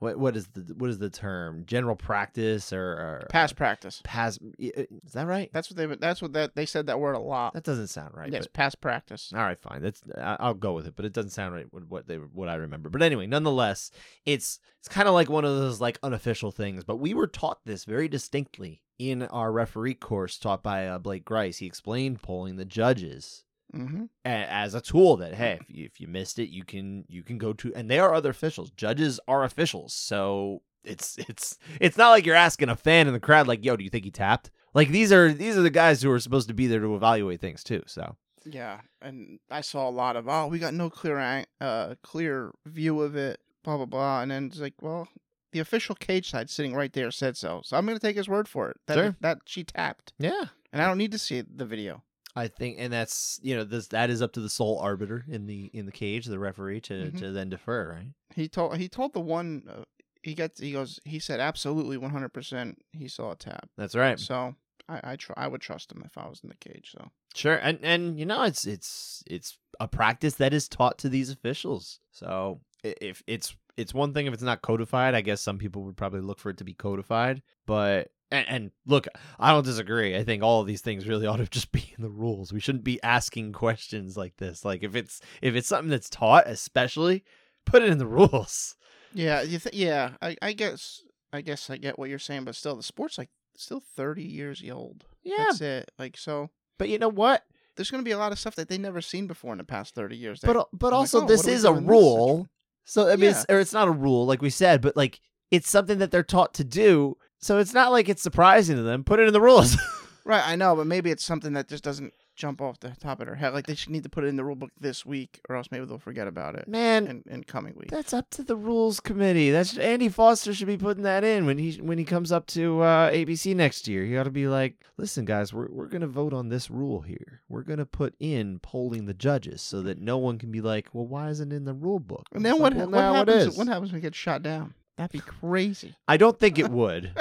What 0.00 0.18
what 0.18 0.34
is 0.34 0.46
the 0.48 0.74
what 0.74 0.88
is 0.88 0.98
the 0.98 1.10
term? 1.10 1.64
General 1.66 1.94
practice 1.94 2.72
or, 2.72 2.82
or 2.82 3.26
Past 3.28 3.54
practice. 3.54 4.00
Past 4.02 4.40
is 4.58 5.12
that 5.12 5.26
right? 5.26 5.50
That's 5.52 5.70
what 5.70 5.76
they. 5.76 5.86
That's 5.94 6.22
what 6.22 6.32
that 6.32 6.56
they 6.56 6.64
said 6.64 6.86
that 6.86 6.98
word 6.98 7.12
a 7.12 7.20
lot. 7.20 7.52
That 7.52 7.64
doesn't 7.64 7.88
sound 7.88 8.14
right. 8.14 8.32
yes, 8.32 8.46
but- 8.46 8.54
past 8.54 8.80
practice. 8.80 9.30
all 9.36 9.42
right, 9.42 9.58
fine. 9.60 9.82
That's 9.82 10.02
I'll 10.18 10.54
go 10.54 10.72
with 10.72 10.86
it, 10.86 10.96
but 10.96 11.04
it 11.04 11.12
doesn't 11.12 11.32
sound 11.32 11.54
right 11.54 11.66
what 11.70 12.08
they 12.08 12.16
what 12.16 12.48
I 12.48 12.54
remember. 12.54 12.88
But 12.88 13.02
anyway, 13.02 13.26
nonetheless, 13.26 13.90
it's 14.24 14.58
it's 14.78 14.88
kind 14.88 15.06
of 15.06 15.12
like 15.12 15.28
one 15.28 15.44
of 15.44 15.54
those 15.54 15.82
like 15.82 15.98
unofficial 16.02 16.50
things. 16.50 16.82
But 16.82 16.96
we 16.96 17.12
were 17.12 17.26
taught 17.26 17.60
this 17.66 17.84
very 17.84 18.08
distinctly 18.08 18.80
in 18.98 19.24
our 19.24 19.52
referee 19.52 19.94
course 19.94 20.38
taught 20.38 20.62
by 20.62 20.86
uh, 20.86 20.98
Blake 20.98 21.26
Grice. 21.26 21.58
He 21.58 21.66
explained 21.66 22.22
polling 22.22 22.56
the 22.56 22.64
judges 22.64 23.44
Mm-hmm. 23.74 24.04
as 24.24 24.74
a 24.74 24.80
tool 24.80 25.16
that 25.18 25.34
hey, 25.34 25.58
if 25.60 25.70
you, 25.70 25.84
if 25.84 26.00
you 26.00 26.08
missed 26.08 26.38
it, 26.38 26.48
you 26.50 26.64
can 26.64 27.04
you 27.08 27.22
can 27.22 27.38
go 27.38 27.52
to 27.54 27.72
and 27.74 27.90
they 27.90 27.98
are 27.98 28.12
other 28.14 28.30
officials. 28.30 28.70
Judges 28.70 29.20
are 29.28 29.44
officials, 29.44 29.94
so 29.94 30.62
it's 30.84 31.16
it's 31.18 31.56
it's 31.80 31.96
not 31.96 32.10
like 32.10 32.26
you're 32.26 32.34
asking 32.34 32.68
a 32.68 32.76
fan 32.76 33.06
in 33.06 33.12
the 33.12 33.20
crowd 33.20 33.46
like, 33.46 33.64
"Yo, 33.64 33.76
do 33.76 33.84
you 33.84 33.90
think 33.90 34.04
he 34.04 34.10
tapped?" 34.10 34.50
Like 34.74 34.88
these 34.88 35.12
are 35.12 35.32
these 35.32 35.56
are 35.56 35.62
the 35.62 35.70
guys 35.70 36.02
who 36.02 36.10
are 36.10 36.18
supposed 36.20 36.48
to 36.48 36.54
be 36.54 36.66
there 36.66 36.80
to 36.80 36.94
evaluate 36.96 37.40
things 37.40 37.62
too. 37.62 37.82
So 37.86 38.16
Yeah, 38.44 38.80
and 39.02 39.38
I 39.50 39.60
saw 39.60 39.88
a 39.88 39.90
lot 39.90 40.16
of 40.16 40.28
oh, 40.28 40.46
we 40.48 40.58
got 40.58 40.74
no 40.74 40.90
clear 40.90 41.44
uh 41.60 41.94
clear 42.02 42.52
view 42.66 43.00
of 43.02 43.14
it, 43.16 43.40
blah 43.62 43.76
blah 43.76 43.86
blah, 43.86 44.22
and 44.22 44.30
then 44.30 44.46
it's 44.46 44.58
like, 44.60 44.74
well, 44.80 45.06
the 45.52 45.60
official 45.60 45.94
cage 45.94 46.30
side 46.30 46.50
sitting 46.50 46.74
right 46.74 46.92
there 46.92 47.10
said 47.10 47.36
so, 47.36 47.60
so 47.64 47.76
I'm 47.76 47.86
gonna 47.86 47.98
take 47.98 48.16
his 48.16 48.28
word 48.28 48.48
for 48.48 48.70
it 48.70 48.78
that 48.86 48.94
Sure. 48.94 49.16
that 49.20 49.38
she 49.44 49.64
tapped, 49.64 50.12
yeah, 50.18 50.44
and 50.72 50.80
I 50.82 50.86
don't 50.86 50.98
need 50.98 51.12
to 51.12 51.18
see 51.18 51.40
the 51.42 51.66
video. 51.66 52.02
I 52.36 52.48
think, 52.48 52.76
and 52.78 52.92
that's 52.92 53.40
you 53.42 53.56
know 53.56 53.64
this 53.64 53.88
that 53.88 54.10
is 54.10 54.22
up 54.22 54.32
to 54.34 54.40
the 54.40 54.48
sole 54.50 54.78
arbiter 54.78 55.24
in 55.28 55.46
the 55.46 55.66
in 55.74 55.86
the 55.86 55.92
cage, 55.92 56.26
the 56.26 56.38
referee, 56.38 56.80
to 56.82 57.10
Mhm. 57.10 57.18
to 57.18 57.32
then 57.32 57.50
defer, 57.50 57.92
right? 57.92 58.08
He 58.34 58.48
told 58.48 58.76
he 58.76 58.88
told 58.88 59.12
the 59.14 59.20
one 59.20 59.64
uh, 59.68 59.84
he 60.22 60.34
gets 60.34 60.60
he 60.60 60.72
goes 60.72 61.00
he 61.04 61.18
said 61.18 61.40
absolutely 61.40 61.96
100 61.96 62.28
percent 62.30 62.78
he 62.92 63.08
saw 63.08 63.32
a 63.32 63.36
tap, 63.36 63.68
That's 63.76 63.94
right. 63.94 64.18
so 64.18 64.54
I 64.88 65.12
I 65.12 65.16
tr- 65.16 65.32
I 65.36 65.48
would 65.48 65.60
trust 65.60 65.90
him 65.92 66.02
if 66.06 66.16
I 66.16 66.28
was 66.28 66.40
in 66.42 66.48
the 66.50 66.56
cage. 66.56 66.92
So 66.96 67.10
Sure, 67.34 67.54
and 67.56 67.78
and 67.82 68.18
you 68.18 68.26
know 68.26 68.42
it's 68.42 68.66
it's 68.66 69.22
it's 69.26 69.58
a 69.80 69.88
practice 69.88 70.34
that 70.36 70.52
is 70.52 70.68
taught 70.68 70.98
to 70.98 71.08
these 71.08 71.30
officials. 71.30 72.00
So 72.12 72.60
if 72.84 73.22
it's 73.26 73.56
it's 73.76 73.94
one 73.94 74.12
thing 74.14 74.26
if 74.26 74.34
it's 74.34 74.42
not 74.42 74.62
codified, 74.62 75.14
I 75.14 75.20
guess 75.20 75.40
some 75.40 75.58
people 75.58 75.84
would 75.84 75.96
probably 75.96 76.20
look 76.20 76.38
for 76.38 76.50
it 76.50 76.58
to 76.58 76.64
be 76.64 76.74
codified. 76.74 77.42
But 77.66 78.10
and, 78.30 78.46
and 78.48 78.70
look, 78.86 79.06
I 79.38 79.50
don't 79.52 79.64
disagree. 79.64 80.16
I 80.16 80.24
think 80.24 80.42
all 80.42 80.60
of 80.60 80.66
these 80.66 80.80
things 80.82 81.06
really 81.08 81.26
ought 81.28 81.36
to 81.38 81.46
just 81.46 81.72
be 81.72 81.92
in 81.96 82.02
the 82.02 82.10
rules. 82.10 82.52
We 82.52 82.60
shouldn't 82.60 82.84
be 82.84 83.02
asking 83.02 83.52
questions 83.52 84.16
like 84.16 84.36
this. 84.36 84.64
Like 84.64 84.82
if 84.82 84.94
it's 84.94 85.20
if 85.42 85.54
it's 85.54 85.68
something 85.68 85.90
that's 85.90 86.10
taught, 86.10 86.46
especially 86.46 87.24
put 87.64 87.82
it 87.82 87.90
in 87.90 87.98
the 87.98 88.06
rules. 88.18 88.76
yeah, 89.14 89.42
you 89.42 89.58
th- 89.58 89.74
yeah, 89.74 90.12
I 90.22 90.36
I 90.42 90.52
guess 90.52 91.02
I 91.32 91.40
guess 91.40 91.70
I 91.70 91.76
get 91.76 91.98
what 91.98 92.08
you're 92.08 92.18
saying, 92.18 92.44
but 92.44 92.54
still 92.54 92.76
the 92.76 92.82
sport's 92.82 93.18
like 93.18 93.30
still 93.56 93.82
30 93.96 94.22
years 94.22 94.62
old. 94.70 95.04
Yeah, 95.22 95.36
That's 95.38 95.60
it. 95.60 95.90
Like 95.98 96.16
so. 96.16 96.50
but 96.78 96.88
you 96.88 96.98
know 96.98 97.08
what? 97.08 97.44
there's 97.76 97.90
going 97.90 98.02
to 98.02 98.04
be 98.04 98.10
a 98.10 98.18
lot 98.18 98.30
of 98.32 98.38
stuff 98.38 98.56
that 98.56 98.68
they 98.68 98.76
never 98.76 99.00
seen 99.00 99.26
before 99.26 99.52
in 99.52 99.58
the 99.58 99.64
past 99.64 99.94
30 99.94 100.14
years. 100.14 100.40
But 100.44 100.52
that- 100.54 100.66
but 100.72 100.88
I'm 100.88 100.92
like, 100.92 101.00
also 101.00 101.22
oh, 101.22 101.26
this 101.26 101.46
is 101.46 101.64
a 101.64 101.72
rule. 101.72 102.46
So 102.84 103.08
I 103.08 103.16
mean, 103.16 103.30
it's, 103.30 103.46
or 103.48 103.58
it's 103.58 103.72
not 103.72 103.88
a 103.88 103.92
rule, 103.92 104.26
like 104.26 104.42
we 104.42 104.50
said, 104.50 104.82
but 104.82 104.96
like 104.96 105.20
it's 105.50 105.70
something 105.70 105.98
that 105.98 106.10
they're 106.10 106.22
taught 106.22 106.52
to 106.54 106.64
do. 106.64 107.16
So 107.40 107.58
it's 107.58 107.74
not 107.74 107.90
like 107.92 108.08
it's 108.08 108.22
surprising 108.22 108.76
to 108.76 108.82
them. 108.82 109.04
Put 109.04 109.20
it 109.20 109.26
in 109.26 109.32
the 109.32 109.40
rules. 109.40 109.76
right, 110.24 110.46
I 110.46 110.56
know, 110.56 110.76
but 110.76 110.86
maybe 110.86 111.10
it's 111.10 111.24
something 111.24 111.54
that 111.54 111.68
just 111.68 111.82
doesn't 111.82 112.12
jump 112.36 112.62
off 112.62 112.80
the 112.80 112.90
top 113.00 113.20
of 113.20 113.26
their 113.26 113.34
head. 113.34 113.52
Like 113.52 113.66
they 113.66 113.74
should 113.74 113.90
need 113.90 114.02
to 114.04 114.08
put 114.08 114.24
it 114.24 114.28
in 114.28 114.36
the 114.36 114.44
rule 114.44 114.56
book 114.56 114.70
this 114.80 115.04
week, 115.04 115.40
or 115.48 115.56
else 115.56 115.68
maybe 115.70 115.84
they'll 115.84 115.98
forget 115.98 116.26
about 116.26 116.54
it 116.54 116.66
Man, 116.68 117.06
in, 117.06 117.22
in 117.28 117.44
coming 117.44 117.74
week. 117.76 117.90
that's 117.90 118.14
up 118.14 118.30
to 118.30 118.42
the 118.42 118.56
rules 118.56 118.98
committee. 119.00 119.50
That's 119.50 119.76
Andy 119.76 120.08
Foster 120.08 120.54
should 120.54 120.66
be 120.66 120.78
putting 120.78 121.02
that 121.02 121.22
in 121.24 121.44
when 121.46 121.58
he 121.58 121.72
when 121.82 121.98
he 121.98 122.04
comes 122.04 122.30
up 122.32 122.46
to 122.48 122.80
uh, 122.80 123.10
ABC 123.10 123.54
next 123.56 123.88
year. 123.88 124.04
He 124.04 124.16
ought 124.16 124.24
to 124.24 124.30
be 124.30 124.46
like, 124.48 124.82
listen, 124.96 125.24
guys, 125.24 125.52
we're 125.52 125.68
we're 125.70 125.88
gonna 125.88 126.06
vote 126.06 126.32
on 126.32 126.48
this 126.50 126.70
rule 126.70 127.00
here. 127.02 127.40
We're 127.48 127.62
gonna 127.62 127.86
put 127.86 128.14
in 128.20 128.58
polling 128.60 129.06
the 129.06 129.14
judges 129.14 129.60
so 129.62 129.82
that 129.82 129.98
no 129.98 130.16
one 130.18 130.38
can 130.38 130.50
be 130.50 130.60
like, 130.60 130.88
well, 130.92 131.06
why 131.06 131.28
isn't 131.30 131.52
it 131.52 131.56
in 131.56 131.64
the 131.64 131.74
rule 131.74 132.00
book? 132.00 132.26
And 132.32 132.44
It's 132.46 132.52
then 132.54 132.62
like, 132.62 132.74
what, 132.74 132.90
well, 132.90 133.12
what 133.14 133.28
happens? 133.28 133.56
What 133.56 133.66
happens 133.68 133.92
when 133.92 133.98
we 133.98 134.02
get 134.02 134.14
shot 134.14 134.42
down? 134.42 134.74
That'd 135.00 135.12
be 135.12 135.20
crazy. 135.20 135.96
I 136.06 136.18
don't 136.18 136.38
think 136.38 136.58
it 136.58 136.68
would. 136.68 137.12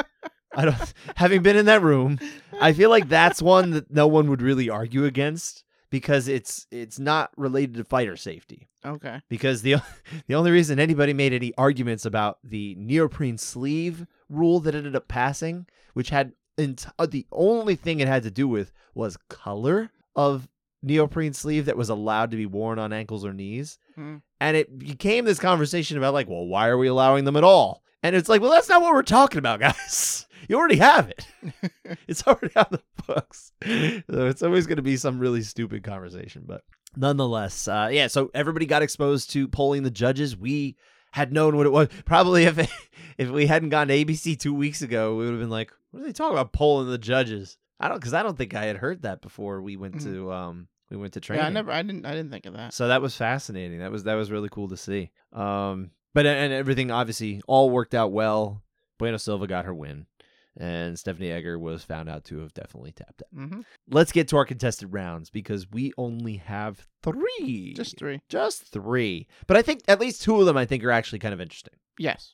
I 0.53 0.65
don't. 0.65 0.93
Having 1.15 1.43
been 1.43 1.55
in 1.55 1.67
that 1.67 1.81
room, 1.81 2.19
I 2.59 2.73
feel 2.73 2.89
like 2.89 3.07
that's 3.07 3.41
one 3.41 3.71
that 3.71 3.89
no 3.89 4.05
one 4.05 4.29
would 4.29 4.41
really 4.41 4.69
argue 4.69 5.05
against 5.05 5.63
because 5.89 6.27
it's 6.27 6.67
it's 6.71 6.99
not 6.99 7.31
related 7.37 7.75
to 7.75 7.85
fighter 7.85 8.17
safety. 8.17 8.67
Okay. 8.85 9.21
Because 9.29 9.61
the 9.61 9.77
the 10.27 10.35
only 10.35 10.51
reason 10.51 10.77
anybody 10.77 11.13
made 11.13 11.31
any 11.31 11.53
arguments 11.57 12.03
about 12.03 12.39
the 12.43 12.75
neoprene 12.77 13.37
sleeve 13.37 14.05
rule 14.27 14.59
that 14.59 14.75
ended 14.75 14.97
up 14.97 15.07
passing, 15.07 15.65
which 15.93 16.09
had 16.09 16.33
ent- 16.57 16.85
uh, 16.99 17.05
the 17.05 17.27
only 17.31 17.75
thing 17.75 18.01
it 18.01 18.09
had 18.09 18.23
to 18.23 18.31
do 18.31 18.45
with 18.45 18.73
was 18.93 19.15
color 19.29 19.89
of 20.17 20.49
neoprene 20.81 21.33
sleeve 21.33 21.65
that 21.65 21.77
was 21.77 21.89
allowed 21.89 22.31
to 22.31 22.37
be 22.37 22.45
worn 22.45 22.79
on 22.79 22.93
ankles 22.93 23.25
or 23.25 23.33
knees. 23.33 23.77
Hmm. 23.95 24.17
And 24.39 24.55
it 24.55 24.77
became 24.77 25.25
this 25.25 25.39
conversation 25.39 25.97
about 25.97 26.13
like, 26.13 26.29
well, 26.29 26.45
why 26.45 26.67
are 26.67 26.77
we 26.77 26.87
allowing 26.87 27.25
them 27.25 27.35
at 27.35 27.43
all? 27.43 27.83
And 28.01 28.15
it's 28.15 28.29
like, 28.29 28.41
well, 28.41 28.51
that's 28.51 28.69
not 28.69 28.81
what 28.81 28.93
we're 28.93 29.03
talking 29.03 29.39
about, 29.39 29.59
guys. 29.59 30.25
You 30.47 30.57
already 30.57 30.77
have 30.77 31.09
it. 31.09 31.25
it's 32.07 32.25
already 32.25 32.55
on 32.55 32.67
the 32.71 32.81
books. 33.05 33.51
So 33.61 34.27
it's 34.27 34.41
always 34.41 34.67
going 34.67 34.77
to 34.77 34.81
be 34.81 34.97
some 34.97 35.19
really 35.19 35.41
stupid 35.41 35.83
conversation, 35.83 36.43
but 36.45 36.63
nonetheless, 36.95 37.67
uh, 37.67 37.89
yeah. 37.91 38.07
So 38.07 38.31
everybody 38.33 38.65
got 38.65 38.81
exposed 38.81 39.31
to 39.31 39.47
polling 39.47 39.83
the 39.83 39.91
judges. 39.91 40.37
We 40.37 40.77
had 41.11 41.33
known 41.33 41.57
what 41.57 41.65
it 41.65 41.71
was. 41.71 41.89
Probably 42.05 42.45
if 42.45 42.57
if 43.17 43.29
we 43.29 43.45
hadn't 43.45 43.69
gone 43.69 43.87
to 43.89 43.93
ABC 43.93 44.39
two 44.39 44.53
weeks 44.53 44.81
ago, 44.81 45.15
we 45.15 45.25
would 45.25 45.31
have 45.31 45.39
been 45.39 45.49
like, 45.49 45.71
"What 45.91 46.01
are 46.01 46.05
they 46.05 46.13
talking 46.13 46.37
about 46.37 46.53
polling 46.53 46.89
the 46.89 46.97
judges?" 46.97 47.57
I 47.79 47.87
don't 47.87 47.99
because 47.99 48.13
I 48.13 48.23
don't 48.23 48.37
think 48.37 48.53
I 48.55 48.65
had 48.65 48.77
heard 48.77 49.03
that 49.03 49.21
before 49.21 49.61
we 49.61 49.77
went 49.77 49.95
Mhm. 49.95 50.03
to 50.03 50.31
um 50.33 50.67
we 50.89 50.97
went 50.97 51.13
to 51.13 51.19
training. 51.19 51.43
Yeah, 51.43 51.47
I 51.47 51.51
never. 51.51 51.71
I 51.71 51.81
didn't. 51.83 52.05
I 52.05 52.11
didn't 52.15 52.31
think 52.31 52.45
of 52.47 52.53
that. 52.53 52.73
So 52.73 52.87
that 52.87 53.01
was 53.01 53.15
fascinating. 53.15 53.79
That 53.79 53.91
was 53.91 54.03
that 54.05 54.15
was 54.15 54.31
really 54.31 54.49
cool 54.49 54.69
to 54.69 54.77
see. 54.77 55.11
Um, 55.33 55.91
but 56.13 56.25
and 56.25 56.51
everything 56.51 56.89
obviously 56.91 57.41
all 57.47 57.69
worked 57.69 57.93
out 57.93 58.11
well. 58.11 58.63
Bueno 58.97 59.17
Silva 59.17 59.47
got 59.47 59.65
her 59.65 59.73
win. 59.73 60.07
and 60.57 60.99
Stephanie 60.99 61.31
Egger 61.31 61.57
was 61.57 61.83
found 61.85 62.09
out 62.09 62.25
to 62.25 62.39
have 62.39 62.53
definitely 62.53 62.91
tapped 62.91 63.21
out. 63.23 63.39
Mm-hmm. 63.39 63.61
Let's 63.91 64.11
get 64.11 64.27
to 64.29 64.35
our 64.37 64.43
contested 64.45 64.91
rounds 64.91 65.29
because 65.29 65.71
we 65.71 65.93
only 65.97 66.37
have 66.37 66.85
three. 67.01 67.73
Just 67.77 67.97
three. 67.97 68.19
just 68.27 68.63
three. 68.67 69.27
But 69.47 69.55
I 69.55 69.61
think 69.61 69.83
at 69.87 70.01
least 70.01 70.21
two 70.23 70.37
of 70.39 70.45
them 70.47 70.57
I 70.57 70.65
think 70.65 70.83
are 70.83 70.91
actually 70.91 71.19
kind 71.19 71.33
of 71.33 71.39
interesting. 71.39 71.75
Yes. 71.97 72.33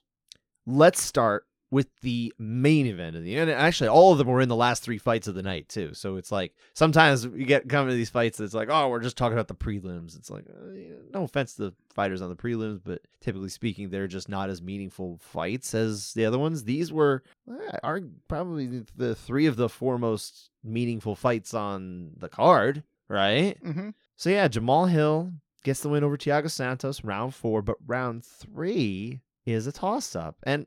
Let's 0.65 1.03
start 1.03 1.45
with 1.71 1.87
the 2.01 2.31
main 2.37 2.85
event 2.85 3.15
of 3.15 3.23
the 3.23 3.35
and 3.37 3.49
actually 3.49 3.89
all 3.89 4.11
of 4.11 4.17
them 4.17 4.27
were 4.27 4.41
in 4.41 4.49
the 4.49 4.55
last 4.55 4.83
three 4.83 4.97
fights 4.97 5.27
of 5.27 5.35
the 5.35 5.41
night 5.41 5.67
too. 5.67 5.93
So 5.93 6.15
it's 6.15 6.31
like 6.31 6.53
sometimes 6.73 7.25
you 7.25 7.45
get 7.45 7.67
come 7.67 7.87
to 7.87 7.93
these 7.93 8.09
fights 8.09 8.39
it's 8.39 8.53
like, 8.53 8.69
oh, 8.71 8.87
we're 8.89 9.01
just 9.01 9.17
talking 9.17 9.37
about 9.37 9.47
the 9.47 9.55
prelims. 9.55 10.15
It's 10.15 10.29
like 10.29 10.45
uh, 10.49 10.73
no 11.13 11.23
offense 11.23 11.55
to 11.55 11.63
the 11.63 11.73
fighters 11.93 12.21
on 12.21 12.29
the 12.29 12.35
prelims, 12.35 12.79
but 12.83 13.01
typically 13.19 13.49
speaking, 13.49 13.89
they're 13.89 14.07
just 14.07 14.29
not 14.29 14.49
as 14.49 14.61
meaningful 14.61 15.17
fights 15.21 15.73
as 15.73 16.13
the 16.13 16.25
other 16.25 16.37
ones. 16.39 16.63
These 16.63 16.93
were 16.93 17.23
eh, 17.49 17.77
are 17.83 18.01
probably 18.27 18.67
the- 18.67 18.85
the 18.95 19.15
three 19.15 19.47
of 19.47 19.55
the 19.55 19.69
four 19.69 19.97
most 19.97 20.51
meaningful 20.63 21.15
fights 21.15 21.53
on 21.53 22.11
the 22.17 22.29
card, 22.29 22.83
right? 23.09 23.61
Mm-hmm. 23.63 23.89
So 24.15 24.29
yeah, 24.29 24.47
Jamahal 24.47 24.89
Hill 24.89 25.33
gets 25.63 25.81
the 25.81 25.89
win 25.89 26.03
over 26.03 26.15
Thiago 26.17 26.49
Santos 26.49 27.03
round 27.03 27.33
four, 27.33 27.61
but 27.61 27.77
round 27.85 28.23
three 28.23 29.21
is 29.45 29.67
a 29.67 29.71
toss 29.71 30.15
up. 30.15 30.37
And 30.43 30.65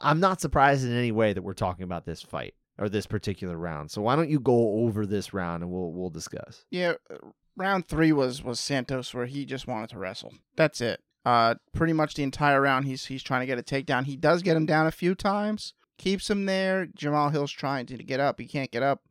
I'm 0.00 0.20
not 0.20 0.40
surprised 0.40 0.84
in 0.84 0.96
any 0.96 1.12
way 1.12 1.32
that 1.32 1.42
we're 1.42 1.54
talking 1.54 1.84
about 1.84 2.04
this 2.06 2.22
fight 2.22 2.54
or 2.78 2.88
this 2.88 3.06
particular 3.06 3.56
round. 3.56 3.90
So 3.90 4.02
why 4.02 4.16
don't 4.16 4.30
you 4.30 4.40
go 4.40 4.80
over 4.84 5.06
this 5.06 5.32
round 5.34 5.62
and 5.62 5.70
we'll 5.72 5.92
we'll 5.92 6.10
discuss. 6.10 6.64
Yeah. 6.70 6.94
uh, 7.10 7.16
Round 7.56 7.86
three 7.86 8.12
was 8.12 8.42
was 8.42 8.58
Santos 8.58 9.12
where 9.12 9.26
he 9.26 9.44
just 9.44 9.66
wanted 9.66 9.90
to 9.90 9.98
wrestle. 9.98 10.32
That's 10.56 10.80
it. 10.80 11.00
Uh, 11.26 11.56
pretty 11.74 11.92
much 11.92 12.14
the 12.14 12.22
entire 12.22 12.60
round 12.60 12.86
he's 12.86 13.06
he's 13.06 13.22
trying 13.22 13.40
to 13.40 13.46
get 13.46 13.58
a 13.58 13.62
takedown. 13.62 14.04
He 14.06 14.16
does 14.16 14.42
get 14.42 14.56
him 14.56 14.64
down 14.64 14.86
a 14.86 14.90
few 14.92 15.14
times, 15.14 15.74
keeps 15.98 16.30
him 16.30 16.46
there. 16.46 16.86
Jamahal 16.86 17.32
Hill's 17.32 17.52
trying 17.52 17.84
to 17.86 17.98
get 17.98 18.20
up. 18.20 18.40
He 18.40 18.46
can't 18.46 18.70
get 18.70 18.82
up 18.82 19.02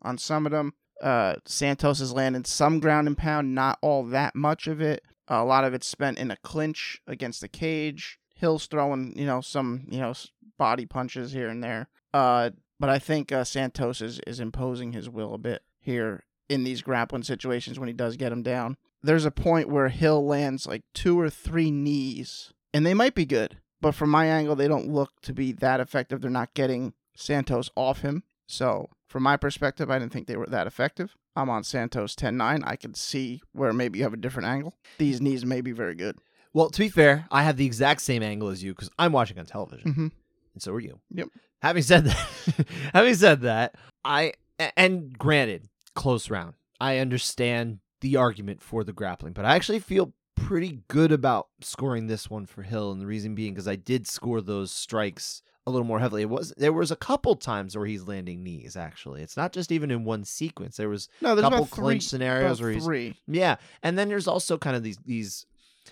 on 0.00 0.16
some 0.16 0.46
of 0.46 0.52
them. 0.52 0.72
Uh, 1.02 1.34
Santos 1.44 2.00
is 2.00 2.12
landing 2.12 2.44
some 2.44 2.80
ground 2.80 3.06
and 3.08 3.18
pound, 3.18 3.54
not 3.54 3.78
all 3.82 4.04
that 4.04 4.34
much 4.34 4.66
of 4.66 4.80
it. 4.80 5.02
a 5.28 5.44
lot 5.44 5.64
of 5.64 5.74
it's 5.74 5.86
spent 5.86 6.18
in 6.18 6.30
a 6.30 6.36
clinch 6.38 7.02
against 7.06 7.40
the 7.42 7.48
cage. 7.48 8.18
Hill's 8.38 8.66
throwing, 8.66 9.18
you 9.18 9.26
know, 9.26 9.40
some, 9.40 9.86
you 9.90 9.98
know, 9.98 10.14
body 10.58 10.86
punches 10.86 11.32
here 11.32 11.48
and 11.48 11.62
there. 11.62 11.88
Uh, 12.14 12.50
but 12.78 12.88
I 12.88 13.00
think 13.00 13.32
uh, 13.32 13.42
Santos 13.42 14.00
is, 14.00 14.20
is 14.26 14.38
imposing 14.38 14.92
his 14.92 15.10
will 15.10 15.34
a 15.34 15.38
bit 15.38 15.62
here 15.80 16.24
in 16.48 16.62
these 16.62 16.80
grappling 16.80 17.24
situations 17.24 17.78
when 17.78 17.88
he 17.88 17.92
does 17.92 18.16
get 18.16 18.30
him 18.30 18.42
down. 18.42 18.76
There's 19.02 19.24
a 19.24 19.32
point 19.32 19.68
where 19.68 19.88
Hill 19.88 20.24
lands 20.24 20.66
like 20.66 20.82
two 20.94 21.18
or 21.18 21.28
three 21.28 21.70
knees, 21.72 22.52
and 22.72 22.86
they 22.86 22.94
might 22.94 23.16
be 23.16 23.26
good, 23.26 23.58
but 23.80 23.94
from 23.94 24.10
my 24.10 24.26
angle, 24.26 24.54
they 24.54 24.68
don't 24.68 24.88
look 24.88 25.20
to 25.22 25.32
be 25.32 25.52
that 25.52 25.80
effective. 25.80 26.20
They're 26.20 26.30
not 26.30 26.54
getting 26.54 26.94
Santos 27.16 27.70
off 27.76 28.02
him. 28.02 28.22
So, 28.46 28.88
from 29.08 29.24
my 29.24 29.36
perspective, 29.36 29.90
I 29.90 29.98
didn't 29.98 30.12
think 30.12 30.26
they 30.26 30.36
were 30.36 30.46
that 30.46 30.66
effective. 30.66 31.16
I'm 31.36 31.50
on 31.50 31.64
Santos 31.64 32.14
10 32.14 32.36
9. 32.36 32.62
I 32.64 32.76
could 32.76 32.96
see 32.96 33.42
where 33.52 33.72
maybe 33.72 33.98
you 33.98 34.04
have 34.04 34.14
a 34.14 34.18
different 34.18 34.48
angle. 34.48 34.74
These 34.98 35.20
knees 35.20 35.44
may 35.44 35.60
be 35.60 35.72
very 35.72 35.94
good. 35.94 36.18
Well, 36.58 36.70
to 36.70 36.78
be 36.80 36.88
fair, 36.88 37.26
I 37.30 37.44
have 37.44 37.56
the 37.56 37.64
exact 37.66 38.00
same 38.02 38.22
angle 38.22 38.48
as 38.48 38.64
you 38.64 38.74
because 38.74 38.90
I'm 38.98 39.12
watching 39.12 39.38
on 39.38 39.46
television. 39.46 39.90
Mm-hmm. 39.92 40.06
and 40.54 40.62
so 40.62 40.72
are 40.72 40.80
you. 40.80 40.98
Yep. 41.14 41.28
Having 41.62 41.82
said 41.84 42.04
that, 42.06 42.66
having 42.92 43.14
said 43.14 43.42
that, 43.42 43.76
I 44.04 44.32
and 44.76 45.16
granted, 45.16 45.68
close 45.94 46.30
round. 46.30 46.54
I 46.80 46.98
understand 46.98 47.78
the 48.00 48.16
argument 48.16 48.60
for 48.62 48.82
the 48.82 48.92
grappling, 48.92 49.34
but 49.34 49.44
I 49.44 49.54
actually 49.54 49.78
feel 49.78 50.12
pretty 50.34 50.82
good 50.88 51.12
about 51.12 51.48
scoring 51.60 52.06
this 52.06 52.28
one 52.30 52.46
for 52.46 52.62
Hill, 52.62 52.90
and 52.92 53.00
the 53.00 53.06
reason 53.06 53.34
being 53.34 53.54
because 53.54 53.68
I 53.68 53.76
did 53.76 54.06
score 54.08 54.40
those 54.40 54.70
strikes 54.72 55.42
a 55.66 55.70
little 55.70 55.86
more 55.86 56.00
heavily. 56.00 56.22
It 56.22 56.28
was 56.30 56.52
there 56.56 56.72
was 56.72 56.90
a 56.90 56.96
couple 56.96 57.34
times 57.36 57.76
where 57.76 57.86
he's 57.86 58.08
landing 58.08 58.42
knees. 58.42 58.76
Actually, 58.76 59.22
it's 59.22 59.36
not 59.36 59.52
just 59.52 59.70
even 59.70 59.90
in 59.90 60.04
one 60.04 60.24
sequence. 60.24 60.76
There 60.76 60.88
was 60.88 61.08
No, 61.20 61.34
a 61.34 61.40
couple 61.40 61.58
about 61.58 61.68
three, 61.70 61.82
clinch 61.82 62.08
scenarios 62.08 62.60
where 62.60 62.70
he's 62.72 62.84
three. 62.84 63.14
yeah, 63.28 63.56
and 63.82 63.98
then 63.98 64.08
there's 64.08 64.26
also 64.28 64.58
kind 64.58 64.74
of 64.76 64.82
these 64.82 64.98
these. 65.04 65.46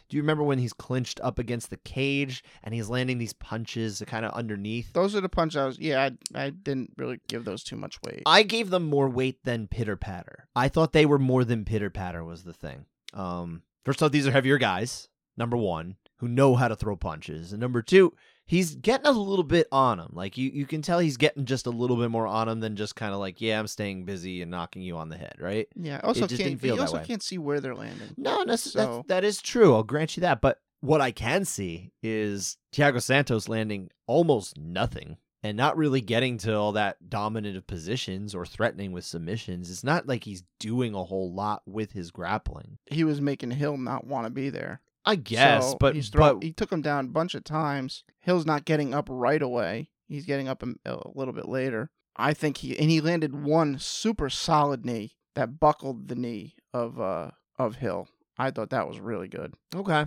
Do 0.09 0.17
you 0.17 0.23
remember 0.23 0.43
when 0.43 0.59
he's 0.59 0.73
clinched 0.73 1.21
up 1.23 1.39
against 1.39 1.71
the 1.71 1.77
cage 1.79 2.45
and 2.63 2.75
he's 2.75 2.89
landing 2.89 3.19
these 3.19 3.33
punches 3.33 4.03
kind 4.07 4.25
of 4.25 4.33
underneath? 4.33 4.93
Those 4.93 5.15
are 5.15 5.21
the 5.21 5.29
punch 5.29 5.57
I 5.57 5.67
was. 5.67 5.79
Yeah, 5.79 6.11
I, 6.35 6.47
I 6.47 6.51
didn't 6.51 6.93
really 6.97 7.21
give 7.29 7.45
those 7.45 7.63
too 7.63 7.77
much 7.77 7.99
weight. 8.03 8.23
I 8.27 8.43
gave 8.43 8.71
them 8.71 8.85
more 8.85 9.09
weight 9.09 9.45
than 9.45 9.69
pitter 9.69 9.97
patter. 9.97 10.49
I 10.55 10.69
thought 10.69 10.93
they 10.93 11.07
were 11.07 11.19
more 11.19 11.45
than 11.45 11.65
pitter 11.65 11.91
patter 11.91 12.25
was 12.25 12.45
the 12.45 12.53
thing. 12.53 12.87
Um, 13.15 13.63
first 13.85 14.03
off, 14.03 14.13
these 14.13 14.27
are 14.27 14.33
heavier 14.33 14.59
guys. 14.59 15.09
Number 15.37 15.57
one, 15.57 15.97
who 16.17 16.29
know 16.29 16.55
how 16.55 16.69
to 16.69 16.77
throw 16.77 16.97
punches, 16.97 17.53
and 17.53 17.61
number 17.61 17.83
two, 17.83 18.15
he's 18.47 18.77
getting 18.77 19.07
a 19.07 19.11
little 19.13 19.45
bit 19.45 19.67
on 19.71 19.99
him. 20.01 20.11
Like 20.13 20.37
you, 20.39 20.51
you 20.51 20.67
can 20.67 20.81
tell 20.83 20.99
he's 20.99 21.17
getting 21.17 21.45
just 21.45 21.67
a 21.67 21.71
little 21.71 21.97
bit 21.97 22.11
more 22.11 22.27
on 22.27 22.49
him 22.49 22.61
than 22.61 22.77
just 22.77 22.97
kind 22.97 23.13
of 23.13 23.21
like, 23.21 23.41
yeah, 23.41 23.59
I'm 23.59 23.67
staying 23.67 24.05
busy 24.05 24.43
and 24.43 24.51
knocking 24.51 24.83
you 24.83 24.97
on 24.97 25.09
the 25.09 25.17
head, 25.17 25.37
right? 25.39 25.69
yeah. 25.75 26.01
Also, 26.03 26.27
just 26.27 26.41
can't, 26.41 26.63
you 26.63 26.81
also 26.81 26.97
way. 26.99 27.05
can't 27.05 27.23
see 27.23 27.39
where 27.39 27.61
they're 27.61 27.75
landing. 27.75 28.09
No, 28.17 28.45
that's, 28.45 28.73
So- 28.73 28.79
that's 28.79 29.09
that 29.09 29.25
is 29.25 29.43
true. 29.43 29.75
I'll 29.75 29.83
grant 29.83 30.17
you 30.17 30.23
that. 30.23 30.41
But 30.41 30.61
what 30.81 31.01
I 31.01 31.11
can 31.11 31.45
see 31.45 31.93
is 32.03 32.57
Thiago 32.73 33.03
Santos 33.03 33.49
landing 33.49 33.91
almost 34.07 34.57
nothing 34.57 35.17
and 35.43 35.57
not 35.57 35.77
really 35.77 36.01
getting 36.01 36.39
to 36.39 36.57
all 36.57 36.73
that 36.73 37.09
dominant 37.09 37.57
of 37.57 37.67
positions 37.67 38.35
or 38.35 38.45
threatening 38.45 38.93
with 38.93 39.05
submissions. 39.05 39.71
It's 39.71 39.85
not 39.85 40.07
like 40.07 40.25
he's 40.25 40.43
doing 40.59 40.95
a 40.95 41.05
whole 41.05 41.33
lot 41.33 41.63
with 41.67 41.93
his 41.93 42.11
grappling. 42.11 42.79
He 42.87 43.05
was 43.05 43.21
making 43.21 43.53
Hill 43.53 43.77
not 43.77 44.07
want 44.07 44.27
to 44.27 44.31
be 44.31 44.51
there. 44.51 44.81
I 45.07 45.15
guess, 45.15 45.71
So 45.71 45.77
but 45.79 45.95
he's 45.95 46.09
throw, 46.09 46.35
but 46.35 46.43
he 46.45 46.53
took 46.53 46.71
him 46.73 46.83
down 46.83 47.05
a 47.07 47.09
bunch 47.09 47.35
of 47.35 47.45
times. 47.45 48.03
Hill's 48.21 48.45
not 48.45 48.65
getting 48.65 48.93
up 48.93 49.07
right 49.09 49.41
away. 49.41 49.91
He's 50.09 50.27
getting 50.27 50.49
up 50.49 50.63
a, 50.63 50.75
a 50.85 50.99
little 51.15 51.33
bit 51.33 51.49
later. 51.49 51.91
I 52.17 52.35
think 52.35 52.59
he 52.59 52.79
and 52.79 52.91
he 52.91 53.01
landed 53.01 53.35
one 53.45 53.79
super 53.79 54.29
solid 54.31 54.85
knee 54.85 55.13
that 55.35 55.61
buckled 55.61 56.09
the 56.09 56.15
knee 56.17 56.55
of 56.75 57.01
uh 57.01 57.31
of 57.59 57.77
Hill. 57.77 58.09
I 58.39 58.51
thought 58.51 58.71
that 58.71 58.89
was 58.89 58.99
really 59.01 59.29
good. 59.29 59.55
okay. 59.75 60.07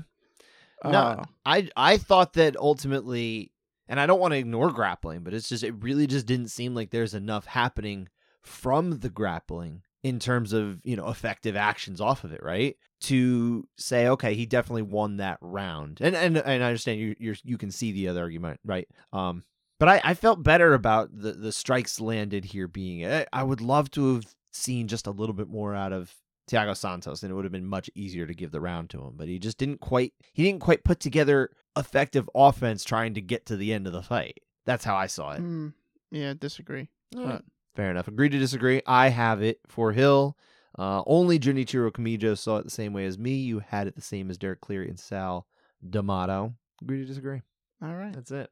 No, 0.83 0.99
Uh, 0.99 1.23
I 1.45 1.69
I 1.75 1.97
thought 1.97 2.33
that 2.33 2.55
ultimately, 2.55 3.51
and 3.87 3.99
I 3.99 4.05
don't 4.05 4.19
want 4.19 4.33
to 4.33 4.37
ignore 4.37 4.71
grappling, 4.71 5.23
but 5.23 5.33
it's 5.33 5.49
just 5.49 5.63
it 5.63 5.73
really 5.83 6.07
just 6.07 6.25
didn't 6.25 6.49
seem 6.51 6.73
like 6.73 6.89
there's 6.91 7.13
enough 7.13 7.45
happening 7.45 8.07
from 8.41 8.99
the 8.99 9.09
grappling 9.09 9.81
in 10.03 10.19
terms 10.19 10.53
of 10.53 10.79
you 10.83 10.95
know 10.95 11.09
effective 11.09 11.55
actions 11.57 11.99
off 11.99 12.23
of 12.23 12.31
it, 12.31 12.41
right? 12.41 12.77
To 13.03 13.65
say, 13.77 14.07
okay, 14.09 14.33
he 14.33 14.45
definitely 14.45 14.81
won 14.81 15.17
that 15.17 15.37
round, 15.41 15.99
and 16.01 16.15
and 16.15 16.37
and 16.37 16.63
I 16.63 16.67
understand 16.67 16.99
you 16.99 17.15
you 17.17 17.35
you 17.43 17.57
can 17.57 17.71
see 17.71 17.93
the 17.93 18.09
other 18.09 18.21
argument, 18.21 18.59
right? 18.65 18.89
Um, 19.13 19.43
but 19.79 19.87
I 19.87 20.01
I 20.03 20.13
felt 20.13 20.43
better 20.43 20.73
about 20.73 21.09
the 21.17 21.31
the 21.31 21.53
strikes 21.53 22.01
landed 22.01 22.43
here 22.45 22.67
being. 22.67 23.05
I, 23.05 23.25
I 23.31 23.43
would 23.43 23.61
love 23.61 23.89
to 23.91 24.15
have 24.15 24.35
seen 24.51 24.87
just 24.89 25.07
a 25.07 25.11
little 25.11 25.33
bit 25.33 25.47
more 25.47 25.73
out 25.73 25.93
of 25.93 26.13
Thiago 26.51 26.75
Santos, 26.75 27.23
and 27.23 27.31
it 27.31 27.35
would 27.35 27.45
have 27.45 27.53
been 27.53 27.65
much 27.65 27.89
easier 27.95 28.25
to 28.27 28.33
give 28.33 28.51
the 28.51 28.59
round 28.59 28.89
to 28.89 28.99
him. 28.99 29.13
But 29.15 29.29
he 29.29 29.39
just 29.39 29.57
didn't 29.57 29.79
quite 29.79 30.13
he 30.33 30.43
didn't 30.43 30.61
quite 30.61 30.83
put 30.83 30.99
together 30.99 31.51
effective 31.77 32.29
offense 32.35 32.83
trying 32.83 33.13
to 33.13 33.21
get 33.21 33.45
to 33.45 33.55
the 33.55 33.71
end 33.71 33.87
of 33.87 33.93
the 33.93 34.01
fight. 34.03 34.39
That's 34.65 34.83
how 34.83 34.95
I 34.95 35.07
saw 35.07 35.31
it. 35.31 35.39
hmm, 35.39 35.67
yeah, 36.11 36.33
disagree. 36.37 36.89
Alright. 37.15 37.43
Fair 37.75 37.91
enough. 37.91 38.07
Agree 38.09 38.27
to 38.29 38.37
disagree. 38.37 38.81
I 38.85 39.07
have 39.09 39.41
it 39.41 39.59
for 39.67 39.93
Hill. 39.93 40.35
Uh, 40.79 41.03
only 41.05 41.37
Junichiro 41.37 41.91
Kamijo 41.91 42.37
saw 42.37 42.57
it 42.57 42.63
the 42.63 42.69
same 42.71 42.93
way 42.93 43.05
as 43.05 43.17
me. 43.19 43.33
You 43.33 43.59
had 43.59 43.85
it 43.87 43.95
the 43.95 44.01
same 44.01 44.29
as 44.29 44.37
Derek 44.37 44.61
Cleary 44.61 44.87
and 44.87 44.99
Sal 44.99 45.45
D'Amato. 45.87 46.53
Agree 46.81 46.99
to 46.99 47.05
disagree. 47.05 47.41
All 47.83 47.93
right. 47.93 48.13
That's 48.13 48.31
it. 48.31 48.49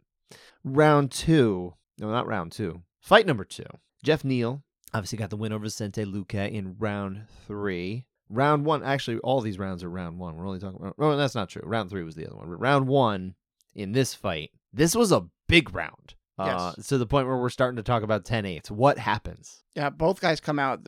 Round 0.63 1.09
two. 1.09 1.73
No, 1.99 2.09
not 2.11 2.27
round 2.27 2.51
two. 2.51 2.81
Fight 2.99 3.25
number 3.25 3.45
two. 3.45 3.63
Geoff 4.03 4.23
Neal 4.25 4.61
obviously 4.93 5.17
got 5.17 5.29
the 5.29 5.37
win 5.37 5.53
over 5.53 5.63
Vicente 5.63 6.03
Luque 6.03 6.51
in 6.51 6.75
round 6.77 7.23
three. 7.47 8.05
Round 8.29 8.65
one, 8.65 8.83
actually, 8.83 9.19
all 9.19 9.39
these 9.39 9.57
rounds 9.57 9.83
are 9.85 9.89
round 9.89 10.19
one. 10.19 10.35
We're 10.35 10.47
only 10.47 10.59
talking 10.59 10.79
about. 10.81 10.95
Oh, 10.99 11.15
that's 11.15 11.35
not 11.35 11.47
true. 11.47 11.61
Round 11.65 11.89
three 11.89 12.03
was 12.03 12.15
the 12.15 12.27
other 12.27 12.35
one. 12.35 12.49
But 12.49 12.59
round 12.59 12.87
one 12.87 13.35
in 13.73 13.93
this 13.93 14.13
fight, 14.13 14.51
this 14.73 14.95
was 14.95 15.13
a 15.13 15.27
big 15.47 15.73
round. 15.73 16.15
Uh, 16.37 16.73
Yes. 16.77 16.87
to 16.87 16.97
the 16.99 17.07
point 17.07 17.25
where 17.27 17.37
we're 17.37 17.49
starting 17.49 17.77
to 17.77 17.83
talk 17.83 18.03
about 18.03 18.25
10 18.25 18.45
8. 18.45 18.69
What 18.69 18.99
happens? 18.99 19.63
Yeah, 19.75 19.89
both 19.89 20.19
guys 20.21 20.39
come 20.39 20.59
out 20.59 20.81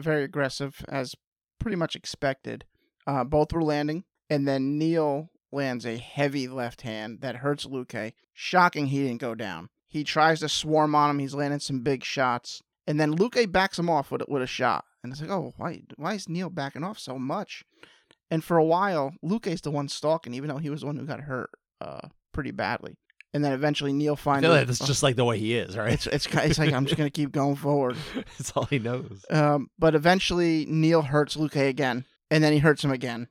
very 0.00 0.24
aggressive, 0.24 0.84
as 0.88 1.14
pretty 1.58 1.76
much 1.76 1.96
expected. 1.96 2.64
Uh, 3.06 3.24
both 3.24 3.52
were 3.52 3.62
landing, 3.62 4.04
and 4.28 4.46
then 4.46 4.78
Neal 4.78 5.30
lands 5.52 5.86
a 5.86 5.96
heavy 5.96 6.48
left 6.48 6.82
hand 6.82 7.20
that 7.20 7.36
hurts 7.36 7.66
Luque. 7.66 8.12
Shocking 8.34 8.86
he 8.86 9.02
didn't 9.04 9.20
go 9.20 9.34
down. 9.34 9.68
He 9.88 10.04
tries 10.04 10.40
to 10.40 10.48
swarm 10.48 10.94
on 10.94 11.10
him. 11.10 11.18
He's 11.20 11.34
landing 11.34 11.60
some 11.60 11.80
big 11.80 12.04
shots, 12.04 12.62
and 12.86 13.00
then 13.00 13.16
Luque 13.16 13.50
backs 13.50 13.78
him 13.78 13.88
off 13.88 14.10
with 14.10 14.22
a- 14.22 14.26
with 14.28 14.42
a 14.42 14.46
shot. 14.46 14.84
And 15.02 15.12
it's 15.12 15.20
like, 15.22 15.30
oh, 15.30 15.54
why 15.56 15.82
why 15.96 16.14
is 16.14 16.28
Neal 16.28 16.50
backing 16.50 16.82
off 16.84 16.98
so 16.98 17.18
much? 17.18 17.64
And 18.30 18.42
for 18.42 18.56
a 18.56 18.64
while, 18.64 19.12
Luque's 19.24 19.60
the 19.60 19.70
one 19.70 19.88
stalking, 19.88 20.34
even 20.34 20.48
though 20.48 20.58
he 20.58 20.68
was 20.70 20.80
the 20.80 20.86
one 20.86 20.96
who 20.96 21.06
got 21.06 21.20
hurt 21.20 21.50
uh, 21.80 22.08
pretty 22.32 22.50
badly. 22.50 22.96
And 23.34 23.44
then 23.44 23.52
eventually 23.52 23.92
Neal 23.92 24.14
I 24.14 24.16
finds. 24.16 24.42
feel 24.44 24.52
like 24.52 24.66
that's 24.66 24.86
just 24.86 25.02
like 25.02 25.16
the 25.16 25.24
way 25.24 25.38
he 25.38 25.54
is, 25.56 25.76
right? 25.76 25.92
it's 25.92 26.06
it's 26.06 26.26
it's 26.26 26.58
like 26.58 26.72
I'm 26.72 26.86
just 26.86 26.96
gonna 26.96 27.10
keep 27.10 27.32
going 27.32 27.56
forward. 27.56 27.96
That's 28.14 28.50
all 28.52 28.64
he 28.64 28.78
knows. 28.78 29.24
Um, 29.28 29.68
but 29.78 29.94
eventually 29.94 30.64
Neal 30.66 31.02
hurts 31.02 31.36
Luque 31.36 31.68
again, 31.68 32.06
and 32.30 32.42
then 32.42 32.52
he 32.54 32.60
hurts 32.60 32.82
him 32.82 32.90
again, 32.92 33.28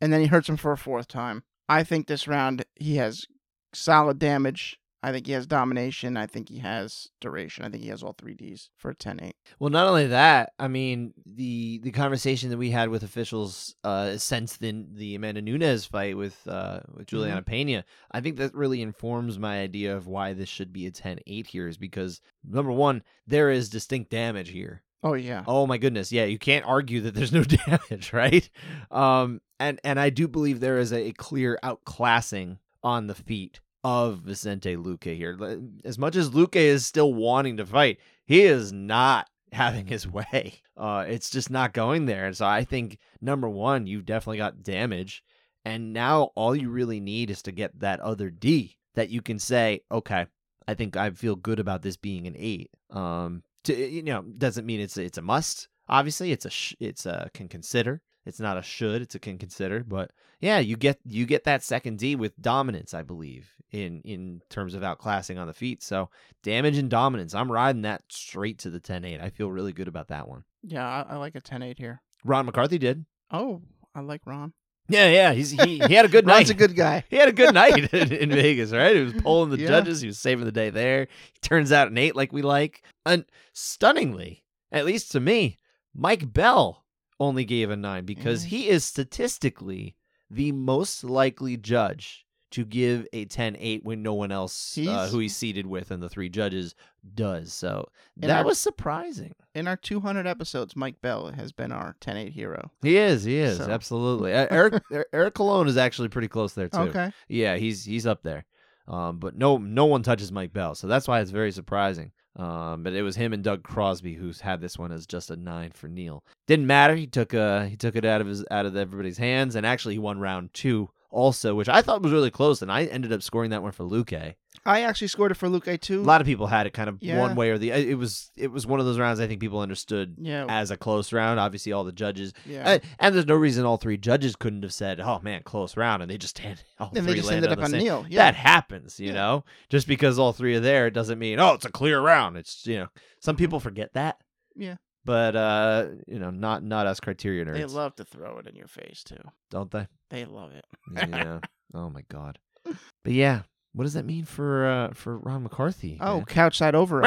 and 0.00 0.10
then 0.12 0.20
he 0.20 0.26
hurts 0.28 0.48
him 0.48 0.56
for 0.56 0.72
a 0.72 0.78
fourth 0.78 1.06
time. 1.08 1.42
I 1.68 1.84
think 1.84 2.06
this 2.06 2.26
round 2.26 2.64
he 2.76 2.96
has 2.96 3.26
solid 3.74 4.18
damage. 4.18 4.78
I 5.04 5.10
think 5.10 5.26
he 5.26 5.32
has 5.32 5.46
domination. 5.46 6.16
I 6.16 6.26
think 6.26 6.48
he 6.48 6.58
has 6.58 7.08
duration. 7.20 7.64
I 7.64 7.68
think 7.68 7.82
he 7.82 7.88
has 7.88 8.02
all 8.02 8.14
three 8.16 8.34
Ds 8.34 8.70
for 8.76 8.90
a 8.90 8.94
10-8. 8.94 9.32
Well, 9.58 9.70
not 9.70 9.88
only 9.88 10.06
that, 10.06 10.52
I 10.58 10.68
mean 10.68 11.12
the 11.26 11.80
the 11.82 11.90
conversation 11.90 12.50
that 12.50 12.56
we 12.56 12.70
had 12.70 12.88
with 12.88 13.02
officials 13.02 13.74
uh, 13.82 14.16
since 14.16 14.56
the 14.56 14.86
the 14.92 15.14
Amanda 15.16 15.42
Nunes 15.42 15.84
fight 15.84 16.16
with 16.16 16.46
uh, 16.46 16.80
with 16.94 17.08
Juliana 17.08 17.42
Pena, 17.42 17.84
I 18.12 18.20
think 18.20 18.36
that 18.36 18.54
really 18.54 18.80
informs 18.80 19.38
my 19.38 19.60
idea 19.60 19.96
of 19.96 20.06
why 20.06 20.32
this 20.34 20.48
should 20.48 20.72
be 20.72 20.86
a 20.86 20.92
10-8 20.92 21.46
here. 21.46 21.66
Is 21.66 21.76
because 21.76 22.20
number 22.48 22.72
one, 22.72 23.02
there 23.26 23.50
is 23.50 23.68
distinct 23.68 24.10
damage 24.10 24.50
here. 24.50 24.82
Oh 25.02 25.14
yeah. 25.14 25.42
Oh 25.48 25.66
my 25.66 25.78
goodness, 25.78 26.12
yeah, 26.12 26.24
you 26.24 26.38
can't 26.38 26.64
argue 26.64 27.00
that 27.02 27.14
there's 27.14 27.32
no 27.32 27.42
damage, 27.44 28.12
right? 28.12 28.48
Um, 28.90 29.40
and 29.58 29.80
and 29.82 29.98
I 29.98 30.10
do 30.10 30.28
believe 30.28 30.60
there 30.60 30.78
is 30.78 30.92
a, 30.92 31.12
clear 31.12 31.58
outclassing 31.62 32.58
on 32.84 33.06
the 33.06 33.14
feet 33.14 33.60
of 33.84 34.18
Vicente 34.18 34.76
Luque 34.76 35.16
here. 35.16 35.36
As 35.84 35.98
much 35.98 36.16
as 36.16 36.30
Luque 36.30 36.56
is 36.56 36.86
still 36.86 37.12
wanting 37.12 37.56
to 37.56 37.66
fight, 37.66 37.98
he 38.24 38.42
is 38.42 38.72
not 38.72 39.28
having 39.52 39.86
his 39.86 40.06
way. 40.06 40.60
Uh, 40.76 41.04
it's 41.06 41.30
just 41.30 41.50
not 41.50 41.74
going 41.74 42.06
there. 42.06 42.26
And 42.26 42.36
so 42.36 42.46
I 42.46 42.64
think 42.64 42.98
number 43.20 43.48
one, 43.48 43.86
you've 43.86 44.06
definitely 44.06 44.38
got 44.38 44.62
damage, 44.62 45.22
and 45.64 45.92
now 45.92 46.30
all 46.34 46.56
you 46.56 46.70
really 46.70 47.00
need 47.00 47.30
is 47.30 47.42
to 47.42 47.52
get 47.52 47.78
that 47.80 48.00
other 48.00 48.30
D 48.30 48.76
that 48.94 49.10
you 49.10 49.22
can 49.22 49.38
say, 49.38 49.82
okay, 49.90 50.26
I 50.66 50.74
think 50.74 50.96
I 50.96 51.10
feel 51.10 51.36
good 51.36 51.58
about 51.58 51.82
this 51.82 51.96
being 51.96 52.26
an 52.26 52.34
eight. 52.36 52.70
Um, 52.90 53.42
to 53.64 53.74
you 53.74 54.02
know, 54.02 54.22
doesn't 54.22 54.66
mean 54.66 54.80
it's 54.80 54.96
it's 54.96 55.18
a 55.18 55.22
must. 55.22 55.68
Obviously, 55.88 56.32
it's 56.32 56.46
a 56.46 56.50
sh- 56.50 56.74
it's 56.80 57.06
a 57.06 57.30
can 57.34 57.48
consider. 57.48 58.00
It's 58.24 58.40
not 58.40 58.56
a 58.58 58.62
should. 58.62 59.02
It's 59.02 59.14
a 59.14 59.18
can 59.18 59.38
consider. 59.38 59.82
But 59.84 60.10
yeah, 60.40 60.58
you 60.58 60.76
get 60.76 60.98
you 61.04 61.26
get 61.26 61.44
that 61.44 61.62
second 61.62 61.98
D 61.98 62.14
with 62.16 62.40
dominance, 62.40 62.94
I 62.94 63.02
believe, 63.02 63.50
in 63.72 64.00
in 64.04 64.42
terms 64.48 64.74
of 64.74 64.82
outclassing 64.82 65.40
on 65.40 65.46
the 65.46 65.52
feet. 65.54 65.82
So 65.82 66.08
damage 66.42 66.78
and 66.78 66.88
dominance. 66.90 67.34
I'm 67.34 67.50
riding 67.50 67.82
that 67.82 68.02
straight 68.08 68.58
to 68.60 68.70
the 68.70 68.80
10-8. 68.80 69.20
I 69.22 69.30
feel 69.30 69.50
really 69.50 69.72
good 69.72 69.88
about 69.88 70.08
that 70.08 70.28
one. 70.28 70.44
Yeah, 70.62 70.86
I, 70.86 71.14
I 71.14 71.16
like 71.16 71.34
a 71.34 71.40
10-8 71.40 71.78
here. 71.78 72.00
Ron 72.24 72.46
McCarthy 72.46 72.78
did. 72.78 73.04
Oh, 73.30 73.62
I 73.94 74.00
like 74.00 74.22
Ron. 74.26 74.52
Yeah, 74.88 75.08
yeah, 75.08 75.32
he's 75.32 75.50
he, 75.52 75.78
he 75.78 75.94
had 75.94 76.04
a 76.04 76.08
good 76.08 76.26
night. 76.26 76.34
Ron's 76.38 76.50
a 76.50 76.54
good 76.54 76.76
guy. 76.76 77.04
He 77.10 77.16
had 77.16 77.28
a 77.28 77.32
good 77.32 77.54
night 77.54 77.92
in, 77.94 78.12
in 78.12 78.30
Vegas, 78.30 78.72
right? 78.72 78.94
He 78.96 79.02
was 79.02 79.12
polling 79.14 79.50
the 79.50 79.58
Yeah. 79.58 79.68
judges. 79.68 80.00
He 80.00 80.06
was 80.08 80.18
saving 80.18 80.44
the 80.44 80.52
day 80.52 80.70
there. 80.70 81.06
He 81.32 81.38
turns 81.40 81.72
out 81.72 81.88
an 81.88 81.98
eight 81.98 82.14
like 82.16 82.32
we 82.32 82.42
like. 82.42 82.84
And 83.06 83.24
stunningly, 83.52 84.44
at 84.70 84.84
least 84.84 85.10
to 85.12 85.20
me, 85.20 85.58
Mike 85.94 86.32
Bell 86.32 86.81
only 87.22 87.44
gave 87.44 87.70
a 87.70 87.76
nine 87.76 88.04
because 88.04 88.44
Mhm. 88.44 88.48
he 88.48 88.68
is 88.68 88.84
statistically 88.84 89.96
the 90.30 90.52
most 90.52 91.04
likely 91.04 91.56
judge 91.56 92.26
to 92.50 92.64
give 92.66 93.06
a 93.14 93.24
10-8 93.24 93.82
when 93.82 94.02
no 94.02 94.12
one 94.12 94.30
else 94.30 94.76
uh, 94.76 95.08
who 95.08 95.20
he's 95.20 95.34
seated 95.34 95.66
with 95.66 95.90
and 95.90 96.02
the 96.02 96.08
three 96.10 96.28
judges 96.28 96.74
does. 97.14 97.50
So 97.52 97.88
And 98.20 98.30
that 98.30 98.40
our- 98.40 98.44
was 98.44 98.58
surprising. 98.58 99.34
In 99.54 99.66
our 99.66 99.76
200 99.76 100.26
episodes, 100.26 100.76
Mike 100.76 101.00
Bell 101.00 101.28
has 101.32 101.52
been 101.52 101.72
our 101.72 101.96
10-8 102.00 102.32
hero. 102.32 102.70
He 102.82 102.96
is, 102.98 103.24
he 103.24 103.36
is, 103.38 103.56
So- 103.58 103.70
absolutely. 103.70 104.32
Eric 104.34 104.82
Eric 105.14 105.34
Colon 105.34 105.66
is 105.68 105.76
actually 105.78 106.08
pretty 106.08 106.28
close 106.28 106.52
there 106.52 106.68
too. 106.68 106.78
Okay. 106.80 107.12
Yeah, 107.28 107.56
he's 107.56 107.84
he's 107.84 108.06
up 108.06 108.22
there. 108.22 108.44
Um, 108.86 109.18
but 109.18 109.34
no 109.36 109.56
no 109.58 109.86
one 109.86 110.02
touches 110.02 110.30
Mike 110.32 110.52
Bell, 110.52 110.74
so 110.74 110.86
that's 110.88 111.06
why 111.08 111.20
it's 111.20 111.30
very 111.30 111.52
surprising. 111.52 112.12
Um, 112.36 112.82
but 112.82 112.94
it 112.94 113.02
was 113.02 113.16
him 113.16 113.32
and 113.32 113.44
Doug 113.44 113.62
Crosby 113.62 114.14
who's 114.14 114.40
had 114.40 114.60
this 114.60 114.78
one 114.78 114.90
as 114.90 115.06
just 115.06 115.30
a 115.30 115.36
nine 115.36 115.70
for 115.72 115.88
Neal. 115.88 116.24
Didn't 116.46 116.66
matter. 116.66 116.94
He 116.94 117.06
took 117.06 117.34
uh 117.34 117.64
he 117.64 117.76
took 117.76 117.94
it 117.94 118.04
out 118.04 118.20
of 118.20 118.26
his 118.26 118.44
out 118.50 118.64
of 118.66 118.76
everybody's 118.76 119.18
hands, 119.18 119.54
and 119.54 119.66
actually 119.66 119.94
he 119.94 119.98
won 119.98 120.18
round 120.18 120.54
two 120.54 120.88
also, 121.10 121.54
which 121.54 121.68
I 121.68 121.82
thought 121.82 122.02
was 122.02 122.12
really 122.12 122.30
close, 122.30 122.62
and 122.62 122.72
I 122.72 122.84
ended 122.84 123.12
up 123.12 123.22
scoring 123.22 123.50
that 123.50 123.62
one 123.62 123.72
for 123.72 123.84
Luque. 123.84 124.34
I 124.64 124.82
actually 124.82 125.08
scored 125.08 125.32
it 125.32 125.34
for 125.34 125.48
Luque 125.48 125.80
too. 125.80 126.00
A 126.00 126.04
lot 126.04 126.20
of 126.20 126.26
people 126.26 126.46
had 126.46 126.66
it 126.68 126.72
kind 126.72 126.88
of 126.88 126.98
Yeah. 127.00 127.18
one 127.18 127.34
way 127.34 127.50
or 127.50 127.58
the. 127.58 127.70
It 127.70 127.98
was 127.98 128.30
it 128.36 128.52
was 128.52 128.66
one 128.66 128.78
of 128.78 128.86
those 128.86 128.98
rounds 128.98 129.18
I 129.18 129.26
think 129.26 129.40
people 129.40 129.58
understood 129.60 130.16
Yeah. 130.20 130.46
as 130.48 130.70
a 130.70 130.76
close 130.76 131.12
round. 131.12 131.40
Obviously, 131.40 131.72
all 131.72 131.82
the 131.84 131.90
judges 131.92 132.32
yeah. 132.46 132.62
and, 132.74 132.82
and 133.00 133.14
there's 133.14 133.26
no 133.26 133.34
reason 133.34 133.64
all 133.64 133.76
three 133.76 133.96
judges 133.96 134.36
couldn't 134.36 134.62
have 134.62 134.72
said, 134.72 135.00
"Oh 135.00 135.18
man, 135.20 135.42
close 135.42 135.76
round," 135.76 136.02
and 136.02 136.10
they 136.10 136.18
just 136.18 136.38
had 136.38 136.60
all 136.78 136.88
and 136.94 136.98
three 136.98 137.06
they 137.06 137.14
just 137.14 137.28
landed 137.28 137.50
ended 137.50 137.58
up 137.58 137.58
on 137.58 137.64
on 137.66 137.70
the 137.72 137.78
same. 137.78 137.84
Neal. 137.86 138.06
Yeah. 138.08 138.18
That 138.24 138.34
happens, 138.36 139.00
you 139.00 139.08
Yeah. 139.08 139.14
know. 139.14 139.44
Just 139.68 139.88
because 139.88 140.18
all 140.18 140.32
three 140.32 140.54
are 140.54 140.60
there, 140.60 140.86
it 140.86 140.92
doesn't 140.94 141.18
mean 141.18 141.40
oh, 141.40 141.54
it's 141.54 141.64
a 141.64 141.72
clear 141.72 142.00
round. 142.00 142.36
It's 142.36 142.64
you 142.66 142.78
know, 142.78 142.88
some 143.20 143.34
people 143.36 143.58
forget 143.58 143.94
that. 143.94 144.18
Yeah. 144.54 144.76
But 145.04 145.34
uh, 145.34 145.88
you 146.06 146.20
know, 146.20 146.30
not 146.30 146.62
not 146.62 146.86
us 146.86 147.00
criteria 147.00 147.44
nerds, 147.44 147.54
They 147.54 147.64
love 147.64 147.96
to 147.96 148.04
throw 148.04 148.38
it 148.38 148.46
in 148.46 148.54
your 148.54 148.68
face 148.68 149.02
too. 149.02 149.16
don't 149.50 149.72
they? 149.72 149.88
They 150.10 150.24
love 150.24 150.52
it. 150.52 150.64
Yeah. 150.94 151.40
oh 151.74 151.90
my 151.90 152.02
god. 152.08 152.38
But 152.64 153.12
yeah, 153.12 153.40
what 153.74 153.84
does 153.84 153.94
that 153.94 154.04
mean 154.04 154.24
for 154.24 154.66
uh 154.66 154.92
for 154.94 155.18
Ron 155.18 155.42
McCarthy? 155.44 155.98
Oh, 156.00 156.16
man? 156.18 156.24
couch 156.26 156.58
side 156.58 156.74
over. 156.74 157.00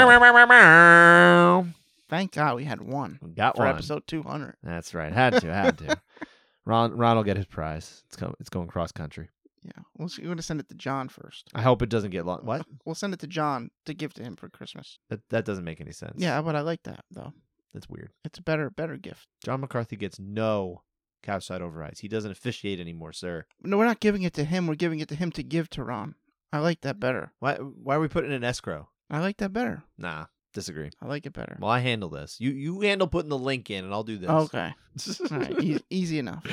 Thank 2.07 2.33
God 2.33 2.55
we 2.55 2.65
had 2.65 2.81
one 2.81 3.17
We 3.21 3.31
got 3.31 3.55
for 3.55 3.63
one. 3.65 3.73
episode 3.73 4.05
200. 4.07 4.55
That's 4.63 4.93
right. 4.93 5.11
Had 5.11 5.41
to, 5.41 5.51
had 5.53 5.77
to. 5.79 5.99
Ron 6.65 6.95
Ron 6.97 7.17
will 7.17 7.23
get 7.23 7.37
his 7.37 7.45
prize. 7.47 8.03
It's 8.07 8.15
go, 8.15 8.33
it's 8.39 8.49
going 8.49 8.67
cross 8.67 8.91
country. 8.91 9.29
Yeah. 9.63 9.71
We'll 9.97 10.09
see. 10.09 10.21
We're 10.21 10.27
going 10.27 10.37
to 10.37 10.43
send 10.43 10.59
it 10.59 10.69
to 10.69 10.75
John 10.75 11.09
first. 11.09 11.49
I 11.55 11.63
hope 11.63 11.81
it 11.81 11.89
doesn't 11.89 12.11
get 12.11 12.25
long. 12.25 12.41
What? 12.43 12.67
We'll 12.85 12.93
send 12.93 13.15
it 13.15 13.19
to 13.21 13.27
John 13.27 13.71
to 13.87 13.95
give 13.95 14.13
to 14.13 14.23
him 14.23 14.35
for 14.35 14.47
Christmas. 14.49 14.99
That 15.09 15.21
that 15.29 15.45
doesn't 15.45 15.63
make 15.63 15.81
any 15.81 15.91
sense. 15.91 16.13
Yeah, 16.17 16.39
but 16.41 16.55
I 16.55 16.61
like 16.61 16.83
that 16.83 17.03
though. 17.11 17.33
that's 17.73 17.89
weird. 17.89 18.11
It's 18.23 18.37
a 18.37 18.43
better 18.43 18.69
better 18.69 18.97
gift. 18.97 19.27
John 19.43 19.61
McCarthy 19.61 19.95
gets 19.95 20.19
no 20.19 20.83
couch 21.23 21.47
side 21.47 21.63
overrides. 21.63 22.01
He 22.01 22.07
doesn't 22.07 22.29
officiate 22.31 22.79
anymore, 22.79 23.11
sir. 23.13 23.45
No, 23.63 23.77
we're 23.79 23.85
not 23.85 23.99
giving 23.99 24.21
it 24.21 24.33
to 24.35 24.43
him. 24.43 24.67
We're 24.67 24.75
giving 24.75 24.99
it 24.99 25.09
to 25.09 25.15
him 25.15 25.31
to 25.31 25.41
give 25.43 25.67
to 25.71 25.83
Ron. 25.83 26.13
I 26.55 26.59
like 26.59 26.81
that 26.81 26.99
better. 26.99 27.31
Why 27.39 27.55
why 27.55 27.95
are 27.95 27.99
we 27.99 28.07
putting 28.07 28.31
in 28.31 28.43
escrow? 28.43 28.87
I 29.09 29.19
like 29.19 29.37
that 29.37 29.51
better. 29.53 29.83
Nah, 29.97 30.25
disagree. 30.53 30.89
I 31.01 31.07
like 31.07 31.25
it 31.25 31.33
better. 31.33 31.57
Well, 31.59 31.69
I 31.71 31.79
handle 31.79 32.09
this. 32.09 32.37
You 32.39 32.51
you 32.51 32.81
handle 32.81 33.07
putting 33.07 33.29
the 33.29 33.37
link 33.37 33.69
in, 33.69 33.83
and 33.83 33.93
I'll 33.93 34.03
do 34.03 34.17
this. 34.17 34.29
Okay. 34.29 34.73
All 35.31 35.37
right. 35.37 35.61
E- 35.63 35.79
easy 35.89 36.17
enough. 36.19 36.45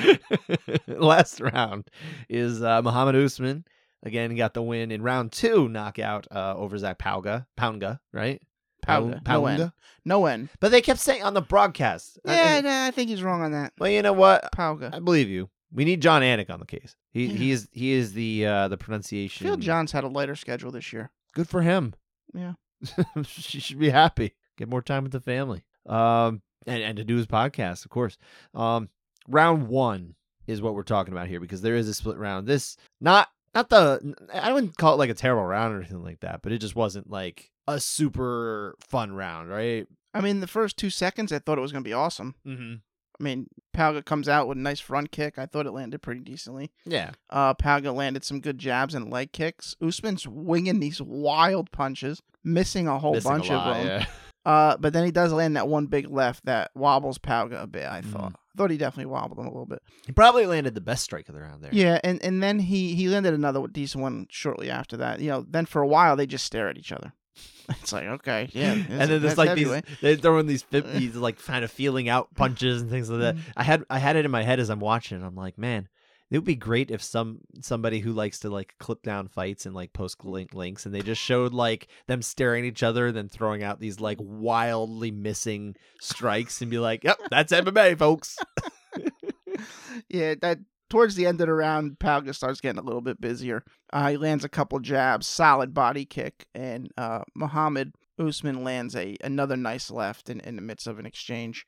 Last 0.87 1.39
round 1.39 1.89
is 2.29 2.61
uh, 2.61 2.81
Mohammed 2.81 3.15
Usman. 3.15 3.65
Again, 4.05 4.35
got 4.35 4.53
the 4.53 4.61
win 4.61 4.91
in 4.91 5.01
round 5.01 5.31
two 5.31 5.69
knockout 5.69 6.27
uh, 6.31 6.53
over 6.57 6.77
Zach 6.77 6.99
Pauga. 6.99 7.45
Pounga, 7.57 7.99
right? 8.11 8.41
Pauga. 8.85 9.23
Pound- 9.23 9.27
No 9.27 9.45
N. 9.45 9.71
No 10.03 10.25
N. 10.25 10.49
But 10.59 10.71
they 10.71 10.81
kept 10.81 10.99
saying 10.99 11.23
on 11.23 11.33
the 11.33 11.41
broadcast. 11.41 12.19
I- 12.25 12.33
Yeah, 12.33 12.55
I- 12.57 12.61
nah, 12.61 12.85
I 12.87 12.91
think 12.91 13.09
he's 13.09 13.23
wrong 13.23 13.41
on 13.41 13.53
that. 13.53 13.71
well, 13.79 13.89
you 13.89 14.01
know 14.01 14.11
what? 14.13 14.49
Pauga. 14.53 14.93
I 14.93 14.99
believe 14.99 15.29
you. 15.29 15.49
We 15.73 15.85
need 15.85 16.01
Jon 16.01 16.21
Anik 16.21 16.49
on 16.49 16.59
the 16.59 16.65
case. 16.65 16.95
He 17.11 17.25
Yeah. 17.25 17.33
he 17.37 17.51
is 17.51 17.67
he 17.71 17.91
is 17.93 18.13
the 18.13 18.45
uh 18.45 18.67
the 18.67 18.75
I 18.75 18.77
pronunciation. 18.77 19.45
feel 19.47 19.57
John's 19.57 19.91
had 19.91 20.03
a 20.03 20.07
lighter 20.07 20.35
schedule 20.35 20.71
this 20.71 20.93
year. 20.93 21.11
Good 21.33 21.49
for 21.49 21.61
him. 21.61 21.93
Yeah. 22.33 22.53
she 23.25 23.59
should 23.59 23.79
be 23.79 23.89
happy. 23.89 24.33
Get 24.57 24.69
more 24.69 24.81
time 24.81 25.03
with 25.03 25.11
the 25.13 25.19
family. 25.21 25.63
Um, 25.87 26.41
and, 26.67 26.81
and 26.83 26.97
to 26.97 27.03
do 27.03 27.15
his 27.17 27.25
podcast, 27.27 27.85
of 27.85 27.91
course. 27.91 28.17
Um, 28.53 28.89
round 29.27 29.67
one 29.67 30.15
is 30.47 30.61
what 30.61 30.75
we're 30.75 30.83
talking 30.83 31.13
about 31.13 31.27
here 31.27 31.39
because 31.39 31.61
there 31.61 31.75
is 31.75 31.87
a 31.87 31.93
split 31.93 32.17
round. 32.17 32.45
This 32.47 32.77
not 33.01 33.29
not 33.55 33.69
the 33.69 34.15
I 34.33 34.51
wouldn't 34.53 34.77
call 34.77 34.93
it 34.93 34.97
like 34.97 35.09
a 35.09 35.13
terrible 35.15 35.45
round 35.45 35.73
or 35.73 35.77
anything 35.79 36.03
like 36.03 36.19
that, 36.21 36.41
but 36.43 36.51
it 36.51 36.59
just 36.59 36.75
wasn't 36.75 37.09
like 37.09 37.51
a 37.67 37.79
super 37.79 38.75
fun 38.79 39.13
round, 39.13 39.49
right? 39.49 39.87
I 40.13 40.21
mean, 40.21 40.41
the 40.41 40.47
first 40.47 40.77
two 40.77 40.89
seconds, 40.91 41.31
I 41.31 41.39
thought 41.39 41.57
it 41.57 41.61
was 41.61 41.71
going 41.71 41.83
to 41.83 41.87
be 41.87 41.93
awesome. 41.93 42.35
Mm-hmm. 42.45 42.75
I 43.19 43.23
mean, 43.23 43.47
Pauga 43.75 44.03
comes 44.03 44.27
out 44.27 44.47
with 44.47 44.57
a 44.57 44.61
nice 44.61 44.79
front 44.79 45.11
kick. 45.11 45.37
I 45.37 45.45
thought 45.45 45.65
it 45.65 45.71
landed 45.71 46.01
pretty 46.01 46.21
decently. 46.21 46.71
Yeah. 46.85 47.11
Uh, 47.29 47.53
Pauga 47.53 47.93
landed 47.93 48.23
some 48.23 48.39
good 48.41 48.57
jabs 48.57 48.95
and 48.95 49.11
leg 49.11 49.31
kicks. 49.31 49.75
Usman's 49.81 50.27
winging 50.27 50.79
these 50.79 51.01
wild 51.01 51.71
punches, 51.71 52.21
missing 52.43 52.87
a 52.87 52.97
whole 52.99 53.13
Missing 53.13 53.31
a 53.31 53.33
bunch 53.35 53.49
lot, 53.49 53.67
of 53.67 53.77
them. 53.77 53.87
yeah. 53.87 54.05
Uh, 54.45 54.75
but 54.75 54.91
then 54.91 55.05
he 55.05 55.11
does 55.11 55.31
land 55.31 55.55
that 55.55 55.69
one 55.69 55.85
big 55.85 56.05
left 56.11 56.43
that 56.43 56.69
wobbles 56.75 57.17
Pauga 57.17 57.63
a 57.63 57.65
bit. 57.65 57.85
I 57.85 58.01
Mm. 58.01 58.11
thought. 58.11 58.33
I 58.35 58.57
thought 58.57 58.71
he 58.71 58.77
definitely 58.77 59.05
wobbled 59.09 59.39
him 59.39 59.45
a 59.45 59.49
little 59.49 59.65
bit. 59.65 59.81
He 60.05 60.11
probably 60.11 60.45
landed 60.45 60.75
the 60.75 60.81
best 60.81 61.01
strike 61.05 61.29
of 61.29 61.33
the 61.35 61.39
round 61.39 61.63
there. 61.63 61.69
Yeah, 61.73 62.01
and, 62.03 62.21
and 62.21 62.43
then 62.43 62.59
he 62.59 62.93
he 62.93 63.07
landed 63.07 63.33
another 63.33 63.65
decent 63.67 64.01
one 64.01 64.27
shortly 64.29 64.69
after 64.69 64.97
that. 64.97 65.21
You 65.21 65.29
know, 65.29 65.45
then 65.49 65.65
for 65.65 65.81
a 65.81 65.87
while 65.87 66.17
they 66.17 66.27
just 66.27 66.43
stare 66.45 66.67
at 66.67 66.77
each 66.77 66.91
other. 66.91 67.13
It's 67.81 67.93
like 67.93 68.03
okay, 68.05 68.49
yeah, 68.51 68.71
and 68.89 69.09
then 69.09 69.21
there's 69.21 69.37
like 69.37 69.55
these 69.55 69.67
heavyweight. 69.67 69.85
they're 70.01 70.15
throwing 70.17 70.47
these 70.47 70.63
these 70.71 71.15
like 71.15 71.41
kind 71.43 71.63
of 71.63 71.71
feeling 71.71 72.09
out 72.09 72.33
punches 72.35 72.81
and 72.81 72.91
things 72.91 73.09
like 73.09 73.21
that. 73.21 73.35
Mm. 73.37 73.41
I 73.55 73.63
had 73.63 73.83
I 73.89 73.99
had 73.99 74.17
it 74.17 74.25
in 74.25 74.31
my 74.31 74.43
head 74.43 74.59
as 74.59 74.69
I'm 74.69 74.81
watching. 74.81 75.23
I'm 75.23 75.35
like, 75.35 75.57
man, 75.57 75.87
it 76.29 76.37
would 76.37 76.45
be 76.45 76.55
great 76.55 76.91
if 76.91 77.01
some 77.01 77.39
somebody 77.61 77.99
who 77.99 78.11
likes 78.11 78.39
to 78.39 78.49
like 78.49 78.73
clip 78.79 79.01
down 79.01 79.27
fights 79.27 79.65
and 79.65 79.73
like 79.73 79.93
post 79.93 80.25
link 80.25 80.53
links 80.53 80.85
and 80.85 80.93
they 80.93 81.01
just 81.01 81.21
showed 81.21 81.53
like 81.53 81.87
them 82.07 82.21
staring 82.21 82.65
at 82.65 82.67
each 82.67 82.83
other 82.83 83.07
and 83.07 83.15
then 83.15 83.29
throwing 83.29 83.63
out 83.63 83.79
these 83.79 83.99
like 83.99 84.17
wildly 84.19 85.11
missing 85.11 85.75
strikes 86.01 86.61
and 86.61 86.69
be 86.69 86.79
like, 86.79 87.03
yep, 87.03 87.17
that's 87.29 87.53
MMA, 87.53 87.97
folks. 87.97 88.37
yeah, 90.09 90.35
that 90.41 90.59
towards 90.93 91.15
the 91.15 91.25
end 91.25 91.41
of 91.41 91.47
the 91.47 91.53
round, 91.53 91.97
Pauga 91.97 92.35
starts 92.35 92.61
getting 92.61 92.77
a 92.77 92.85
little 92.85 93.01
bit 93.01 93.19
busier. 93.19 93.63
Uh, 93.91 94.11
he 94.11 94.17
lands 94.17 94.45
a 94.45 94.49
couple 94.49 94.79
jabs, 94.79 95.25
solid 95.25 95.73
body 95.73 96.05
kick, 96.05 96.45
and 96.53 96.91
uh, 96.99 97.23
Mohammed 97.33 97.93
Usman 98.19 98.63
lands 98.63 98.95
a 98.95 99.17
another 99.23 99.57
nice 99.57 99.89
left 99.89 100.29
in, 100.29 100.39
in 100.41 100.55
the 100.55 100.61
midst 100.61 100.85
of 100.85 100.99
an 100.99 101.07
exchange. 101.07 101.65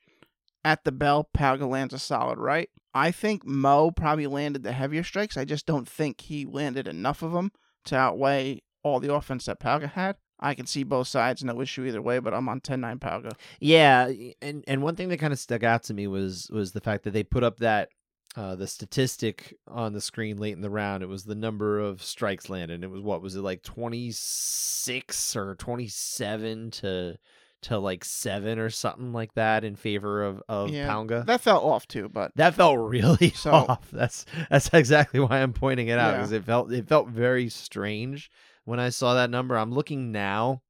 At 0.64 0.84
the 0.84 0.92
bell, 0.92 1.28
Pauga 1.36 1.68
lands 1.68 1.92
a 1.92 1.98
solid 1.98 2.38
right. 2.38 2.70
I 2.94 3.10
think 3.10 3.44
Mo 3.44 3.90
probably 3.90 4.28
landed 4.28 4.62
the 4.62 4.70
heavier 4.70 5.02
strikes. 5.02 5.36
I 5.36 5.44
just 5.44 5.66
don't 5.66 5.88
think 5.88 6.20
he 6.20 6.44
landed 6.44 6.86
enough 6.86 7.20
of 7.20 7.32
them 7.32 7.50
to 7.86 7.96
outweigh 7.96 8.62
all 8.84 9.00
the 9.00 9.12
offense 9.12 9.46
that 9.46 9.58
Pauga 9.58 9.90
had. 9.90 10.18
I 10.38 10.54
can 10.54 10.66
see 10.66 10.84
both 10.84 11.08
sides, 11.08 11.42
no 11.42 11.60
issue 11.60 11.84
either 11.84 12.00
way, 12.00 12.20
but 12.20 12.32
I'm 12.32 12.48
on 12.48 12.60
10-9 12.60 13.00
Pauga. 13.00 13.32
Yeah, 13.58 14.08
and 14.40 14.62
and 14.68 14.82
one 14.82 14.94
thing 14.94 15.08
that 15.08 15.18
kind 15.18 15.32
of 15.32 15.40
stuck 15.40 15.64
out 15.64 15.82
to 15.84 15.94
me 15.94 16.06
was 16.06 16.48
was 16.52 16.70
the 16.70 16.80
fact 16.80 17.02
that 17.04 17.10
they 17.10 17.24
put 17.24 17.42
up 17.42 17.58
that 17.58 17.88
uh, 18.36 18.54
the 18.54 18.66
statistic 18.66 19.56
on 19.66 19.92
the 19.94 20.00
screen 20.00 20.36
late 20.36 20.54
in 20.54 20.60
the 20.60 20.70
round. 20.70 21.02
It 21.02 21.08
was 21.08 21.24
the 21.24 21.34
number 21.34 21.80
of 21.80 22.02
strikes 22.02 22.50
landed. 22.50 22.84
It 22.84 22.90
was 22.90 23.00
what 23.00 23.22
was 23.22 23.34
it 23.34 23.40
like 23.40 23.62
twenty 23.62 24.10
six 24.12 25.34
or 25.34 25.54
twenty 25.56 25.88
seven 25.88 26.70
to 26.72 27.16
to 27.62 27.78
like 27.78 28.04
seven 28.04 28.58
or 28.58 28.68
something 28.70 29.12
like 29.12 29.32
that 29.34 29.64
in 29.64 29.74
favor 29.74 30.22
of 30.22 30.42
of 30.48 30.70
Yeah, 30.70 30.86
Pounga. 30.88 31.24
That 31.26 31.40
felt 31.40 31.64
off 31.64 31.88
too, 31.88 32.08
but 32.08 32.30
That 32.36 32.54
felt 32.54 32.78
really 32.78 33.30
So- 33.34 33.52
off. 33.52 33.90
That's 33.90 34.26
that's 34.50 34.68
exactly 34.72 35.20
why 35.20 35.40
I'm 35.42 35.52
pointing 35.52 35.88
it 35.88 35.98
out 35.98 36.10
Yeah. 36.12 36.16
because 36.18 36.32
it 36.32 36.44
felt 36.44 36.70
it 36.72 36.86
felt 36.86 37.08
very 37.08 37.48
strange 37.48 38.30
when 38.64 38.78
I 38.78 38.90
saw 38.90 39.14
that 39.14 39.30
number. 39.30 39.56
I'm 39.56 39.72
looking 39.72 40.12
now 40.12 40.60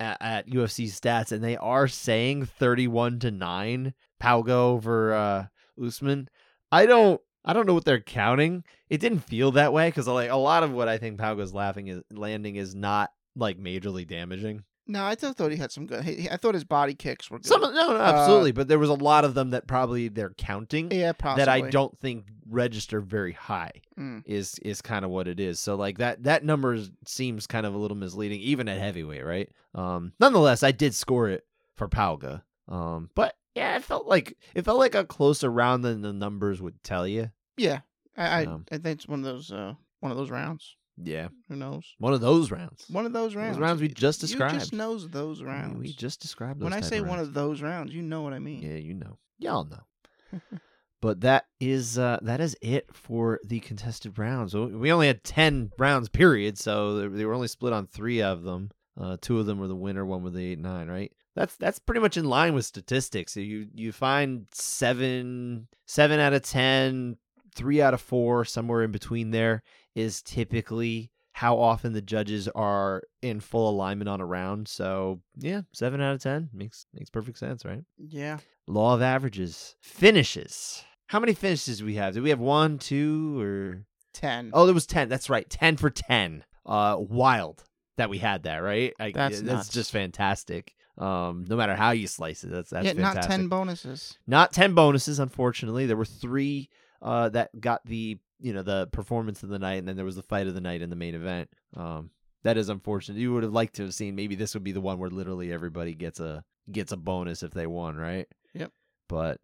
at, 0.00 0.16
at 0.20 0.48
UFC 0.48 0.86
stats 0.86 1.30
and 1.32 1.44
they 1.44 1.56
are 1.56 1.86
saying 1.86 2.46
31 2.46 3.18
to 3.20 3.30
nine 3.30 3.94
Pauga 4.20 4.48
over 4.50 5.12
uh, 5.14 5.46
Usman. 5.84 6.28
I 6.74 6.86
don't 6.86 7.20
I 7.44 7.52
don't 7.52 7.66
know 7.66 7.74
what 7.74 7.84
they're 7.84 8.00
counting. 8.00 8.64
It 8.88 9.00
didn't 9.00 9.20
feel 9.20 9.52
that 9.52 9.72
way 9.72 9.88
because 9.88 10.08
like 10.08 10.30
a 10.30 10.36
lot 10.36 10.62
of 10.62 10.72
what 10.72 10.88
I 10.88 10.98
think 10.98 11.18
Pauga's 11.18 11.52
laughing 11.54 11.88
is 11.88 12.02
landing 12.10 12.56
is 12.56 12.74
not 12.74 13.10
like 13.36 13.58
majorly 13.58 14.06
damaging. 14.06 14.64
no, 14.86 15.04
I 15.04 15.14
thought 15.14 15.36
thought 15.36 15.50
he 15.50 15.56
had 15.56 15.72
some 15.72 15.86
good. 15.86 16.04
he- 16.04 16.30
I 16.30 16.36
thought 16.36 16.54
his 16.54 16.64
body 16.64 16.94
kicks 16.94 17.30
were 17.30 17.38
good. 17.38 17.46
Some 17.46 17.60
no, 17.62 17.70
no, 17.70 17.96
absolutely, 17.96 18.52
but 18.52 18.68
there 18.68 18.78
was 18.78 18.90
a 18.90 18.94
lot 18.94 19.24
of 19.24 19.34
them 19.34 19.50
that 19.50 19.66
probably 19.66 20.08
they're 20.08 20.34
counting 20.36 20.90
yeah, 20.90 21.12
possibly. 21.12 21.44
that 21.44 21.48
I 21.50 21.70
don't 21.70 21.98
think 22.00 22.26
register 22.48 23.00
very 23.00 23.32
high. 23.32 23.72
Mm. 23.98 24.22
is 24.26 24.58
is 24.60 24.82
kind 24.82 25.04
of 25.04 25.10
what 25.10 25.28
it 25.28 25.38
is. 25.38 25.60
So 25.60 25.74
like 25.76 25.98
that 25.98 26.24
that 26.24 26.44
number 26.44 26.78
seems 27.06 27.46
kind 27.46 27.66
of 27.66 27.74
a 27.74 27.78
little 27.78 27.96
misleading, 27.96 28.40
even 28.40 28.68
at 28.68 28.78
heavyweight, 28.78 29.24
right? 29.24 29.48
Um, 29.74 30.12
nonetheless, 30.18 30.62
I 30.62 30.72
did 30.72 30.94
score 30.94 31.28
it 31.28 31.44
for 31.76 31.88
Pauga. 31.88 32.42
Um, 32.68 33.10
but 33.14 33.34
yeah, 33.54 33.76
it 33.76 33.84
felt 33.84 34.06
like 34.06 34.36
it 34.54 34.64
felt 34.64 34.78
like 34.78 34.94
a 34.94 35.04
closer 35.04 35.50
round 35.50 35.84
than 35.84 36.02
the 36.02 36.12
numbers 36.12 36.60
would 36.62 36.82
tell 36.82 37.06
you. 37.06 37.30
Yeah, 37.56 37.80
I 38.16 38.42
I, 38.42 38.44
Um, 38.46 38.64
I 38.70 38.78
think 38.78 38.98
it's 38.98 39.08
one 39.08 39.20
of 39.20 39.24
those 39.24 39.52
uh 39.52 39.74
one 40.00 40.10
of 40.12 40.18
those 40.18 40.30
rounds. 40.30 40.76
Yeah, 40.96 41.28
Who 41.48 41.56
knows? 41.56 41.92
one 41.98 42.14
of 42.14 42.20
those 42.20 42.52
rounds. 42.52 42.84
One 42.88 43.04
of 43.04 43.12
those 43.12 43.34
rounds. 43.34 43.56
Those 43.56 43.62
rounds 43.62 43.80
we 43.80 43.88
just 43.88 44.20
described. 44.20 44.54
You 44.54 44.60
just 44.60 44.72
knows 44.72 45.08
those 45.08 45.42
rounds. 45.42 45.76
We 45.78 45.92
just 45.92 46.20
described 46.20 46.60
those 46.60 46.64
when 46.64 46.72
I 46.72 46.80
say 46.82 46.98
of 46.98 47.08
one 47.08 47.18
of 47.18 47.34
those 47.34 47.62
rounds, 47.62 47.92
you 47.92 48.00
know 48.02 48.22
what 48.22 48.32
I 48.32 48.38
mean. 48.38 48.62
Yeah, 48.62 48.76
you 48.76 48.94
know. 48.94 49.18
Y'all 49.38 49.64
know. 49.64 50.40
but 51.02 51.20
that 51.22 51.46
is 51.60 51.98
uh 51.98 52.18
that 52.22 52.40
is 52.40 52.56
it 52.62 52.94
for 52.94 53.40
the 53.44 53.60
contested 53.60 54.18
rounds. 54.18 54.54
We 54.54 54.92
only 54.92 55.08
had 55.08 55.24
10 55.24 55.72
rounds 55.78 56.08
period, 56.08 56.58
so 56.58 57.08
they- 57.08 57.24
were 57.24 57.34
only 57.34 57.48
split 57.48 57.72
on 57.72 57.86
3 57.86 58.22
of 58.22 58.42
them. 58.42 58.70
Uh 58.96 59.16
two 59.20 59.38
of 59.40 59.46
them 59.46 59.58
were 59.58 59.68
the 59.68 59.74
winner, 59.76 60.04
one 60.06 60.22
with 60.22 60.34
the 60.34 60.56
8-9, 60.56 60.88
right? 60.88 61.12
That's 61.34 61.56
that's 61.56 61.78
pretty 61.78 62.00
much 62.00 62.16
in 62.16 62.24
line 62.24 62.54
with 62.54 62.64
statistics. 62.64 63.36
You 63.36 63.66
you 63.74 63.92
find 63.92 64.46
7 64.52 65.66
7 65.86 66.20
out 66.20 66.32
of 66.32 66.42
ten, 66.42 67.16
three 67.54 67.82
out 67.82 67.94
of 67.94 68.00
4, 68.00 68.44
somewhere 68.44 68.82
in 68.82 68.92
between 68.92 69.30
there 69.30 69.62
is 69.94 70.22
typically 70.22 71.10
how 71.32 71.58
often 71.58 71.92
the 71.92 72.00
judges 72.02 72.46
are 72.48 73.02
in 73.20 73.40
full 73.40 73.68
alignment 73.68 74.08
on 74.08 74.20
a 74.20 74.24
round. 74.26 74.68
So, 74.68 75.20
yeah, 75.36 75.62
7 75.72 76.00
out 76.00 76.14
of 76.14 76.22
10 76.22 76.50
makes 76.52 76.86
makes 76.94 77.10
perfect 77.10 77.38
sense, 77.38 77.64
right? 77.64 77.82
Yeah. 77.98 78.38
Law 78.68 78.94
of 78.94 79.02
averages. 79.02 79.74
Finishes. 79.82 80.84
How 81.08 81.18
many 81.20 81.34
finishes 81.34 81.78
do 81.78 81.84
we 81.84 81.96
have? 81.96 82.14
Did 82.14 82.22
we 82.22 82.30
have 82.30 82.38
one, 82.38 82.78
two, 82.78 83.40
or 83.40 83.84
Ten. 84.12 84.50
oh, 84.54 84.64
there 84.64 84.74
was 84.74 84.86
ten. 84.86 85.08
That's 85.08 85.28
right, 85.28 85.48
ten 85.50 85.76
for 85.76 85.90
ten. 85.90 86.44
Uh, 86.64 86.96
wild 86.98 87.64
that 87.96 88.08
we 88.08 88.18
had 88.18 88.44
that 88.44 88.58
right. 88.58 88.92
I, 89.00 89.10
That's 89.10 89.40
that's 89.40 89.42
nuts. 89.42 89.68
just 89.68 89.90
fantastic. 89.92 90.72
Um, 90.96 91.44
no 91.48 91.56
matter 91.56 91.74
how 91.74 91.90
you 91.90 92.06
slice 92.06 92.44
it, 92.44 92.50
that's 92.50 92.70
that's 92.70 92.84
yeah, 92.86 92.92
fantastic. 92.92 93.22
not 93.22 93.28
ten 93.28 93.48
bonuses. 93.48 94.18
Not 94.26 94.52
ten 94.52 94.74
bonuses, 94.74 95.18
unfortunately. 95.18 95.86
There 95.86 95.96
were 95.96 96.04
three 96.04 96.68
uh 97.02 97.28
that 97.30 97.60
got 97.60 97.84
the 97.84 98.18
you 98.40 98.52
know 98.52 98.62
the 98.62 98.88
performance 98.92 99.42
of 99.42 99.48
the 99.48 99.58
night, 99.58 99.78
and 99.78 99.88
then 99.88 99.96
there 99.96 100.04
was 100.04 100.16
the 100.16 100.22
fight 100.22 100.46
of 100.46 100.54
the 100.54 100.60
night 100.60 100.82
in 100.82 100.90
the 100.90 100.96
main 100.96 101.14
event. 101.14 101.50
Um, 101.76 102.10
that 102.44 102.56
is 102.56 102.68
unfortunate. 102.68 103.18
You 103.18 103.32
would 103.34 103.42
have 103.42 103.52
liked 103.52 103.74
to 103.76 103.82
have 103.82 103.94
seen 103.94 104.14
maybe 104.14 104.36
this 104.36 104.54
would 104.54 104.64
be 104.64 104.72
the 104.72 104.80
one 104.80 104.98
where 104.98 105.10
literally 105.10 105.52
everybody 105.52 105.94
gets 105.94 106.20
a 106.20 106.44
gets 106.70 106.92
a 106.92 106.96
bonus 106.96 107.42
if 107.42 107.52
they 107.52 107.66
won, 107.66 107.96
right? 107.96 108.28
Yep. 108.52 108.70
But 109.08 109.40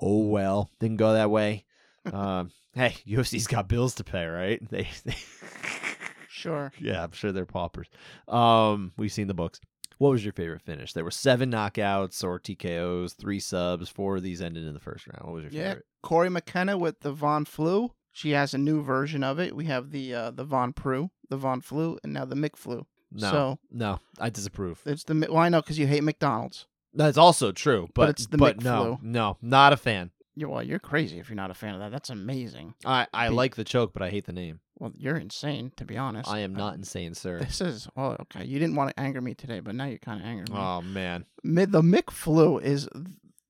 oh 0.00 0.26
well, 0.26 0.70
didn't 0.80 0.96
go 0.96 1.12
that 1.12 1.30
way. 1.30 1.66
um, 2.10 2.50
hey, 2.74 2.96
UFC's 3.06 3.46
got 3.46 3.68
bills 3.68 3.96
to 3.96 4.04
pay, 4.04 4.24
right? 4.24 4.62
They, 4.70 4.88
they 5.04 5.16
Sure. 6.36 6.70
yeah, 6.78 7.02
I'm 7.02 7.12
sure 7.12 7.32
they're 7.32 7.46
paupers. 7.46 7.88
Um, 8.28 8.92
we've 8.98 9.12
seen 9.12 9.26
the 9.26 9.34
books. 9.34 9.58
What 9.98 10.10
was 10.10 10.24
your 10.24 10.32
favorite 10.32 10.62
finish? 10.62 10.92
There 10.92 11.04
were 11.04 11.10
seven 11.10 11.50
knockouts 11.50 12.22
or 12.22 12.38
TKOs, 12.38 13.14
three 13.16 13.40
subs. 13.40 13.88
Four 13.88 14.16
of 14.16 14.22
these 14.22 14.42
ended 14.42 14.64
in 14.66 14.74
the 14.74 14.80
first 14.80 15.06
round. 15.06 15.24
What 15.24 15.34
was 15.34 15.44
your 15.44 15.52
Yeah. 15.52 15.68
favorite? 15.70 15.86
Cory 16.02 16.28
McKenna 16.28 16.76
with 16.76 17.00
the 17.00 17.12
Von 17.12 17.44
Flue. 17.44 17.92
She 18.12 18.30
has 18.30 18.54
a 18.54 18.58
new 18.58 18.82
version 18.82 19.22
of 19.24 19.38
it. 19.38 19.54
We 19.56 19.66
have 19.66 19.90
the 19.90 20.14
uh, 20.14 20.30
the 20.30 20.44
Von 20.44 20.72
Preux, 20.72 21.10
the 21.28 21.36
Von 21.36 21.60
Flue, 21.60 21.98
and 22.02 22.12
now 22.12 22.24
the 22.24 22.36
Mick 22.36 22.56
Flu. 22.56 22.86
No, 23.12 23.30
So 23.30 23.58
no, 23.70 24.00
I 24.18 24.30
disapprove. 24.30 24.82
it's 24.84 25.04
the 25.04 25.14
well, 25.30 25.38
I 25.38 25.48
know 25.48 25.60
because 25.62 25.78
you 25.78 25.86
hate 25.86 26.02
McDonald's. 26.02 26.66
That's 26.94 27.18
also 27.18 27.52
true, 27.52 27.88
but, 27.94 28.08
it's 28.08 28.26
the 28.26 28.38
but 28.38 28.58
Mick 28.58 28.64
no, 28.64 28.98
no, 29.02 29.36
not 29.42 29.72
a 29.74 29.76
fan. 29.76 30.10
You're, 30.38 30.50
well, 30.50 30.62
you're 30.62 30.78
crazy 30.78 31.18
if 31.18 31.28
you're 31.30 31.36
not 31.36 31.50
a 31.50 31.54
fan 31.54 31.74
of 31.74 31.80
that. 31.80 31.90
That's 31.90 32.10
amazing. 32.10 32.74
I 32.84 33.06
I 33.14 33.28
Be- 33.30 33.34
like 33.34 33.56
the 33.56 33.64
choke, 33.64 33.92
but 33.94 34.02
I 34.02 34.10
hate 34.10 34.26
the 34.26 34.32
name. 34.32 34.60
Well, 34.78 34.92
you're 34.96 35.16
insane, 35.16 35.72
to 35.76 35.86
be 35.86 35.96
honest. 35.96 36.28
I 36.30 36.40
am 36.40 36.54
Uh, 36.54 36.58
not 36.58 36.74
insane, 36.74 37.14
sir. 37.14 37.38
This 37.40 37.60
is 37.62 37.88
oh 37.96 38.16
okay. 38.20 38.44
You 38.44 38.58
didn't 38.58 38.76
want 38.76 38.90
to 38.90 39.00
anger 39.00 39.20
me 39.22 39.34
today, 39.34 39.60
but 39.60 39.74
now 39.74 39.86
you're 39.86 39.98
kind 39.98 40.20
of 40.20 40.26
angering 40.26 40.52
me. 40.52 40.58
Oh 40.62 40.82
man, 40.82 41.24
Mid 41.42 41.72
the 41.72 41.80
Mick 41.82 42.10
Flu 42.10 42.58
is 42.58 42.86
th- 42.92 43.06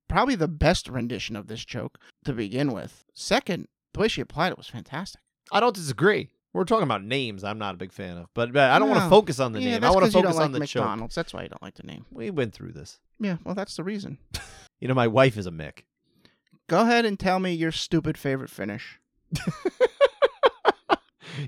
probably 0.08 0.36
the 0.36 0.46
best 0.48 0.88
rendition 0.88 1.34
of 1.34 1.48
this 1.48 1.64
joke 1.64 1.98
to 2.24 2.32
begin 2.32 2.72
with. 2.72 3.04
Second, 3.14 3.66
the 3.92 4.00
way 4.00 4.08
she 4.08 4.20
applied 4.20 4.52
it 4.52 4.58
was 4.58 4.68
fantastic. 4.68 5.20
I 5.50 5.58
don't 5.60 5.74
disagree. 5.74 6.28
We're 6.52 6.64
talking 6.64 6.84
about 6.84 7.02
names. 7.04 7.42
I'm 7.44 7.58
not 7.58 7.74
a 7.74 7.76
big 7.78 7.92
fan 7.92 8.16
of, 8.16 8.26
but, 8.32 8.50
but 8.52 8.70
I 8.70 8.78
don't 8.78 8.88
want 8.88 9.02
to 9.02 9.10
focus 9.10 9.40
on 9.40 9.52
the 9.52 9.60
yeah, 9.60 9.72
name. 9.72 9.80
that's 9.82 9.90
I 9.90 9.94
want 9.94 10.04
to 10.04 10.06
'cause 10.06 10.14
you 10.14 10.22
focus 10.22 10.36
don't 10.36 10.44
on 10.46 10.52
like 10.52 10.60
the 10.60 10.66
choke. 10.66 10.82
McDonald's. 10.84 11.14
That's 11.16 11.34
why 11.34 11.42
you 11.42 11.48
don't 11.48 11.62
like 11.62 11.74
the 11.74 11.82
name. 11.82 12.06
We 12.10 12.30
went 12.30 12.54
through 12.54 12.72
this. 12.72 12.98
Yeah, 13.20 13.36
well, 13.44 13.54
that's 13.56 13.74
the 13.76 13.82
reason. 13.84 14.18
You 14.78 14.88
know, 14.88 14.94
my 14.94 15.06
wife 15.06 15.38
is 15.38 15.46
a 15.46 15.50
Mick. 15.50 15.84
Go 16.68 16.80
ahead 16.80 17.04
and 17.04 17.18
tell 17.18 17.38
me 17.38 17.52
your 17.52 17.72
stupid 17.72 18.18
favorite 18.18 18.50
finish. 18.50 19.00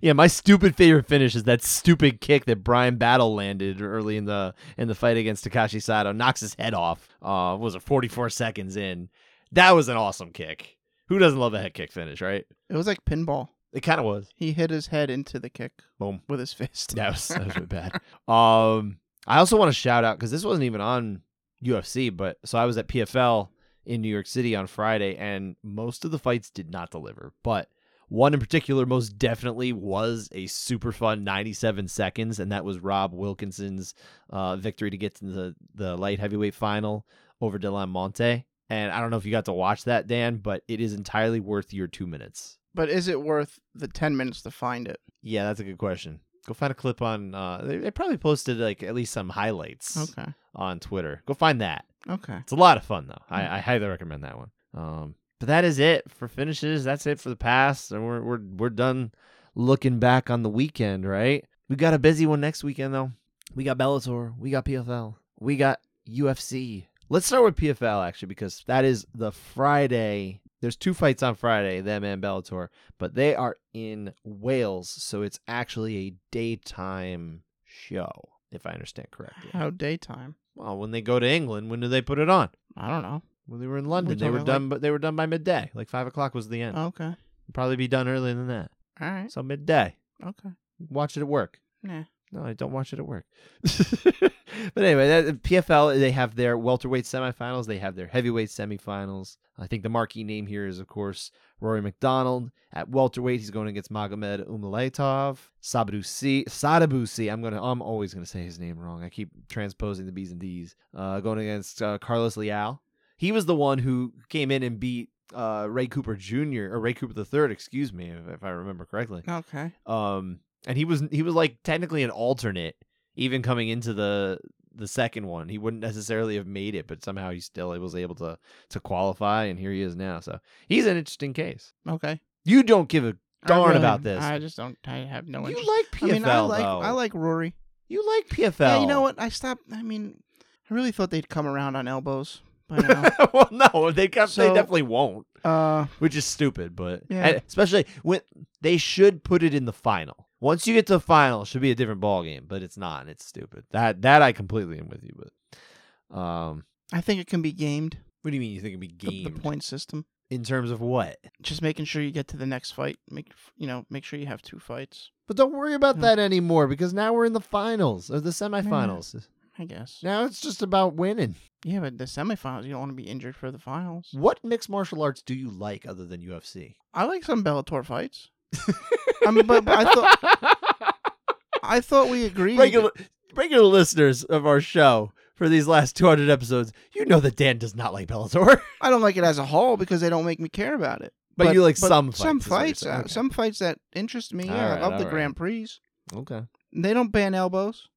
Yeah, 0.02 0.12
my 0.12 0.26
stupid 0.26 0.76
favorite 0.76 1.06
finish 1.06 1.34
is 1.34 1.44
that 1.44 1.62
stupid 1.62 2.20
kick 2.20 2.44
that 2.44 2.62
Bryan 2.64 2.96
Battle 2.96 3.34
landed 3.34 3.80
early 3.80 4.16
in 4.16 4.26
the 4.26 4.54
in 4.76 4.88
the 4.88 4.94
fight 4.94 5.16
against 5.16 5.44
Takashi 5.44 5.82
Sato, 5.82 6.12
knocks 6.12 6.40
his 6.40 6.54
head 6.54 6.74
off. 6.74 7.08
Uh, 7.22 7.56
was 7.58 7.74
it 7.74 7.82
44 7.82 8.30
seconds 8.30 8.76
in? 8.76 9.08
That 9.52 9.72
was 9.72 9.88
an 9.88 9.96
awesome 9.96 10.30
kick. 10.30 10.76
Who 11.08 11.18
doesn't 11.18 11.38
love 11.38 11.54
a 11.54 11.60
head 11.60 11.74
kick 11.74 11.90
finish, 11.90 12.20
right? 12.20 12.44
It 12.68 12.76
was 12.76 12.86
like 12.86 13.04
pinball. 13.04 13.48
It 13.72 13.80
kind 13.80 13.98
of 13.98 14.06
was. 14.06 14.28
He 14.34 14.52
hit 14.52 14.70
his 14.70 14.88
head 14.88 15.10
into 15.10 15.38
the 15.38 15.50
kick 15.50 15.72
Boom. 15.98 16.20
with 16.28 16.40
his 16.40 16.52
fist. 16.52 16.94
That 16.96 17.12
was 17.12 17.28
that 17.28 17.46
was 17.46 17.54
really 17.54 17.66
bad. 17.66 17.92
Um, 18.28 18.98
I 19.26 19.38
also 19.38 19.56
want 19.56 19.70
to 19.70 19.74
shout 19.74 20.04
out 20.04 20.18
because 20.18 20.30
this 20.30 20.44
wasn't 20.44 20.64
even 20.64 20.80
on 20.80 21.22
UFC, 21.64 22.14
but 22.14 22.38
so 22.44 22.58
I 22.58 22.66
was 22.66 22.76
at 22.78 22.88
PFL 22.88 23.48
in 23.88 24.02
New 24.02 24.08
York 24.08 24.26
City 24.26 24.54
on 24.54 24.66
Friday, 24.66 25.16
and 25.16 25.56
most 25.64 26.04
of 26.04 26.10
the 26.10 26.18
fights 26.18 26.50
did 26.50 26.70
not 26.70 26.90
deliver, 26.90 27.32
but 27.42 27.70
one 28.08 28.34
in 28.34 28.40
particular 28.40 28.86
most 28.86 29.18
definitely 29.18 29.72
was 29.72 30.28
a 30.32 30.46
super 30.46 30.92
fun 30.92 31.24
97 31.24 31.88
seconds, 31.88 32.38
and 32.38 32.52
that 32.52 32.64
was 32.64 32.78
Rob 32.78 33.12
Wilkinson's 33.12 33.94
uh, 34.30 34.56
victory 34.56 34.90
to 34.90 34.96
get 34.96 35.14
to 35.16 35.24
the 35.24 35.54
the 35.74 35.96
light 35.96 36.20
heavyweight 36.20 36.54
final 36.54 37.06
over 37.40 37.58
Delan 37.58 37.88
Monte. 37.88 38.44
And 38.70 38.92
I 38.92 39.00
don't 39.00 39.10
know 39.10 39.16
if 39.16 39.24
you 39.24 39.30
got 39.30 39.46
to 39.46 39.52
watch 39.52 39.84
that, 39.84 40.06
Dan, 40.06 40.36
but 40.36 40.62
it 40.68 40.80
is 40.80 40.92
entirely 40.92 41.40
worth 41.40 41.72
your 41.72 41.86
two 41.86 42.06
minutes. 42.06 42.58
But 42.74 42.90
is 42.90 43.08
it 43.08 43.22
worth 43.22 43.58
the 43.74 43.88
10 43.88 44.16
minutes 44.16 44.42
to 44.42 44.50
find 44.50 44.86
it? 44.86 45.00
Yeah, 45.22 45.44
that's 45.44 45.60
a 45.60 45.64
good 45.64 45.78
question. 45.78 46.20
Go 46.48 46.54
find 46.54 46.70
a 46.72 46.74
clip 46.74 47.02
on. 47.02 47.34
Uh, 47.34 47.60
they, 47.62 47.76
they 47.76 47.90
probably 47.90 48.16
posted 48.16 48.56
like 48.56 48.82
at 48.82 48.94
least 48.94 49.12
some 49.12 49.28
highlights 49.28 49.96
Okay. 50.18 50.32
on 50.54 50.80
Twitter. 50.80 51.22
Go 51.26 51.34
find 51.34 51.60
that. 51.60 51.84
Okay. 52.08 52.38
It's 52.38 52.52
a 52.52 52.56
lot 52.56 52.78
of 52.78 52.84
fun 52.84 53.06
though. 53.06 53.22
I, 53.28 53.56
I 53.56 53.58
highly 53.58 53.86
recommend 53.86 54.24
that 54.24 54.38
one. 54.38 54.50
Um, 54.74 55.14
but 55.38 55.48
that 55.48 55.64
is 55.64 55.78
it 55.78 56.10
for 56.10 56.26
finishes. 56.26 56.84
That's 56.84 57.06
it 57.06 57.20
for 57.20 57.28
the 57.28 57.36
past, 57.36 57.92
and 57.92 58.04
we're 58.06 58.22
we're 58.22 58.40
we're 58.56 58.70
done 58.70 59.12
looking 59.54 59.98
back 59.98 60.30
on 60.30 60.42
the 60.42 60.48
weekend. 60.48 61.06
Right? 61.06 61.44
We 61.68 61.76
got 61.76 61.92
a 61.94 61.98
busy 61.98 62.24
one 62.26 62.40
next 62.40 62.64
weekend 62.64 62.94
though. 62.94 63.12
We 63.54 63.64
got 63.64 63.76
Bellator. 63.78 64.32
We 64.38 64.50
got 64.50 64.64
PFL. 64.64 65.16
We 65.38 65.56
got 65.56 65.80
UFC. 66.08 66.86
Let's 67.10 67.26
start 67.26 67.44
with 67.44 67.56
PFL 67.56 68.06
actually 68.06 68.28
because 68.28 68.64
that 68.66 68.84
is 68.84 69.06
the 69.14 69.32
Friday. 69.32 70.40
There's 70.60 70.76
two 70.76 70.94
fights 70.94 71.22
on 71.22 71.34
Friday, 71.34 71.80
them 71.80 72.04
and 72.04 72.22
Bellator, 72.22 72.68
but 72.98 73.14
they 73.14 73.34
are 73.34 73.56
in 73.72 74.12
Wales, 74.24 74.90
so 74.90 75.22
it's 75.22 75.38
actually 75.46 75.96
a 75.98 76.14
daytime 76.32 77.42
show, 77.64 78.10
if 78.50 78.66
I 78.66 78.70
understand 78.70 79.10
correctly. 79.10 79.50
How 79.52 79.70
daytime? 79.70 80.34
Well, 80.56 80.76
when 80.78 80.90
they 80.90 81.00
go 81.00 81.20
to 81.20 81.28
England, 81.28 81.70
when 81.70 81.80
do 81.80 81.86
they 81.88 82.02
put 82.02 82.18
it 82.18 82.28
on? 82.28 82.48
I 82.76 82.88
don't 82.88 83.02
know. 83.02 83.22
When 83.46 83.60
they 83.60 83.66
were 83.66 83.78
in 83.78 83.86
London, 83.86 84.18
they 84.18 84.30
were 84.30 84.40
done, 84.40 84.68
but 84.68 84.82
they 84.82 84.90
were 84.90 84.98
done 84.98 85.16
by 85.16 85.26
midday. 85.26 85.70
Like 85.74 85.88
five 85.88 86.06
o'clock 86.06 86.34
was 86.34 86.48
the 86.48 86.60
end. 86.60 86.76
Oh, 86.76 86.86
okay. 86.86 87.14
Probably 87.54 87.76
be 87.76 87.88
done 87.88 88.08
earlier 88.08 88.34
than 88.34 88.48
that. 88.48 88.70
All 89.00 89.08
right. 89.08 89.30
So 89.30 89.42
midday. 89.42 89.96
Okay. 90.22 90.50
Watch 90.90 91.16
it 91.16 91.20
at 91.20 91.28
work. 91.28 91.60
Nah. 91.82 92.04
No, 92.32 92.44
I 92.44 92.52
don't 92.52 92.72
watch 92.72 92.92
it 92.92 92.98
at 92.98 93.06
work. 93.06 93.26
but 93.62 94.84
anyway, 94.84 95.08
that, 95.08 95.42
PFL 95.42 95.98
they 95.98 96.10
have 96.10 96.34
their 96.34 96.58
welterweight 96.58 97.04
semifinals. 97.04 97.66
They 97.66 97.78
have 97.78 97.96
their 97.96 98.06
heavyweight 98.06 98.50
semifinals. 98.50 99.36
I 99.58 99.66
think 99.66 99.82
the 99.82 99.88
marquee 99.88 100.24
name 100.24 100.46
here 100.46 100.66
is, 100.66 100.78
of 100.78 100.86
course, 100.86 101.30
Rory 101.60 101.80
MacDonald 101.80 102.50
at 102.72 102.90
welterweight. 102.90 103.40
He's 103.40 103.50
going 103.50 103.68
against 103.68 103.90
Magomed 103.90 104.46
Umalatov. 104.46 105.38
Sabadusi, 105.62 106.44
Sadabusi. 106.44 107.32
I'm 107.32 107.42
gonna. 107.42 107.62
I'm 107.62 107.80
always 107.80 108.12
gonna 108.12 108.26
say 108.26 108.44
his 108.44 108.58
name 108.58 108.78
wrong. 108.78 109.02
I 109.02 109.08
keep 109.08 109.30
transposing 109.48 110.06
the 110.06 110.12
B's 110.12 110.30
and 110.30 110.40
D's. 110.40 110.76
Uh, 110.94 111.20
going 111.20 111.38
against 111.38 111.80
uh, 111.80 111.98
Carlos 111.98 112.36
Leal. 112.36 112.82
He 113.16 113.32
was 113.32 113.46
the 113.46 113.56
one 113.56 113.78
who 113.78 114.12
came 114.28 114.50
in 114.50 114.62
and 114.62 114.78
beat 114.78 115.10
uh, 115.34 115.66
Ray 115.68 115.86
Cooper 115.86 116.14
Jr. 116.14 116.72
or 116.72 116.80
Ray 116.80 116.94
Cooper 116.94 117.14
the 117.14 117.24
Third. 117.24 117.50
Excuse 117.50 117.92
me, 117.92 118.10
if, 118.10 118.28
if 118.28 118.44
I 118.44 118.50
remember 118.50 118.84
correctly. 118.84 119.22
Okay. 119.28 119.72
Um, 119.86 120.40
and 120.66 120.76
he 120.76 120.84
was 120.84 121.02
he 121.10 121.22
was 121.22 121.34
like 121.34 121.58
technically 121.62 122.02
an 122.02 122.10
alternate, 122.10 122.76
even 123.16 123.42
coming 123.42 123.68
into 123.68 123.94
the 123.94 124.38
the 124.74 124.88
second 124.88 125.26
one. 125.26 125.48
He 125.48 125.58
wouldn't 125.58 125.82
necessarily 125.82 126.36
have 126.36 126.46
made 126.46 126.74
it, 126.74 126.86
but 126.86 127.04
somehow 127.04 127.30
he 127.30 127.40
still 127.40 127.70
was 127.78 127.94
able 127.94 128.14
to 128.16 128.38
to 128.70 128.80
qualify, 128.80 129.44
and 129.44 129.58
here 129.58 129.72
he 129.72 129.82
is 129.82 129.96
now. 129.96 130.20
So 130.20 130.38
he's 130.68 130.86
an 130.86 130.96
interesting 130.96 131.32
case. 131.32 131.72
Okay. 131.88 132.20
You 132.44 132.62
don't 132.62 132.88
give 132.88 133.04
a 133.04 133.16
darn 133.46 133.68
really- 133.70 133.78
about 133.78 134.02
this. 134.02 134.22
I 134.22 134.38
just 134.38 134.56
don't. 134.56 134.76
I 134.86 134.98
have 134.98 135.28
no 135.28 135.40
you 135.46 135.58
interest. 135.58 135.68
like 135.68 135.86
PFL 135.92 136.08
I 136.08 136.12
mean, 136.12 136.24
I 136.24 136.40
like 136.40 136.62
though. 136.62 136.80
I 136.80 136.90
like 136.90 137.14
Rory. 137.14 137.54
you 137.88 138.04
like 138.16 138.28
PFL. 138.28 138.60
Yeah, 138.60 138.80
you 138.80 138.86
know 138.86 139.00
what? 139.02 139.20
I 139.20 139.28
stopped. 139.28 139.62
I 139.72 139.82
mean, 139.82 140.22
I 140.70 140.74
really 140.74 140.92
thought 140.92 141.10
they'd 141.10 141.28
come 141.28 141.46
around 141.46 141.76
on 141.76 141.88
elbows 141.88 142.42
well, 143.32 143.48
no, 143.50 143.90
they 143.90 144.08
got, 144.08 144.28
they 144.30 144.48
definitely 144.48 144.82
won't, 144.82 145.26
uh, 145.42 145.86
which 146.00 146.14
is 146.14 146.26
stupid. 146.26 146.76
But 146.76 147.02
Yeah. 147.08 147.40
especially 147.46 147.86
when 148.02 148.20
they 148.60 148.76
should 148.76 149.24
put 149.24 149.42
it 149.42 149.54
in 149.54 149.64
the 149.64 149.72
final. 149.72 150.27
Once 150.40 150.66
you 150.66 150.74
get 150.74 150.86
to 150.86 150.94
the 150.94 151.00
final, 151.00 151.42
it 151.42 151.46
should 151.48 151.60
be 151.62 151.70
a 151.70 151.74
different 151.74 152.00
ball 152.00 152.22
game, 152.22 152.44
but 152.46 152.62
it's 152.62 152.76
not. 152.76 153.02
and 153.02 153.10
It's 153.10 153.24
stupid. 153.24 153.64
That 153.70 154.02
that 154.02 154.22
I 154.22 154.32
completely 154.32 154.78
am 154.78 154.88
with 154.88 155.02
you. 155.02 155.14
But 155.16 156.16
um, 156.16 156.64
I 156.92 157.00
think 157.00 157.20
it 157.20 157.26
can 157.26 157.42
be 157.42 157.52
gamed. 157.52 157.98
what 158.22 158.30
do 158.30 158.36
you 158.36 158.40
mean? 158.40 158.52
You 158.52 158.60
think 158.60 158.70
it'd 158.72 158.80
be 158.80 158.86
gamed 158.88 159.26
the 159.26 159.40
point 159.40 159.62
system. 159.64 160.06
in 160.30 160.44
terms 160.44 160.70
of 160.70 160.80
what? 160.80 161.16
Just 161.42 161.62
making 161.62 161.86
sure 161.86 162.02
you 162.02 162.10
get 162.10 162.28
to 162.28 162.36
the 162.36 162.46
next 162.46 162.72
fight. 162.72 162.98
Make 163.10 163.32
you 163.56 163.66
know. 163.66 163.84
Make 163.90 164.04
sure 164.04 164.18
you 164.18 164.26
have 164.26 164.42
two 164.42 164.58
fights. 164.58 165.10
But 165.26 165.36
don't 165.36 165.52
worry 165.52 165.74
about 165.74 165.96
Yeah. 165.96 166.02
that 166.02 166.18
anymore 166.18 166.66
because 166.68 166.94
now 166.94 167.12
we're 167.12 167.26
in 167.26 167.32
the 167.34 167.40
finals 167.40 168.10
or 168.10 168.20
the 168.20 168.30
semifinals. 168.30 169.26
I 169.60 169.64
guess. 169.64 169.98
Now 170.04 170.24
it's 170.24 170.40
just 170.40 170.62
about 170.62 170.94
winning. 170.94 171.34
Yeah, 171.64 171.80
but 171.80 171.98
the 171.98 172.04
semifinals, 172.04 172.62
you 172.62 172.70
don't 172.70 172.78
want 172.78 172.92
to 172.92 172.94
be 173.02 173.08
injured 173.08 173.34
for 173.34 173.50
the 173.50 173.58
finals. 173.58 174.10
What 174.12 174.38
mixed 174.44 174.70
martial 174.70 175.02
arts 175.02 175.20
do 175.20 175.34
you 175.34 175.50
like 175.50 175.84
other 175.84 176.06
than 176.06 176.22
UFC? 176.22 176.76
I 176.94 177.04
like 177.06 177.24
some 177.24 177.42
Bellator 177.42 177.84
fights. 177.84 178.30
I 179.26 179.30
mean, 179.30 179.46
but, 179.46 179.64
but 179.64 179.86
I 179.86 179.92
thought 179.92 180.94
I 181.62 181.80
thought 181.80 182.08
we 182.08 182.24
agreed. 182.24 182.58
regular 182.58 182.90
regular 183.34 183.64
listeners 183.64 184.24
of 184.24 184.46
our 184.46 184.60
show 184.60 185.12
for 185.34 185.48
these 185.48 185.68
last 185.68 185.94
200 185.96 186.28
episodes, 186.28 186.72
you 186.94 187.04
know 187.06 187.20
that 187.20 187.36
Dan 187.36 187.58
does 187.58 187.76
not 187.76 187.92
like 187.92 188.08
Bellator, 188.08 188.60
I 188.80 188.90
don't 188.90 189.02
like 189.02 189.16
it 189.16 189.24
as 189.24 189.38
a 189.38 189.44
whole 189.46 189.76
because 189.76 190.00
they 190.00 190.10
don't 190.10 190.24
make 190.24 190.40
me 190.40 190.48
care 190.48 190.74
about 190.74 191.02
it. 191.02 191.12
but, 191.36 191.54
you 191.54 191.62
like 191.62 191.76
some 191.76 192.10
fights. 192.10 192.18
some 192.18 192.38
is 192.38 192.48
what 192.48 192.56
you're 192.56 192.66
fights, 192.66 192.86
uh, 192.86 192.90
Okay. 193.00 193.08
some 193.08 193.30
fights 193.30 193.58
that 193.60 193.78
interest 193.94 194.34
me. 194.34 194.46
Yeah, 194.46 194.52
Alright, 194.54 194.78
I 194.78 194.80
love 194.80 194.90
the 194.92 194.96
alright. 194.98 195.10
Grand 195.10 195.36
Prix. 195.36 195.68
Okay. 196.12 196.42
They 196.72 196.92
don't 196.92 197.12
ban 197.12 197.34
elbows. 197.34 197.88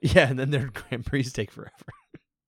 Yeah, 0.00 0.28
and 0.28 0.38
then 0.38 0.50
their 0.50 0.66
Grand 0.68 1.06
Prix 1.06 1.22
take 1.24 1.50
forever. 1.52 1.70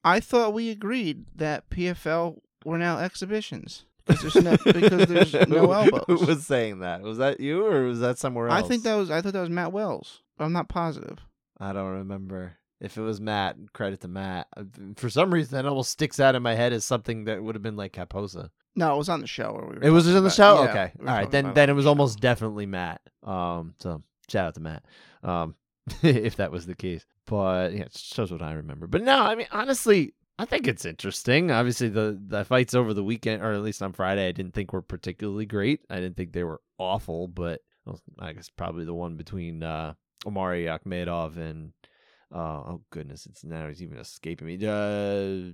I 0.02 0.20
thought 0.20 0.52
we 0.52 0.70
agreed 0.70 1.24
that 1.36 1.70
PFL 1.70 2.40
were 2.64 2.76
now 2.78 2.98
exhibitions 2.98 3.84
because 4.06 4.32
there's 4.34 4.44
no 4.44 4.56
because 4.64 5.06
there's 5.06 5.32
no 5.48 5.66
Who- 5.66 5.72
elbows. 5.74 6.04
Who 6.06 6.26
was 6.26 6.46
saying 6.46 6.80
that? 6.80 7.02
Was 7.02 7.18
that 7.18 7.40
you 7.40 7.64
or 7.66 7.84
was 7.84 8.00
that 8.00 8.18
somewhere 8.18 8.48
else? 8.48 8.64
I 8.64 8.66
think 8.68 8.82
that 8.84 8.94
was 8.94 9.10
I 9.10 9.20
thought 9.22 9.32
that 9.32 9.40
was 9.40 9.50
Matt 9.50 9.72
Wells. 9.72 10.22
I'm 10.38 10.52
not 10.52 10.68
positive. 10.68 11.18
I 11.58 11.72
don't 11.72 11.92
remember. 11.92 12.54
If 12.80 12.98
it 12.98 13.02
was 13.02 13.20
Matt, 13.20 13.56
credit 13.72 14.00
to 14.02 14.08
Matt. 14.08 14.48
Uh, 14.56 14.64
For 14.96 15.08
some 15.08 15.32
reason, 15.32 15.52
that 15.56 15.64
almost 15.64 15.90
sticks 15.92 16.18
out 16.20 16.34
in 16.34 16.42
my 16.42 16.54
head 16.54 16.72
as 16.72 16.84
something 16.84 17.24
that 17.24 17.42
would 17.42 17.54
have 17.54 17.62
been 17.62 17.76
like 17.76 17.92
Caposa. 17.92 18.50
No, 18.76 18.92
it 18.94 18.98
was 18.98 19.08
on 19.08 19.20
the 19.20 19.26
show. 19.28 19.52
Where 19.52 19.78
we 19.80 19.86
It 19.86 19.90
was 19.90 20.06
in 20.12 20.22
the 20.22 20.28
show. 20.30 20.64
yeah, 20.64 20.70
okay, 20.70 20.92
we 20.98 21.06
all 21.06 21.14
right. 21.14 21.30
Then 21.30 21.54
then 21.54 21.70
it 21.70 21.74
was 21.74 21.84
show. 21.84 21.90
almost 21.90 22.18
definitely 22.20 22.66
Matt. 22.66 23.00
Um, 23.22 23.74
so 23.78 24.02
shout 24.28 24.48
out 24.48 24.54
to 24.54 24.60
Matt. 24.60 24.84
Um, 25.22 25.54
if 26.02 26.36
that 26.36 26.50
was 26.50 26.66
the 26.66 26.74
case. 26.74 27.06
But 27.26 27.72
yeah, 27.72 27.82
it 27.84 27.96
shows 27.96 28.30
what 28.32 28.42
I 28.42 28.52
remember. 28.54 28.86
But 28.88 29.02
no, 29.02 29.18
I 29.18 29.36
mean 29.36 29.46
honestly, 29.52 30.12
I 30.38 30.44
think 30.46 30.66
it's 30.66 30.84
interesting. 30.84 31.50
Obviously, 31.50 31.88
the 31.88 32.20
the 32.26 32.44
fights 32.44 32.74
over 32.74 32.92
the 32.92 33.04
weekend, 33.04 33.42
or 33.42 33.52
at 33.52 33.62
least 33.62 33.82
on 33.82 33.92
Friday, 33.92 34.26
I 34.26 34.32
didn't 34.32 34.54
think 34.54 34.72
were 34.72 34.82
particularly 34.82 35.46
great. 35.46 35.80
I 35.88 35.96
didn't 35.96 36.16
think 36.16 36.32
they 36.32 36.44
were 36.44 36.60
awful, 36.78 37.28
but 37.28 37.60
I 38.18 38.32
guess 38.32 38.50
probably 38.50 38.84
the 38.84 38.94
one 38.94 39.16
between 39.16 39.62
uh, 39.62 39.94
Omari 40.26 40.64
Akhmedov 40.64 41.36
and 41.36 41.72
uh, 42.34 42.38
oh 42.38 42.82
goodness, 42.90 43.26
it's 43.26 43.44
now 43.44 43.68
he's 43.68 43.82
even 43.82 43.98
escaping 43.98 44.46
me. 44.46 44.54
Uh, 44.54 45.52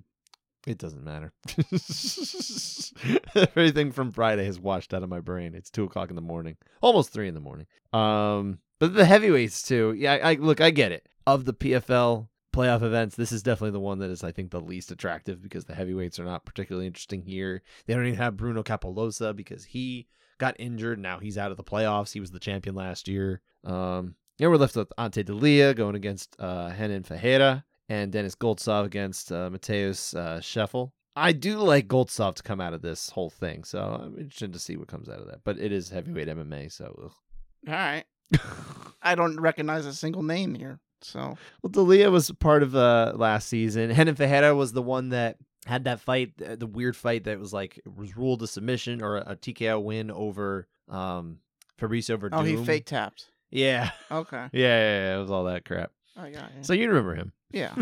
it 0.66 0.78
doesn't 0.78 1.04
matter. 1.04 1.32
Everything 3.34 3.92
from 3.92 4.12
Friday 4.12 4.44
has 4.44 4.58
washed 4.58 4.94
out 4.94 5.02
of 5.02 5.08
my 5.08 5.20
brain. 5.20 5.54
It's 5.54 5.70
two 5.70 5.84
o'clock 5.84 6.10
in 6.10 6.16
the 6.16 6.22
morning, 6.22 6.56
almost 6.80 7.12
three 7.12 7.28
in 7.28 7.34
the 7.34 7.40
morning. 7.40 7.66
Um, 7.92 8.60
but 8.78 8.94
the 8.94 9.04
heavyweights 9.04 9.62
too. 9.62 9.94
Yeah, 9.96 10.14
I, 10.14 10.30
I 10.30 10.34
look, 10.34 10.60
I 10.60 10.70
get 10.70 10.92
it. 10.92 11.06
Of 11.26 11.44
the 11.44 11.54
PFL 11.54 12.28
playoff 12.52 12.82
events, 12.82 13.16
this 13.16 13.32
is 13.32 13.42
definitely 13.42 13.72
the 13.72 13.80
one 13.80 13.98
that 14.00 14.10
is, 14.10 14.24
I 14.24 14.32
think, 14.32 14.50
the 14.50 14.60
least 14.60 14.90
attractive 14.90 15.42
because 15.42 15.64
the 15.64 15.74
heavyweights 15.74 16.18
are 16.18 16.24
not 16.24 16.44
particularly 16.44 16.86
interesting 16.86 17.22
here. 17.22 17.62
They 17.86 17.94
don't 17.94 18.06
even 18.06 18.18
have 18.18 18.36
Bruno 18.36 18.62
Cappelozza 18.62 19.34
because 19.34 19.64
he 19.64 20.08
got 20.38 20.56
injured. 20.58 20.98
Now 20.98 21.18
he's 21.18 21.38
out 21.38 21.50
of 21.50 21.56
the 21.56 21.64
playoffs. 21.64 22.12
He 22.12 22.20
was 22.20 22.30
the 22.30 22.40
champion 22.40 22.74
last 22.74 23.08
year. 23.08 23.40
Um, 23.64 24.16
yeah, 24.38 24.48
we're 24.48 24.56
left 24.56 24.76
with 24.76 24.92
Ante 24.98 25.22
Delija 25.22 25.76
going 25.76 25.94
against 25.94 26.34
uh, 26.38 26.70
Henan 26.70 27.06
Fajera 27.06 27.62
and 27.88 28.10
Denis 28.10 28.34
Goltsov 28.34 28.84
against 28.84 29.30
uh, 29.30 29.50
Mateus 29.50 30.14
uh, 30.14 30.40
Scheffel. 30.40 30.92
I 31.16 31.32
do 31.32 31.58
like 31.58 31.88
Goldsov 31.88 32.36
to 32.36 32.42
come 32.42 32.60
out 32.60 32.72
of 32.72 32.82
this 32.82 33.10
whole 33.10 33.30
thing, 33.30 33.64
so 33.64 34.00
I'm 34.02 34.16
interested 34.16 34.52
to 34.52 34.58
see 34.58 34.76
what 34.76 34.88
comes 34.88 35.08
out 35.08 35.20
of 35.20 35.26
that. 35.26 35.40
But 35.44 35.58
it 35.58 35.72
is 35.72 35.90
heavyweight 35.90 36.28
MMA, 36.28 36.72
so. 36.72 37.12
All 37.68 37.74
right. 37.74 38.04
I 39.02 39.14
don't 39.14 39.38
recognize 39.38 39.86
a 39.86 39.92
single 39.92 40.22
name 40.22 40.54
here. 40.54 40.80
So 41.02 41.36
well, 41.62 41.70
Delija 41.70 42.10
was 42.10 42.30
part 42.32 42.62
of 42.62 42.74
uh, 42.76 43.12
last 43.14 43.48
season. 43.48 43.90
Henan 43.90 44.16
Fajera 44.16 44.56
was 44.56 44.72
the 44.72 44.82
one 44.82 45.10
that 45.10 45.36
had 45.66 45.84
that 45.84 46.00
fight, 46.00 46.36
the, 46.36 46.56
the 46.56 46.66
weird 46.66 46.96
fight 46.96 47.24
that 47.24 47.38
was 47.38 47.52
like 47.52 47.80
was 47.96 48.16
ruled 48.16 48.42
a 48.42 48.46
submission 48.46 49.02
or 49.02 49.18
a, 49.18 49.36
TKO 49.36 49.82
win 49.82 50.10
over 50.10 50.68
um, 50.88 51.38
Fabricio 51.80 52.18
Werdum. 52.18 52.30
oh, 52.32 52.42
he 52.42 52.56
fake 52.56 52.86
tapped. 52.86 53.30
Yeah. 53.50 53.90
Okay, 54.10 54.36
yeah, 54.52 54.78
yeah, 54.78 55.02
yeah, 55.02 55.16
it 55.16 55.20
was 55.20 55.30
all 55.30 55.44
that 55.44 55.64
crap. 55.64 55.92
I 56.16 56.30
got 56.30 56.50
you. 56.56 56.62
So 56.62 56.72
you 56.72 56.88
remember 56.88 57.14
him. 57.14 57.32
yeah, 57.52 57.74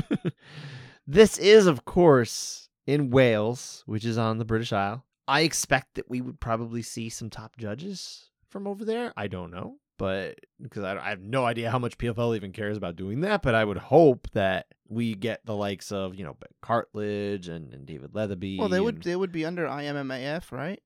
this 1.07 1.39
is, 1.39 1.67
of 1.67 1.85
course, 1.85 2.69
in 2.87 3.11
Wales, 3.11 3.83
which 3.87 4.05
is 4.05 4.19
on 4.19 4.39
the 4.39 4.45
British 4.45 4.73
Isle. 4.73 5.05
I 5.27 5.43
expect 5.43 5.95
that 5.95 6.09
we 6.09 6.21
would 6.21 6.41
probably 6.41 6.83
see 6.83 7.11
some 7.11 7.29
top 7.29 7.57
judges 7.57 8.31
from 8.49 8.67
over 8.67 8.85
there. 8.85 9.13
I 9.17 9.29
don't 9.29 9.51
know, 9.51 9.77
but 9.99 10.39
because 10.63 10.85
I, 10.85 10.97
I 10.97 11.11
have 11.11 11.21
no 11.21 11.45
idea 11.45 11.71
how 11.71 11.79
much 11.79 11.99
PFL 11.99 12.35
even 12.37 12.53
cares 12.53 12.77
about 12.77 12.97
doing 12.97 13.21
that, 13.21 13.43
but 13.43 13.55
I 13.55 13.65
would 13.65 13.77
hope 13.79 14.29
that 14.33 14.67
we 14.89 15.15
get 15.15 15.45
the 15.45 15.55
likes 15.55 15.93
of 15.93 16.15
you 16.15 16.25
know 16.25 16.35
Ben 16.41 16.49
Cartledge 16.63 17.49
and, 17.49 17.75
and 17.75 17.85
David 17.87 18.15
Leatherby. 18.15 18.59
well, 18.59 18.69
they 18.69 18.81
would 18.81 18.95
and- 18.97 19.05
they 19.05 19.17
would 19.17 19.33
be 19.33 19.45
under 19.45 19.67
IMMAF, 19.67 20.51
right? 20.53 20.81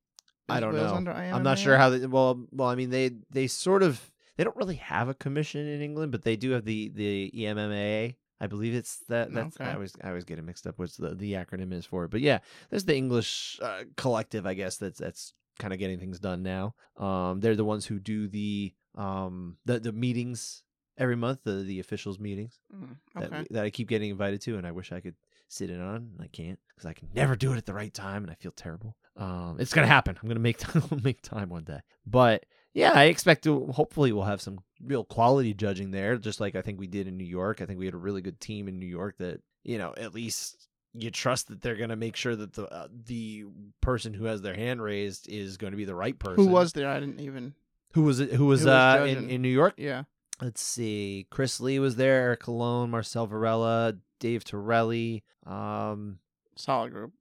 I 0.48 0.60
don't 0.60 0.74
Wales 0.74 1.00
know. 1.04 1.12
I'm 1.12 1.42
not 1.44 1.58
sure 1.58 1.78
how 1.78 1.90
they. 1.90 2.04
Well, 2.06 2.44
well, 2.50 2.68
I 2.68 2.74
mean 2.74 2.90
they 2.90 3.12
they 3.30 3.46
sort 3.46 3.82
of 3.82 4.10
they 4.36 4.44
don't 4.44 4.56
really 4.56 4.74
have 4.76 5.08
a 5.08 5.14
commission 5.14 5.66
in 5.66 5.80
England, 5.80 6.10
but 6.12 6.22
they 6.22 6.36
do 6.36 6.50
have 6.50 6.64
the 6.64 6.90
the 6.94 7.30
EMMA. 7.34 8.16
I 8.40 8.46
believe 8.48 8.74
it's 8.74 8.98
that. 9.08 9.32
That's 9.32 9.56
I 9.60 9.64
Okay. 9.66 9.72
always 9.74 9.94
I 10.02 10.08
always 10.08 10.24
get 10.24 10.38
it 10.38 10.42
mixed 10.42 10.66
up. 10.66 10.78
What's 10.78 10.96
the 10.96 11.14
the 11.14 11.34
acronym 11.34 11.72
is 11.72 11.86
for 11.86 12.04
it? 12.04 12.10
But 12.10 12.20
yeah, 12.22 12.40
there's 12.70 12.84
the 12.84 12.96
English 12.96 13.58
uh, 13.62 13.84
collective, 13.96 14.44
I 14.46 14.54
guess. 14.54 14.76
That's 14.78 14.98
that's 14.98 15.32
kind 15.58 15.72
of 15.72 15.78
getting 15.78 15.98
things 16.00 16.18
done 16.18 16.42
now. 16.42 16.74
Um, 16.96 17.40
they're 17.40 17.54
the 17.56 17.64
ones 17.64 17.86
who 17.86 17.98
do 18.00 18.26
the 18.26 18.74
um 18.94 19.56
the 19.64 19.80
the 19.80 19.92
meetings 19.92 20.62
every 20.98 21.16
month, 21.16 21.40
the 21.44 21.52
the 21.62 21.80
officials 21.80 22.18
meetings 22.18 22.58
Mm, 22.74 22.96
that, 23.14 23.32
okay. 23.32 23.46
that 23.50 23.64
I 23.64 23.70
keep 23.70 23.88
getting 23.88 24.10
invited 24.10 24.40
to, 24.42 24.56
and 24.58 24.66
I 24.66 24.72
wish 24.72 24.92
I 24.92 25.00
could 25.00 25.14
sit 25.48 25.70
in 25.70 25.80
on. 25.80 25.96
and 25.96 26.20
I 26.20 26.28
can't 26.28 26.58
because 26.68 26.86
I 26.86 26.92
can 26.92 27.08
never 27.14 27.36
do 27.36 27.52
it 27.52 27.56
at 27.58 27.66
the 27.66 27.74
right 27.74 27.92
time, 27.92 28.22
and 28.22 28.30
I 28.30 28.34
feel 28.34 28.52
terrible. 28.52 28.96
Um, 29.16 29.56
it's 29.58 29.72
gonna 29.74 29.86
happen. 29.86 30.18
I'm 30.22 30.28
gonna 30.28 30.40
make 30.40 30.60
make 31.04 31.22
time 31.22 31.48
one 31.50 31.64
day. 31.64 31.80
But 32.06 32.44
yeah, 32.74 32.92
I 32.94 33.04
expect 33.04 33.44
to. 33.44 33.66
Hopefully, 33.66 34.12
we'll 34.12 34.24
have 34.24 34.40
some 34.40 34.60
real 34.82 35.04
quality 35.04 35.52
judging 35.54 35.90
there, 35.90 36.16
just 36.16 36.40
like 36.40 36.54
I 36.56 36.62
think 36.62 36.78
we 36.78 36.86
did 36.86 37.06
in 37.06 37.16
New 37.16 37.24
York. 37.26 37.60
I 37.60 37.66
think 37.66 37.78
we 37.78 37.84
had 37.86 37.94
a 37.94 37.98
really 37.98 38.22
good 38.22 38.40
team 38.40 38.68
in 38.68 38.78
New 38.78 38.86
York 38.86 39.16
that 39.18 39.40
you 39.64 39.78
know 39.78 39.92
at 39.96 40.14
least 40.14 40.68
you 40.94 41.10
trust 41.10 41.48
that 41.48 41.60
they're 41.62 41.76
gonna 41.76 41.96
make 41.96 42.16
sure 42.16 42.34
that 42.36 42.54
the 42.54 42.64
uh, 42.72 42.88
the 43.06 43.44
person 43.82 44.14
who 44.14 44.24
has 44.24 44.40
their 44.42 44.54
hand 44.54 44.82
raised 44.82 45.28
is 45.28 45.56
going 45.58 45.70
to 45.72 45.76
be 45.76 45.84
the 45.86 45.94
right 45.94 46.18
person. 46.18 46.44
Who 46.44 46.50
was 46.50 46.72
there? 46.72 46.88
I 46.88 46.98
didn't 47.00 47.20
even. 47.20 47.54
Who 47.94 48.02
was 48.02 48.20
it? 48.20 48.32
Who 48.32 48.46
was, 48.46 48.60
who 48.62 48.66
was 48.66 48.66
uh 48.66 49.06
in, 49.08 49.28
in 49.30 49.42
New 49.42 49.48
York? 49.48 49.74
Yeah. 49.76 50.04
let's 50.40 50.60
see 50.62 51.26
chris 51.30 51.60
lee 51.60 51.78
was 51.78 51.96
there 51.96 52.14
eric 52.22 52.40
Colon, 52.40 52.90
marcel 52.90 53.26
varela 53.26 53.94
dave 54.18 54.44
tirelli 54.44 55.22
um 55.46 56.18
Solid 56.56 56.92
group. 56.92 57.12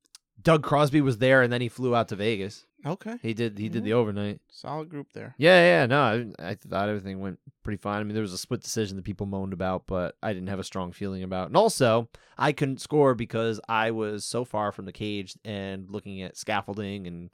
doug 0.41 0.63
crosby 0.63 1.01
was 1.01 1.17
there 1.19 1.41
and 1.41 1.51
then 1.53 1.61
he 1.61 1.69
flew 1.69 1.95
out 1.95 2.07
to 2.09 2.15
vegas 2.15 2.65
Okay. 2.83 3.17
He 3.21 3.35
did 3.35 3.59
he 3.59 3.69
did 3.69 3.83
Mhm. 3.83 3.85
the 3.85 3.93
overnight. 3.93 4.41
Solid 4.49 4.89
group 4.89 5.13
there. 5.13 5.35
Yeah, 5.37 5.61
yeah, 5.81 5.85
no, 5.85 6.33
I, 6.39 6.49
I 6.49 6.55
thought 6.55 6.89
everything 6.89 7.19
went 7.19 7.37
pretty 7.61 7.77
fine. 7.77 7.99
I 7.99 8.03
mean, 8.03 8.15
there 8.15 8.23
was 8.23 8.33
a 8.33 8.39
split 8.39 8.61
decision 8.63 8.95
that 8.97 9.05
people 9.05 9.27
moaned 9.27 9.53
about, 9.53 9.85
but 9.85 10.15
I 10.23 10.33
didn't 10.33 10.49
have 10.49 10.57
a 10.57 10.63
strong 10.63 10.91
feeling 10.91 11.21
about. 11.21 11.45
And 11.49 11.55
also, 11.55 12.09
I 12.39 12.53
couldn't 12.53 12.81
score 12.81 13.13
because 13.13 13.59
I 13.69 13.91
was 13.91 14.25
so 14.25 14.43
far 14.43 14.71
from 14.71 14.85
the 14.85 14.91
cage 14.91 15.37
and 15.45 15.91
looking 15.91 16.23
at 16.23 16.35
scaffolding 16.37 17.05
and 17.05 17.29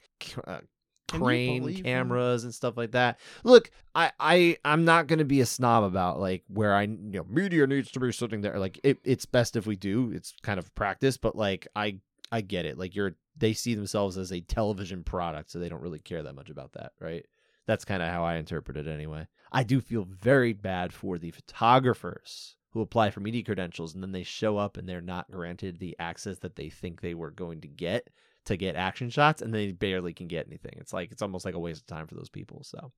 uh, 0.45 0.59
crane 1.07 1.83
cameras 1.83 2.43
and 2.43 2.53
stuff 2.53 2.77
like 2.77 2.91
that. 2.91 3.19
Look, 3.43 3.71
I, 3.95 4.11
I, 4.19 4.57
I'm 4.65 4.85
not 4.85 5.07
gonna 5.07 5.25
be 5.25 5.41
a 5.41 5.45
snob 5.45 5.83
about 5.83 6.19
like 6.19 6.43
where 6.47 6.73
I, 6.73 6.83
you 6.83 6.97
know, 6.97 7.25
media 7.29 7.65
needs 7.67 7.91
to 7.91 7.99
be 7.99 8.11
sitting 8.11 8.41
there. 8.41 8.59
Like, 8.59 8.79
it, 8.83 8.99
it's 9.03 9.25
best 9.25 9.55
if 9.55 9.65
we 9.65 9.75
do. 9.75 10.11
It's 10.13 10.33
kind 10.41 10.59
of 10.59 10.73
practice, 10.75 11.17
but 11.17 11.35
like, 11.35 11.67
I, 11.75 11.99
I 12.31 12.41
get 12.41 12.65
it. 12.65 12.77
Like, 12.77 12.95
you're, 12.95 13.15
they 13.37 13.53
see 13.53 13.75
themselves 13.75 14.17
as 14.17 14.31
a 14.31 14.41
television 14.41 15.03
product, 15.03 15.51
so 15.51 15.59
they 15.59 15.69
don't 15.69 15.81
really 15.81 15.99
care 15.99 16.23
that 16.23 16.35
much 16.35 16.49
about 16.49 16.73
that, 16.73 16.93
right? 16.99 17.25
That's 17.67 17.85
kind 17.85 18.01
of 18.01 18.09
how 18.09 18.23
I 18.23 18.35
interpret 18.35 18.77
it 18.77 18.87
anyway. 18.87 19.27
I 19.51 19.63
do 19.63 19.81
feel 19.81 20.05
very 20.05 20.53
bad 20.53 20.93
for 20.93 21.17
the 21.17 21.31
photographers 21.31 22.55
who 22.71 22.81
apply 22.81 23.09
for 23.09 23.19
media 23.19 23.43
credentials 23.43 23.93
and 23.93 24.03
then 24.03 24.11
they 24.11 24.23
show 24.23 24.57
up 24.57 24.77
and 24.77 24.87
they're 24.87 25.01
not 25.01 25.31
granted 25.31 25.79
the 25.79 25.95
access 25.99 26.39
that 26.39 26.55
they 26.55 26.69
think 26.69 27.01
they 27.01 27.13
were 27.13 27.31
going 27.31 27.61
to 27.61 27.67
get 27.67 28.09
to 28.47 28.57
get 28.57 28.75
action 28.75 29.09
shots 29.09 29.41
and 29.41 29.53
they 29.53 29.71
barely 29.71 30.13
can 30.13 30.27
get 30.27 30.47
anything. 30.47 30.73
It's 30.77 30.93
like 30.93 31.11
it's 31.11 31.21
almost 31.21 31.45
like 31.45 31.55
a 31.55 31.59
waste 31.59 31.81
of 31.81 31.87
time 31.87 32.07
for 32.07 32.15
those 32.15 32.29
people. 32.29 32.63
So 32.63 32.91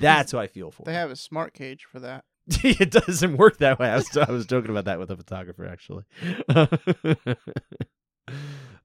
That's 0.00 0.32
who 0.32 0.38
I 0.38 0.46
feel 0.46 0.70
for. 0.70 0.84
They 0.84 0.94
have 0.94 1.10
a 1.10 1.16
smart 1.16 1.54
cage 1.54 1.84
for 1.84 2.00
that. 2.00 2.24
it 2.48 2.90
doesn't 2.90 3.36
work 3.36 3.58
that 3.58 3.78
way. 3.78 3.88
I 3.88 3.96
was, 3.96 4.16
I 4.16 4.30
was 4.30 4.46
joking 4.46 4.70
about 4.70 4.86
that 4.86 4.98
with 4.98 5.10
a 5.10 5.16
photographer 5.16 5.66
actually. 5.66 6.04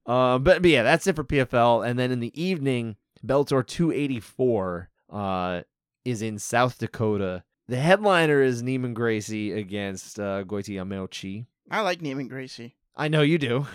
um, 0.06 0.42
but, 0.42 0.62
but 0.62 0.66
yeah, 0.66 0.82
that's 0.82 1.06
it 1.06 1.16
for 1.16 1.24
PFL. 1.24 1.88
And 1.88 1.98
then 1.98 2.10
in 2.10 2.20
the 2.20 2.40
evening, 2.40 2.96
Bellator 3.24 3.66
284 3.66 4.90
uh, 5.10 5.62
is 6.04 6.22
in 6.22 6.38
South 6.38 6.78
Dakota. 6.78 7.44
The 7.68 7.76
headliner 7.76 8.42
is 8.42 8.62
Neiman 8.62 8.94
Gracie 8.94 9.52
against 9.52 10.20
uh, 10.20 10.44
Goiti 10.44 10.76
Yamauchi. 10.76 11.46
I 11.70 11.80
like 11.80 12.00
Neiman 12.00 12.28
Gracie. 12.28 12.76
I 12.94 13.08
know 13.08 13.22
you 13.22 13.38
do. 13.38 13.66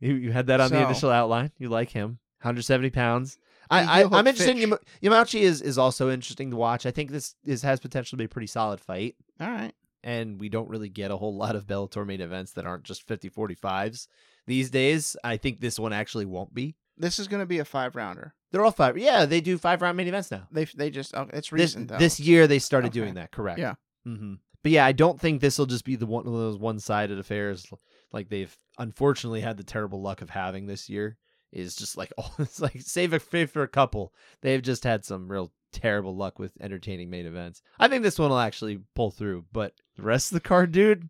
You 0.00 0.14
you 0.14 0.32
had 0.32 0.46
that 0.48 0.60
on 0.60 0.70
the 0.70 0.82
initial 0.84 1.10
outline. 1.10 1.52
You 1.58 1.68
like 1.68 1.90
him. 1.90 2.18
170 2.42 2.90
pounds. 2.90 3.38
I, 3.70 4.02
I, 4.02 4.04
I'm 4.04 4.26
interested 4.26 4.56
in. 4.56 4.62
Yama- 4.62 4.78
Yamauchi 5.02 5.40
is 5.40 5.60
is 5.62 5.78
also 5.78 6.10
interesting 6.10 6.50
to 6.50 6.56
watch. 6.56 6.86
I 6.86 6.90
think 6.90 7.10
this 7.10 7.34
is 7.44 7.62
has 7.62 7.78
potential 7.80 8.16
to 8.16 8.16
be 8.16 8.24
a 8.24 8.28
pretty 8.28 8.46
solid 8.48 8.80
fight 8.80 9.14
All 9.40 9.48
right. 9.50 9.72
and 10.02 10.40
we 10.40 10.48
don't 10.48 10.68
really 10.68 10.88
get 10.88 11.10
a 11.12 11.16
whole 11.16 11.36
lot 11.36 11.54
of 11.54 11.66
Bellator 11.66 12.04
main 12.06 12.20
events 12.20 12.52
that 12.52 12.66
aren't 12.66 12.82
just 12.84 13.06
50 13.06 13.30
45s 13.30 14.08
these 14.46 14.70
days. 14.70 15.16
I 15.22 15.36
think 15.36 15.60
this 15.60 15.78
one 15.78 15.92
actually 15.92 16.24
won't 16.26 16.52
be. 16.54 16.74
This 16.96 17.18
is 17.18 17.28
going 17.28 17.40
to 17.42 17.46
be 17.46 17.58
a 17.60 17.64
five 17.64 17.94
rounder. 17.94 18.34
They're 18.50 18.64
all 18.64 18.72
five. 18.72 18.98
Yeah, 18.98 19.24
they 19.26 19.40
do 19.40 19.56
five 19.58 19.80
round 19.82 19.96
main 19.96 20.08
events 20.08 20.30
now. 20.30 20.48
They 20.50 20.64
they 20.64 20.90
just 20.90 21.14
oh, 21.14 21.28
it's 21.32 21.50
This, 21.50 21.52
recent 21.52 21.88
though. 21.88 21.98
this 21.98 22.18
year 22.18 22.46
they 22.48 22.58
started 22.58 22.88
Okay. 22.88 23.00
doing 23.00 23.14
that, 23.14 23.30
correct? 23.30 23.60
Yeah. 23.60 23.74
hmm 24.04 24.34
But 24.64 24.72
yeah, 24.72 24.84
I 24.84 24.92
don't 24.92 25.20
think 25.20 25.40
this 25.40 25.58
will 25.58 25.66
just 25.66 25.84
be 25.84 25.94
the 25.96 26.06
one 26.06 26.26
of 26.26 26.32
those 26.32 26.58
one 26.58 26.80
sided 26.80 27.18
affairs 27.20 27.66
like 28.12 28.28
they've 28.28 28.54
unfortunately 28.80 29.40
had 29.42 29.56
the 29.56 29.62
terrible 29.62 30.00
luck 30.02 30.22
of 30.22 30.30
having 30.30 30.66
this 30.66 30.88
year. 30.88 31.16
Is 31.52 31.76
just 31.76 31.96
like 31.96 32.12
oh, 32.18 32.32
it's 32.38 32.60
like 32.60 32.80
save 32.80 33.12
a 33.12 33.20
save 33.20 33.50
for 33.50 33.62
a 33.62 33.68
couple. 33.68 34.12
They've 34.40 34.62
just 34.62 34.84
had 34.84 35.04
some 35.04 35.30
real 35.30 35.52
terrible 35.72 36.16
luck 36.16 36.38
with 36.38 36.52
entertaining 36.60 37.10
main 37.10 37.26
events. 37.26 37.62
I 37.78 37.88
think 37.88 38.02
this 38.02 38.18
one 38.18 38.30
will 38.30 38.38
actually 38.38 38.80
pull 38.94 39.10
through, 39.10 39.44
but 39.52 39.74
the 39.96 40.02
rest 40.02 40.30
of 40.32 40.34
the 40.34 40.48
card, 40.48 40.72
dude. 40.72 41.08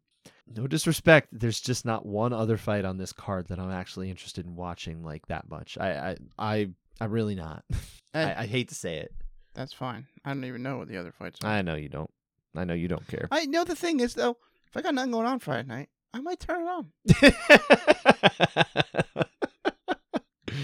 No 0.52 0.66
disrespect, 0.66 1.28
there's 1.30 1.60
just 1.60 1.84
not 1.84 2.04
one 2.04 2.32
other 2.32 2.56
fight 2.56 2.84
on 2.84 2.98
this 2.98 3.12
card 3.12 3.46
that 3.48 3.60
I'm 3.60 3.70
actually 3.70 4.10
interested 4.10 4.46
in 4.46 4.56
watching 4.56 5.04
like 5.04 5.26
that 5.28 5.48
much. 5.48 5.78
I 5.78 6.10
I 6.10 6.16
I 6.38 6.68
I'm 7.00 7.10
really 7.10 7.34
not. 7.34 7.64
Eh, 8.12 8.24
I, 8.36 8.42
I 8.42 8.46
hate 8.46 8.68
to 8.70 8.74
say 8.74 8.96
it. 8.96 9.14
that's 9.54 9.72
fine. 9.72 10.04
I 10.24 10.30
don't 10.34 10.44
even 10.44 10.64
know 10.64 10.78
what 10.78 10.88
the 10.88 10.96
other 10.96 11.12
fights 11.12 11.38
are. 11.44 11.46
I 11.48 11.62
know 11.62 11.76
you 11.76 11.88
don't. 11.88 12.10
I 12.56 12.64
know 12.64 12.74
you 12.74 12.88
don't 12.88 13.06
care. 13.06 13.28
I 13.30 13.46
know 13.46 13.62
the 13.62 13.76
thing 13.76 14.00
is 14.00 14.14
though, 14.14 14.36
if 14.66 14.76
I 14.76 14.82
got 14.82 14.94
nothing 14.96 15.12
going 15.12 15.28
on 15.28 15.38
Friday 15.38 15.68
night, 15.68 15.90
I 16.12 16.20
might 16.20 16.40
turn 16.40 16.62
it 16.62 16.68
on. 16.68 16.92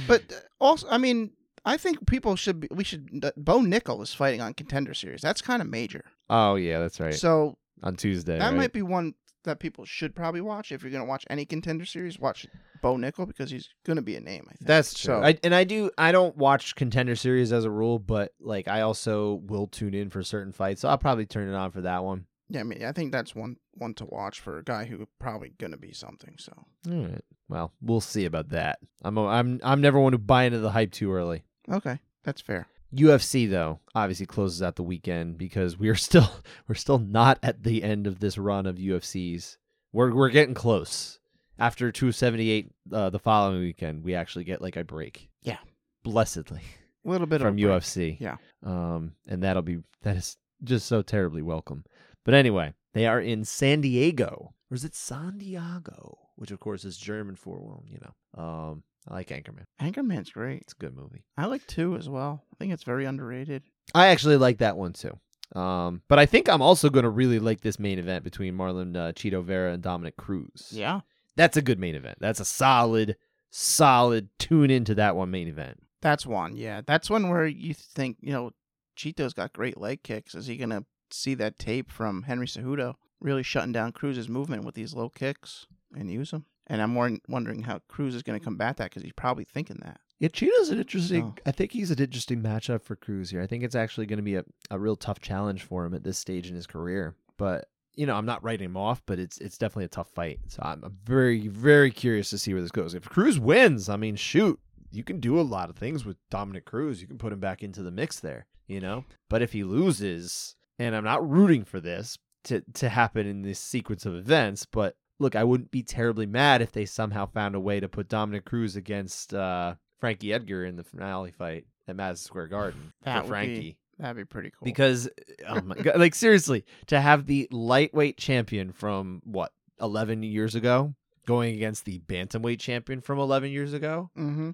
But 0.08 0.22
uh, 0.32 0.36
also, 0.60 0.86
I 0.88 0.98
mean, 0.98 1.32
I 1.64 1.76
think 1.76 2.06
people 2.06 2.36
should 2.36 2.60
be. 2.60 2.68
We 2.70 2.84
should. 2.84 3.08
Bo 3.36 3.60
Nickal 3.60 4.02
is 4.02 4.12
fighting 4.12 4.40
on 4.40 4.54
Contender 4.54 4.94
Series. 4.94 5.20
That's 5.20 5.40
kind 5.42 5.62
of 5.62 5.68
major. 5.68 6.04
oh 6.30 6.56
yeah, 6.56 6.78
that's 6.80 7.00
right. 7.00 7.14
So 7.14 7.56
On 7.82 7.96
Tuesday, 7.96 8.38
that 8.38 8.44
right? 8.44 8.56
might 8.56 8.72
be 8.72 8.82
one 8.82 9.14
that 9.44 9.60
people 9.60 9.84
should 9.84 10.14
probably 10.14 10.40
watch. 10.40 10.72
If 10.72 10.82
you're 10.82 10.90
going 10.90 11.04
to 11.04 11.08
watch 11.08 11.24
any 11.30 11.44
Contender 11.44 11.84
Series, 11.84 12.18
watch 12.18 12.46
Bo 12.82 12.96
Nickal 12.96 13.26
because 13.26 13.50
he's 13.50 13.68
going 13.84 13.96
to 13.96 14.02
be 14.02 14.16
a 14.16 14.20
name. 14.20 14.44
I 14.48 14.54
think 14.54 14.66
That's 14.66 14.92
true. 14.94 15.14
So, 15.14 15.22
I, 15.22 15.38
and 15.44 15.54
I 15.54 15.64
do. 15.64 15.90
I 15.96 16.12
don't 16.12 16.36
watch 16.36 16.74
contender 16.74 17.14
series 17.16 17.52
as 17.52 17.64
a 17.64 17.70
rule, 17.70 17.98
but 17.98 18.32
like 18.40 18.68
I 18.68 18.80
also 18.82 19.34
will 19.46 19.66
tune 19.68 19.94
in 19.94 20.10
for 20.10 20.22
certain 20.22 20.52
fights, 20.52 20.80
so 20.80 20.88
I'll 20.88 20.98
probably 20.98 21.26
turn 21.26 21.48
it 21.48 21.54
on 21.54 21.70
for 21.70 21.82
that 21.82 22.02
one. 22.04 22.26
Yeah, 22.48 22.60
I 22.60 22.62
mean, 22.64 22.84
I 22.84 22.92
think 22.92 23.12
that's 23.12 23.34
one 23.34 23.56
one 23.74 23.94
to 23.94 24.04
watch 24.06 24.40
for 24.40 24.58
a 24.58 24.64
guy 24.64 24.84
who 24.84 25.06
probably 25.18 25.52
going 25.58 25.72
to 25.72 25.76
be 25.78 25.92
something. 25.92 26.34
So 26.38 26.52
All 26.90 27.02
right. 27.06 27.24
Well, 27.48 27.72
we'll 27.80 28.00
see 28.00 28.24
about 28.24 28.48
that. 28.50 28.78
I'm 29.02 29.16
a, 29.18 29.26
I'm 29.26 29.60
I'm 29.62 29.80
never 29.80 29.98
one 30.00 30.12
to 30.12 30.18
buy 30.18 30.44
into 30.44 30.58
the 30.58 30.70
hype 30.70 30.92
too 30.92 31.12
early. 31.12 31.44
okay, 31.70 31.98
that's 32.24 32.40
fair. 32.40 32.66
UFC 32.94 33.50
though 33.50 33.80
obviously 33.94 34.26
closes 34.26 34.62
out 34.62 34.76
the 34.76 34.82
weekend 34.82 35.36
because 35.38 35.76
we're 35.78 35.94
still 36.08 36.30
we're 36.68 36.74
still 36.76 36.98
not 36.98 37.38
at 37.42 37.62
the 37.64 37.82
end 37.82 38.06
of 38.06 38.20
this 38.20 38.38
run 38.38 38.66
of 38.66 38.76
UFCs. 38.76 39.56
We're 39.92 40.14
we're 40.14 40.30
getting 40.30 40.54
close. 40.54 41.18
After 41.58 41.90
278 41.90 42.70
uh, 42.92 43.08
the 43.10 43.18
following 43.18 43.60
weekend, 43.60 44.04
we 44.04 44.14
actually 44.14 44.44
get 44.44 44.60
like 44.60 44.76
a 44.76 44.84
break. 44.84 45.30
Yeah. 45.42 45.56
Blessedly 46.04 46.60
A 47.04 47.08
little 47.10 47.26
bit 47.26 47.40
from 47.40 47.48
of 47.48 47.54
a 47.54 47.66
break. 47.66 47.82
UFC. 47.82 48.16
Yeah. 48.20 48.36
Um 48.64 49.12
and 49.26 49.42
that'll 49.42 49.62
be 49.62 49.78
that 50.02 50.16
is 50.16 50.36
just 50.62 50.86
so 50.86 51.02
terribly 51.02 51.42
welcome. 51.42 51.84
But 52.26 52.34
anyway, 52.34 52.74
they 52.92 53.06
are 53.06 53.20
in 53.20 53.44
San 53.46 53.80
Diego. 53.80 54.52
Or 54.70 54.74
is 54.74 54.84
it 54.84 54.94
San 54.94 55.38
Diego? 55.38 56.18
Which 56.34 56.50
of 56.50 56.60
course 56.60 56.84
is 56.84 56.98
German 56.98 57.36
for 57.36 57.58
well, 57.60 57.82
you 57.88 57.98
know. 58.02 58.42
Um 58.42 58.82
I 59.08 59.14
like 59.14 59.28
Anchorman. 59.28 59.64
Anchorman's 59.80 60.30
great. 60.30 60.62
It's 60.62 60.72
a 60.74 60.76
good 60.76 60.94
movie. 60.96 61.24
I 61.38 61.46
like 61.46 61.64
two 61.68 61.96
as 61.96 62.08
well. 62.08 62.42
I 62.52 62.56
think 62.58 62.72
it's 62.72 62.82
very 62.82 63.04
underrated. 63.06 63.62
I 63.94 64.08
actually 64.08 64.36
like 64.36 64.58
that 64.58 64.76
one 64.76 64.92
too. 64.92 65.16
Um, 65.54 66.02
but 66.08 66.18
I 66.18 66.26
think 66.26 66.48
I'm 66.48 66.60
also 66.60 66.90
going 66.90 67.04
to 67.04 67.08
really 67.08 67.38
like 67.38 67.60
this 67.60 67.78
main 67.78 68.00
event 68.00 68.24
between 68.24 68.54
Marlon 68.56 68.96
uh, 68.96 69.12
Chito 69.12 69.44
Vera 69.44 69.72
and 69.74 69.80
Dominick 69.82 70.16
Cruz. 70.16 70.70
Yeah, 70.72 71.02
That's 71.36 71.56
a 71.56 71.62
good 71.62 71.78
main 71.78 71.94
event. 71.94 72.18
That's 72.20 72.40
a 72.40 72.44
solid, 72.44 73.16
solid 73.50 74.28
tune 74.40 74.70
into 74.72 74.96
that 74.96 75.14
one 75.14 75.30
main 75.30 75.46
event. 75.46 75.78
that's 76.02 76.26
one. 76.26 76.56
Yeah, 76.56 76.80
that's 76.84 77.08
one 77.08 77.28
where 77.28 77.46
you 77.46 77.74
think 77.74 78.16
you 78.20 78.32
know, 78.32 78.50
Chito's 78.96 79.34
got 79.34 79.52
great 79.52 79.78
leg 79.78 80.02
kicks. 80.02 80.34
Is 80.34 80.48
he 80.48 80.56
going 80.56 80.70
to 80.70 80.84
see 81.16 81.34
that 81.34 81.58
tape 81.58 81.90
from 81.90 82.22
Henry 82.24 82.46
Cejudo 82.46 82.94
really 83.20 83.42
shutting 83.42 83.72
down 83.72 83.92
Cruz's 83.92 84.28
movement 84.28 84.64
with 84.64 84.74
these 84.74 84.94
low 84.94 85.08
kicks 85.08 85.66
and 85.96 86.10
use 86.10 86.30
them? 86.30 86.46
And 86.66 86.82
I'm 86.82 86.90
more 86.90 87.10
wondering 87.28 87.62
how 87.62 87.80
Cruz 87.88 88.14
is 88.14 88.22
going 88.22 88.38
to 88.38 88.44
combat 88.44 88.76
that 88.78 88.90
because 88.90 89.02
he's 89.02 89.12
probably 89.12 89.44
thinking 89.44 89.80
that. 89.84 90.00
Yeah, 90.18 90.28
Chito's 90.28 90.70
an 90.70 90.78
interesting. 90.78 91.34
Oh. 91.38 91.42
I 91.44 91.52
think 91.52 91.72
he's 91.72 91.90
an 91.90 91.98
interesting 91.98 92.42
matchup 92.42 92.82
for 92.82 92.96
Cruz 92.96 93.30
here. 93.30 93.42
I 93.42 93.46
think 93.46 93.62
it's 93.62 93.74
actually 93.74 94.06
going 94.06 94.16
to 94.18 94.22
be 94.22 94.36
a, 94.36 94.44
a 94.70 94.78
real 94.78 94.96
tough 94.96 95.20
challenge 95.20 95.62
for 95.62 95.84
him 95.84 95.94
at 95.94 96.04
this 96.04 96.18
stage 96.18 96.48
in 96.48 96.56
his 96.56 96.66
career. 96.66 97.14
But 97.36 97.68
you 97.94 98.06
know, 98.06 98.14
I'm 98.14 98.26
not 98.26 98.42
writing 98.42 98.66
him 98.66 98.76
off, 98.76 99.02
but 99.06 99.18
it's 99.18 99.38
it's 99.38 99.58
definitely 99.58 99.84
a 99.84 99.88
tough 99.88 100.08
fight. 100.10 100.40
So 100.48 100.62
I'm, 100.64 100.82
I'm 100.84 100.96
very 101.04 101.48
very 101.48 101.90
curious 101.90 102.30
to 102.30 102.38
see 102.38 102.52
where 102.52 102.62
this 102.62 102.70
goes. 102.70 102.94
If 102.94 103.08
Cruz 103.08 103.38
wins, 103.38 103.88
I 103.88 103.96
mean, 103.96 104.16
shoot, 104.16 104.58
you 104.90 105.04
can 105.04 105.20
do 105.20 105.38
a 105.38 105.42
lot 105.42 105.70
of 105.70 105.76
things 105.76 106.04
with 106.04 106.16
Dominick 106.30 106.64
Cruz. 106.64 107.00
You 107.00 107.08
can 107.08 107.18
put 107.18 107.32
him 107.32 107.40
back 107.40 107.62
into 107.62 107.82
the 107.82 107.90
mix 107.90 108.20
there, 108.20 108.46
you 108.66 108.80
know. 108.80 109.04
But 109.28 109.42
if 109.42 109.52
he 109.52 109.64
loses, 109.64 110.56
and 110.78 110.94
I'm 110.94 111.04
not 111.04 111.28
rooting 111.28 111.64
for 111.64 111.80
this 111.80 112.18
to 112.44 112.62
to 112.74 112.88
happen 112.88 113.26
in 113.26 113.42
this 113.42 113.60
sequence 113.60 114.06
of 114.06 114.14
events, 114.14 114.66
but 114.66 114.96
look, 115.18 115.36
I 115.36 115.44
wouldn't 115.44 115.70
be 115.70 115.82
terribly 115.82 116.26
mad 116.26 116.62
if 116.62 116.72
they 116.72 116.86
somehow 116.86 117.26
found 117.26 117.54
a 117.54 117.60
way 117.60 117.80
to 117.80 117.88
put 117.88 118.08
Dominick 118.08 118.44
Cruz 118.44 118.76
against 118.76 119.34
uh, 119.34 119.74
Frankie 119.98 120.32
Edgar 120.32 120.64
in 120.64 120.76
the 120.76 120.84
finale 120.84 121.32
fight 121.32 121.66
at 121.88 121.96
Madison 121.96 122.26
Square 122.26 122.48
Garden 122.48 122.92
That 123.02 123.14
for 123.14 123.22
would 123.22 123.24
be 123.24 123.28
Frankie. 123.28 123.76
That'd 123.98 124.16
be 124.16 124.24
pretty 124.24 124.50
cool. 124.50 124.64
Because, 124.64 125.08
oh 125.48 125.60
my 125.62 125.74
god, 125.76 125.98
like 125.98 126.14
seriously, 126.14 126.64
to 126.88 127.00
have 127.00 127.26
the 127.26 127.48
lightweight 127.50 128.18
champion 128.18 128.72
from 128.72 129.22
what 129.24 129.52
eleven 129.80 130.22
years 130.22 130.54
ago 130.54 130.94
going 131.26 131.54
against 131.54 131.84
the 131.84 131.98
bantamweight 132.00 132.60
champion 132.60 133.00
from 133.00 133.18
eleven 133.18 133.50
years 133.50 133.72
ago, 133.72 134.10
mm-hmm. 134.16 134.50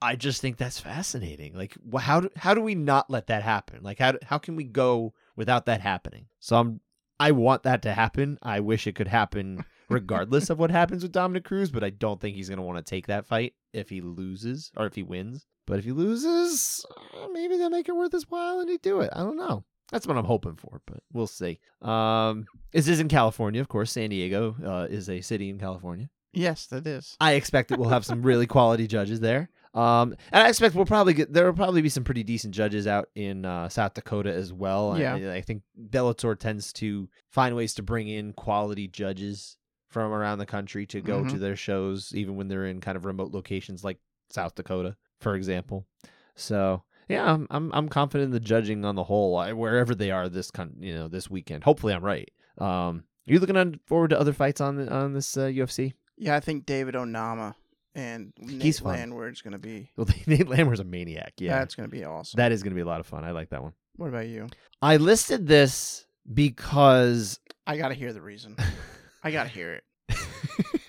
I 0.00 0.16
just 0.16 0.40
think 0.40 0.56
that's 0.56 0.80
fascinating. 0.80 1.54
Like, 1.54 1.76
how 1.98 2.20
do, 2.20 2.30
how 2.36 2.54
do 2.54 2.62
we 2.62 2.74
not 2.74 3.10
let 3.10 3.26
that 3.26 3.42
happen? 3.42 3.82
Like, 3.82 3.98
how 3.98 4.14
how 4.22 4.38
can 4.38 4.56
we 4.56 4.64
go 4.64 5.12
without 5.36 5.66
that 5.66 5.80
happening? 5.80 6.26
So 6.40 6.56
I'm 6.56 6.80
I 7.18 7.32
want 7.32 7.62
that 7.62 7.82
to 7.82 7.92
happen. 7.92 8.38
I 8.42 8.60
wish 8.60 8.86
it 8.86 8.94
could 8.94 9.08
happen 9.08 9.64
regardless 9.88 10.50
of 10.50 10.58
what 10.58 10.70
happens 10.70 11.02
with 11.02 11.12
Dominick 11.12 11.44
Cruz, 11.44 11.70
but 11.70 11.84
I 11.84 11.90
don't 11.90 12.20
think 12.20 12.36
he's 12.36 12.48
going 12.48 12.58
to 12.58 12.64
want 12.64 12.78
to 12.78 12.88
take 12.88 13.06
that 13.06 13.26
fight 13.26 13.54
if 13.72 13.88
he 13.88 14.00
loses 14.00 14.70
or 14.76 14.86
if 14.86 14.94
he 14.94 15.02
wins. 15.02 15.46
But 15.66 15.78
if 15.78 15.84
he 15.84 15.92
loses, 15.92 16.84
uh, 17.14 17.28
maybe 17.32 17.56
they'll 17.56 17.70
make 17.70 17.88
it 17.88 17.96
worth 17.96 18.12
his 18.12 18.30
while 18.30 18.60
and 18.60 18.68
he 18.68 18.78
do 18.78 19.00
it. 19.00 19.10
I 19.12 19.20
don't 19.20 19.36
know. 19.36 19.64
That's 19.90 20.06
what 20.06 20.16
I'm 20.16 20.24
hoping 20.24 20.56
for, 20.56 20.80
but 20.86 21.02
we'll 21.12 21.26
see. 21.26 21.60
Um, 21.80 22.46
this 22.72 22.88
is 22.88 23.00
in 23.00 23.08
California, 23.08 23.60
of 23.60 23.68
course. 23.68 23.92
San 23.92 24.10
Diego 24.10 24.56
uh, 24.64 24.86
is 24.90 25.08
a 25.08 25.20
city 25.20 25.48
in 25.48 25.58
California. 25.58 26.10
Yes, 26.32 26.66
that 26.66 26.86
is. 26.86 27.16
I 27.20 27.32
expect 27.32 27.70
that 27.70 27.78
we'll 27.78 27.88
have 27.88 28.04
some 28.04 28.22
really 28.22 28.46
quality 28.46 28.86
judges 28.86 29.20
there. 29.20 29.48
Um, 29.76 30.16
and 30.32 30.42
I 30.42 30.48
expect 30.48 30.74
we'll 30.74 30.86
probably 30.86 31.12
get 31.14 31.32
there 31.32 31.44
will 31.44 31.52
probably 31.52 31.82
be 31.82 31.88
some 31.90 32.02
pretty 32.02 32.22
decent 32.22 32.54
judges 32.54 32.86
out 32.86 33.08
in 33.14 33.44
uh, 33.44 33.68
South 33.68 33.94
Dakota 33.94 34.32
as 34.32 34.52
well. 34.52 34.92
I- 34.92 35.00
Yeah. 35.00 35.14
I, 35.14 35.34
I 35.36 35.40
think 35.42 35.62
Bellator 35.90 36.38
tends 36.38 36.72
to 36.74 37.08
find 37.30 37.54
ways 37.54 37.74
to 37.74 37.82
bring 37.82 38.08
in 38.08 38.32
quality 38.32 38.88
judges 38.88 39.58
from 39.90 40.12
around 40.12 40.38
the 40.38 40.46
country 40.46 40.86
to 40.86 41.00
go 41.00 41.22
to 41.24 41.34
Mhm. 41.36 41.38
their 41.40 41.56
shows, 41.56 42.12
even 42.14 42.36
when 42.36 42.48
they're 42.48 42.66
in 42.66 42.80
kind 42.80 42.96
of 42.96 43.04
remote 43.04 43.32
locations 43.32 43.84
like 43.84 43.98
South 44.30 44.54
Dakota, 44.54 44.96
for 45.20 45.34
example. 45.36 45.86
So 46.34 46.82
yeah, 47.08 47.32
I'm 47.32 47.46
I'm, 47.50 47.70
I'm 47.72 47.88
confident 47.88 48.26
in 48.28 48.32
the 48.32 48.40
judging 48.40 48.84
on 48.84 48.94
the 48.94 49.04
whole, 49.04 49.36
I- 49.36 49.52
wherever 49.52 49.94
they 49.94 50.10
are 50.10 50.28
this 50.28 50.50
con- 50.50 50.76
you 50.80 50.94
know 50.94 51.06
this 51.08 51.30
weekend. 51.30 51.64
Hopefully, 51.64 51.92
I'm 51.94 52.04
right. 52.04 52.30
Um, 52.58 53.04
are 53.28 53.32
you 53.32 53.38
looking 53.40 53.56
on 53.56 53.80
forward 53.86 54.10
to 54.10 54.18
other 54.20 54.32
fights 54.32 54.60
on 54.60 54.76
the, 54.76 54.90
on 54.92 55.12
this 55.12 55.36
uh, 55.36 55.42
UFC? 55.46 55.92
Yeah, 56.16 56.34
I 56.34 56.40
think 56.40 56.64
David 56.66 56.94
Onama 56.94 57.54
and 57.96 58.32
Nate 58.38 58.62
He's 58.62 58.78
fun. 58.78 58.92
Landwehr's 58.94 59.42
gonna 59.42 59.58
be. 59.58 59.90
Well, 59.96 60.06
Nate 60.26 60.48
Landwehr's 60.48 60.80
a 60.80 60.84
maniac. 60.84 61.32
Yeah, 61.38 61.58
That's 61.58 61.74
gonna 61.74 61.88
be 61.88 62.04
awesome. 62.04 62.36
that 62.38 62.52
is 62.52 62.62
going 62.62 62.70
to 62.72 62.74
be 62.76 62.82
a 62.82 62.86
lot 62.86 63.00
of 63.00 63.06
fun. 63.06 63.24
I 63.24 63.32
like 63.32 63.48
that 63.50 63.62
one. 63.62 63.72
what 63.96 64.08
about 64.08 64.28
you? 64.28 64.46
I 64.82 64.98
listed 64.98 65.46
this 65.48 66.06
because 66.32 67.40
I 67.66 67.76
gotta 67.76 67.94
hear 67.94 68.12
the 68.12 68.20
reason. 68.22 68.56
I 69.24 69.30
gotta 69.32 69.48
hear 69.48 69.72
it. 69.72 69.84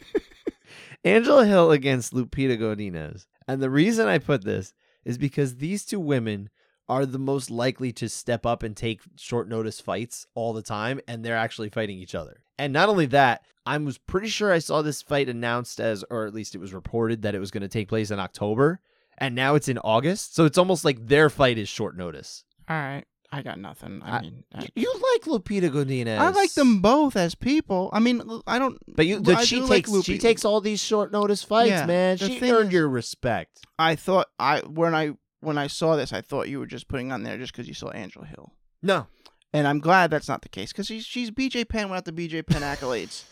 Angela 1.04 1.46
Hill 1.46 1.72
against 1.72 2.14
Lupita 2.14 2.60
Godinez. 2.60 3.26
And 3.48 3.62
the 3.62 3.70
reason 3.70 4.08
I 4.08 4.18
put 4.18 4.44
this 4.44 4.74
is 5.06 5.18
because 5.18 5.56
these 5.56 5.86
two 5.86 6.00
women 6.00 6.50
are 6.90 7.06
the 7.06 7.20
most 7.20 7.50
likely 7.50 7.92
to 7.94 8.10
step 8.10 8.46
up 8.46 8.64
and 8.64 8.76
take 8.76 9.02
short 9.18 9.48
notice 9.48 9.80
fights 9.80 10.26
all 10.36 10.54
the 10.54 10.62
time, 10.62 11.00
and 11.08 11.24
they're 11.24 11.36
actually 11.38 11.70
fighting 11.70 11.98
each 11.98 12.16
other. 12.16 12.42
And 12.58 12.74
not 12.74 12.90
only 12.90 13.06
that, 13.08 13.44
I 13.68 13.78
was 13.78 13.98
pretty 13.98 14.30
sure 14.30 14.52
I 14.54 14.60
saw 14.60 14.82
this 14.82 15.02
fight 15.02 15.28
announced 15.30 15.80
as, 15.80 16.04
or 16.10 16.26
at 16.26 16.34
least 16.34 16.56
it 16.56 16.60
was 16.60 16.74
reported 16.74 17.22
that 17.24 17.36
it 17.36 17.40
was 17.40 17.52
going 17.52 17.62
to 17.62 17.68
take 17.68 17.90
place 17.90 18.12
in 18.12 18.20
October, 18.20 18.80
and 19.18 19.36
now 19.36 19.56
it's 19.56 19.68
in 19.68 19.78
August. 19.80 20.36
So 20.36 20.46
it's 20.46 20.58
almost 20.58 20.86
like 20.86 21.06
their 21.08 21.30
fight 21.30 21.58
is 21.58 21.68
short 21.68 21.98
notice. 21.98 22.44
All 22.70 22.78
right, 22.78 23.04
I 23.32 23.42
got 23.42 23.60
nothing. 23.60 24.02
I, 24.04 24.18
I- 24.18 24.22
mean, 24.22 24.44
I, 24.56 24.68
You 24.76 24.94
like 25.14 25.24
Lupita 25.24 25.70
Godinez? 25.70 26.18
I 26.18 26.30
like 26.30 26.54
them 26.54 26.82
both 26.82 27.16
as 27.16 27.36
people. 27.36 27.90
I 27.92 28.00
mean, 28.00 28.22
I 28.48 28.58
don't. 28.58 28.78
But 28.88 29.06
you, 29.06 29.20
but 29.22 29.46
she 29.46 29.58
do 29.58 29.66
like 29.66 29.86
takes 29.86 30.04
she 30.06 30.18
takes 30.18 30.46
all 30.46 30.62
these 30.62 30.82
short 30.82 31.12
notice 31.12 31.44
fights, 31.44 31.70
Yeah, 31.70 31.86
man. 31.86 32.18
She 32.18 32.40
earned 32.50 32.68
is- 32.68 32.74
your 32.74 32.88
respect. 32.88 33.60
I 33.78 33.96
thought 33.96 34.28
I 34.40 34.60
when 34.62 34.96
I 34.96 35.12
when 35.42 35.58
I 35.58 35.68
saw 35.68 35.96
this, 35.96 36.14
I 36.14 36.22
thought 36.22 36.48
you 36.50 36.60
were 36.60 36.66
just 36.66 36.88
putting 36.88 37.12
on 37.12 37.24
there 37.24 37.38
just 37.38 37.52
because 37.54 37.68
you 37.68 37.74
saw 37.74 37.90
Angela 37.90 38.26
Hill, 38.26 38.54
No, 38.82 39.08
and 39.54 39.68
I'm 39.68 39.80
glad 39.80 40.10
that's 40.10 40.28
not 40.28 40.42
the 40.42 40.50
case 40.50 40.72
because 40.72 40.88
she's 40.88 41.06
she's 41.06 41.32
BJ 41.32 41.68
Penn 41.68 41.90
without 41.90 42.06
the 42.06 42.12
BJ 42.12 42.46
Penn 42.46 42.62
accolades. 42.64 43.24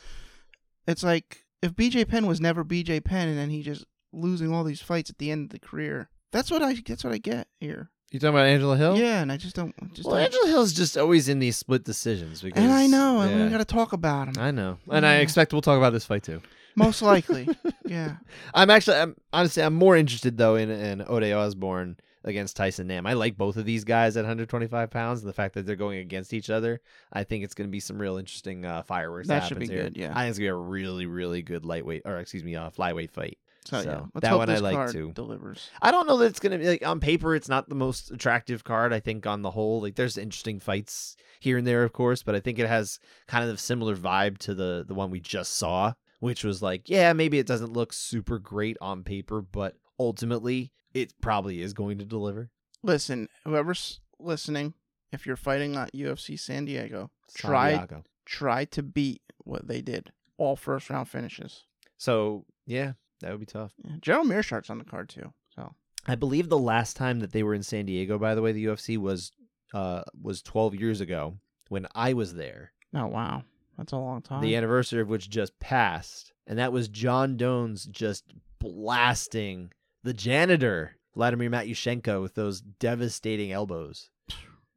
It's 0.88 1.04
like 1.04 1.46
if 1.62 1.74
BJ 1.74 2.08
Penn 2.08 2.28
was 2.28 2.40
never 2.40 2.64
BJ 2.64 3.04
Penn, 3.04 3.28
and 3.28 3.38
then 3.38 3.50
he 3.50 3.62
just 3.62 3.86
losing 4.14 4.54
all 4.54 4.64
these 4.64 4.82
fights 4.82 5.10
at 5.10 5.18
the 5.18 5.32
end 5.32 5.46
of 5.46 5.50
the 5.50 5.60
career. 5.60 6.10
That's 6.32 6.52
what 6.52 6.62
I 6.62 6.76
that's 6.86 7.04
what 7.04 7.14
I 7.14 7.18
get 7.18 7.48
here. 7.60 7.90
you 8.12 8.20
talking 8.20 8.36
about 8.36 8.48
Angela 8.48 8.78
Hill? 8.78 8.98
Yeah, 8.98 9.22
and 9.22 9.32
I 9.32 9.38
just 9.38 9.56
don't 9.56 9.74
just 9.94 10.08
Well, 10.08 10.18
don't, 10.18 10.26
Angela 10.26 10.48
Hill's 10.48 10.74
just 10.74 10.98
always 10.98 11.30
in 11.30 11.40
these 11.40 11.58
split 11.58 11.84
decisions. 11.84 12.42
Because, 12.42 12.62
and 12.62 12.72
I 12.72 12.88
know, 12.88 13.22
and 13.22 13.32
yeah. 13.32 13.46
we 13.46 13.52
got 13.52 13.60
to 13.60 13.66
talk 13.66 13.94
about 13.94 14.28
him. 14.28 14.36
I 14.38 14.52
know, 14.52 14.78
and 14.92 15.06
I 15.06 15.18
expect 15.18 15.54
we'll 15.54 15.62
talk 15.62 15.78
about 15.78 15.94
this 15.94 16.06
fight 16.06 16.24
too. 16.24 16.42
Most 16.76 17.02
likely, 17.02 17.48
yeah. 17.86 18.18
I'm 18.54 18.70
actually, 18.70 18.98
I'm 18.98 19.16
honestly, 19.32 19.64
I'm 19.64 19.76
more 19.76 19.96
interested 19.96 20.38
though 20.38 20.56
in 20.56 20.70
in 20.70 21.04
Ode 21.08 21.32
Osbourne 21.32 21.98
against 22.26 22.58
Tyson 22.58 22.88
Nam. 22.88 23.06
I 23.06 23.14
like 23.14 23.38
both 23.38 23.56
of 23.56 23.66
these 23.66 23.86
guys 23.86 24.18
at 24.18 24.22
125 24.22 24.90
pounds, 24.90 25.22
and 25.22 25.30
the 25.30 25.34
fact 25.34 25.54
that 25.54 25.66
they're 25.66 25.76
going 25.76 26.00
against 26.00 26.34
each 26.34 26.50
other, 26.50 26.82
I 27.14 27.24
think 27.24 27.44
it's 27.44 27.54
going 27.54 27.70
to 27.70 27.72
be 27.72 27.80
some 27.80 27.98
real 27.98 28.18
interesting 28.18 28.66
uh, 28.66 28.84
fireworks. 28.84 29.28
That 29.30 29.44
should 29.44 29.58
happens 29.58 29.70
be 29.70 29.76
here. 29.76 29.84
good, 29.86 29.98
yeah. 29.98 30.12
I 30.12 30.24
think 30.24 30.32
it's 30.32 30.40
going 30.40 30.50
to 30.50 30.56
be 30.56 30.60
a 30.60 30.70
really, 30.70 31.06
really 31.06 31.42
good 31.42 31.64
lightweight, 31.64 32.02
or 32.04 32.18
excuse 32.18 32.44
me, 32.44 32.56
uh, 32.56 32.70
flyweight 32.72 33.12
fight. 33.12 33.38
So, 33.66 33.82
So, 33.82 33.90
yeah, 34.14 34.20
that 34.22 34.38
one 34.38 34.50
I 34.50 34.58
like, 34.58 34.92
too. 34.92 35.12
Delivers. 35.14 35.70
I 35.82 35.90
don't 35.92 36.06
know 36.06 36.18
that 36.18 36.26
it's 36.26 36.40
gonna 36.40 36.60
be 36.60 36.68
like 36.68 36.86
on 36.86 37.00
paper. 37.00 37.36
It's 37.36 37.50
not 37.50 37.68
the 37.68 37.74
most 37.74 38.12
attractive 38.12 38.64
card. 38.64 38.94
I 38.94 39.00
think 39.00 39.26
on 39.26 39.42
the 39.42 39.50
whole, 39.50 39.82
like 39.82 39.96
there's 39.96 40.18
interesting 40.18 40.60
fights 40.60 41.18
here 41.40 41.58
and 41.58 41.66
there, 41.66 41.84
of 41.84 41.92
course, 41.92 42.22
but 42.22 42.36
I 42.36 42.40
think 42.40 42.60
it 42.60 42.68
has 42.68 43.00
kind 43.28 43.44
of 43.44 43.56
a 43.56 43.58
similar 43.58 43.96
vibe 43.96 44.38
to 44.40 44.54
the 44.54 44.86
the 44.88 44.94
one 44.94 45.10
we 45.10 45.20
just 45.20 45.54
saw, 45.54 45.94
which 46.20 46.44
was 46.44 46.62
like, 46.62 46.90
yeah, 46.90 47.12
maybe 47.14 47.40
it 47.40 47.48
doesn't 47.48 47.74
look 47.74 47.92
super 47.92 48.38
great 48.38 48.78
on 48.82 49.04
paper, 49.04 49.42
but 49.42 49.76
ultimately, 50.00 50.72
it 50.94 51.14
probably 51.22 51.62
is 51.62 51.74
going 51.74 51.98
to 52.00 52.06
deliver. 52.06 52.50
Listen, 52.84 53.28
whoever's 53.44 54.00
listening, 54.20 54.74
if 55.12 55.26
you're 55.26 55.36
fighting 55.36 55.76
at 55.76 55.94
UFC 55.94 56.40
San 56.40 56.66
Diego, 56.66 57.12
try 57.36 57.88
try 58.26 58.66
to 58.66 58.84
beat 58.84 59.22
what 59.44 59.68
they 59.68 59.82
did. 59.82 60.12
All 60.38 60.56
first 60.56 60.90
round 60.90 61.08
finishes. 61.10 61.66
So 61.98 62.46
yeah, 62.66 62.94
that 63.22 63.32
would 63.32 63.40
be 63.40 63.46
tough. 63.46 63.74
Yeah. 63.84 63.96
Gerald 64.02 64.28
Meerschaert's 64.28 64.70
on 64.70 64.78
the 64.78 64.84
card 64.86 65.10
too. 65.10 65.34
So 65.56 65.74
I 66.08 66.16
believe 66.16 66.50
the 66.50 66.58
last 66.58 66.96
time 66.96 67.20
that 67.22 67.32
they 67.32 67.44
were 67.44 67.54
in 67.54 67.64
San 67.64 67.86
Diego, 67.86 68.18
by 68.20 68.36
the 68.36 68.42
way, 68.42 68.52
the 68.52 68.66
UFC 68.66 68.98
was 68.98 69.32
uh 69.74 70.04
was 70.22 70.42
12 70.42 70.76
years 70.76 71.02
ago 71.02 71.38
when 71.70 71.88
I 71.96 72.14
was 72.14 72.36
there. 72.36 72.72
oh 72.94 73.08
wow, 73.08 73.44
that's 73.78 73.94
a 73.94 73.98
long 73.98 74.22
time. 74.22 74.42
the 74.42 74.56
anniversary 74.56 75.02
of 75.02 75.10
which 75.10 75.30
just 75.30 75.58
passed, 75.60 76.32
and 76.46 76.60
that 76.60 76.72
was 76.72 76.88
Jon 76.88 77.38
Jones 77.38 77.86
just 77.86 78.26
blasting 78.60 79.72
the 80.06 80.14
janitor 80.14 80.98
Vladimir 81.16 81.50
Matyushenko 81.50 82.22
with 82.22 82.36
those 82.36 82.62
devastating 82.62 83.52
elbows, 83.52 84.12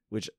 which 0.09 0.31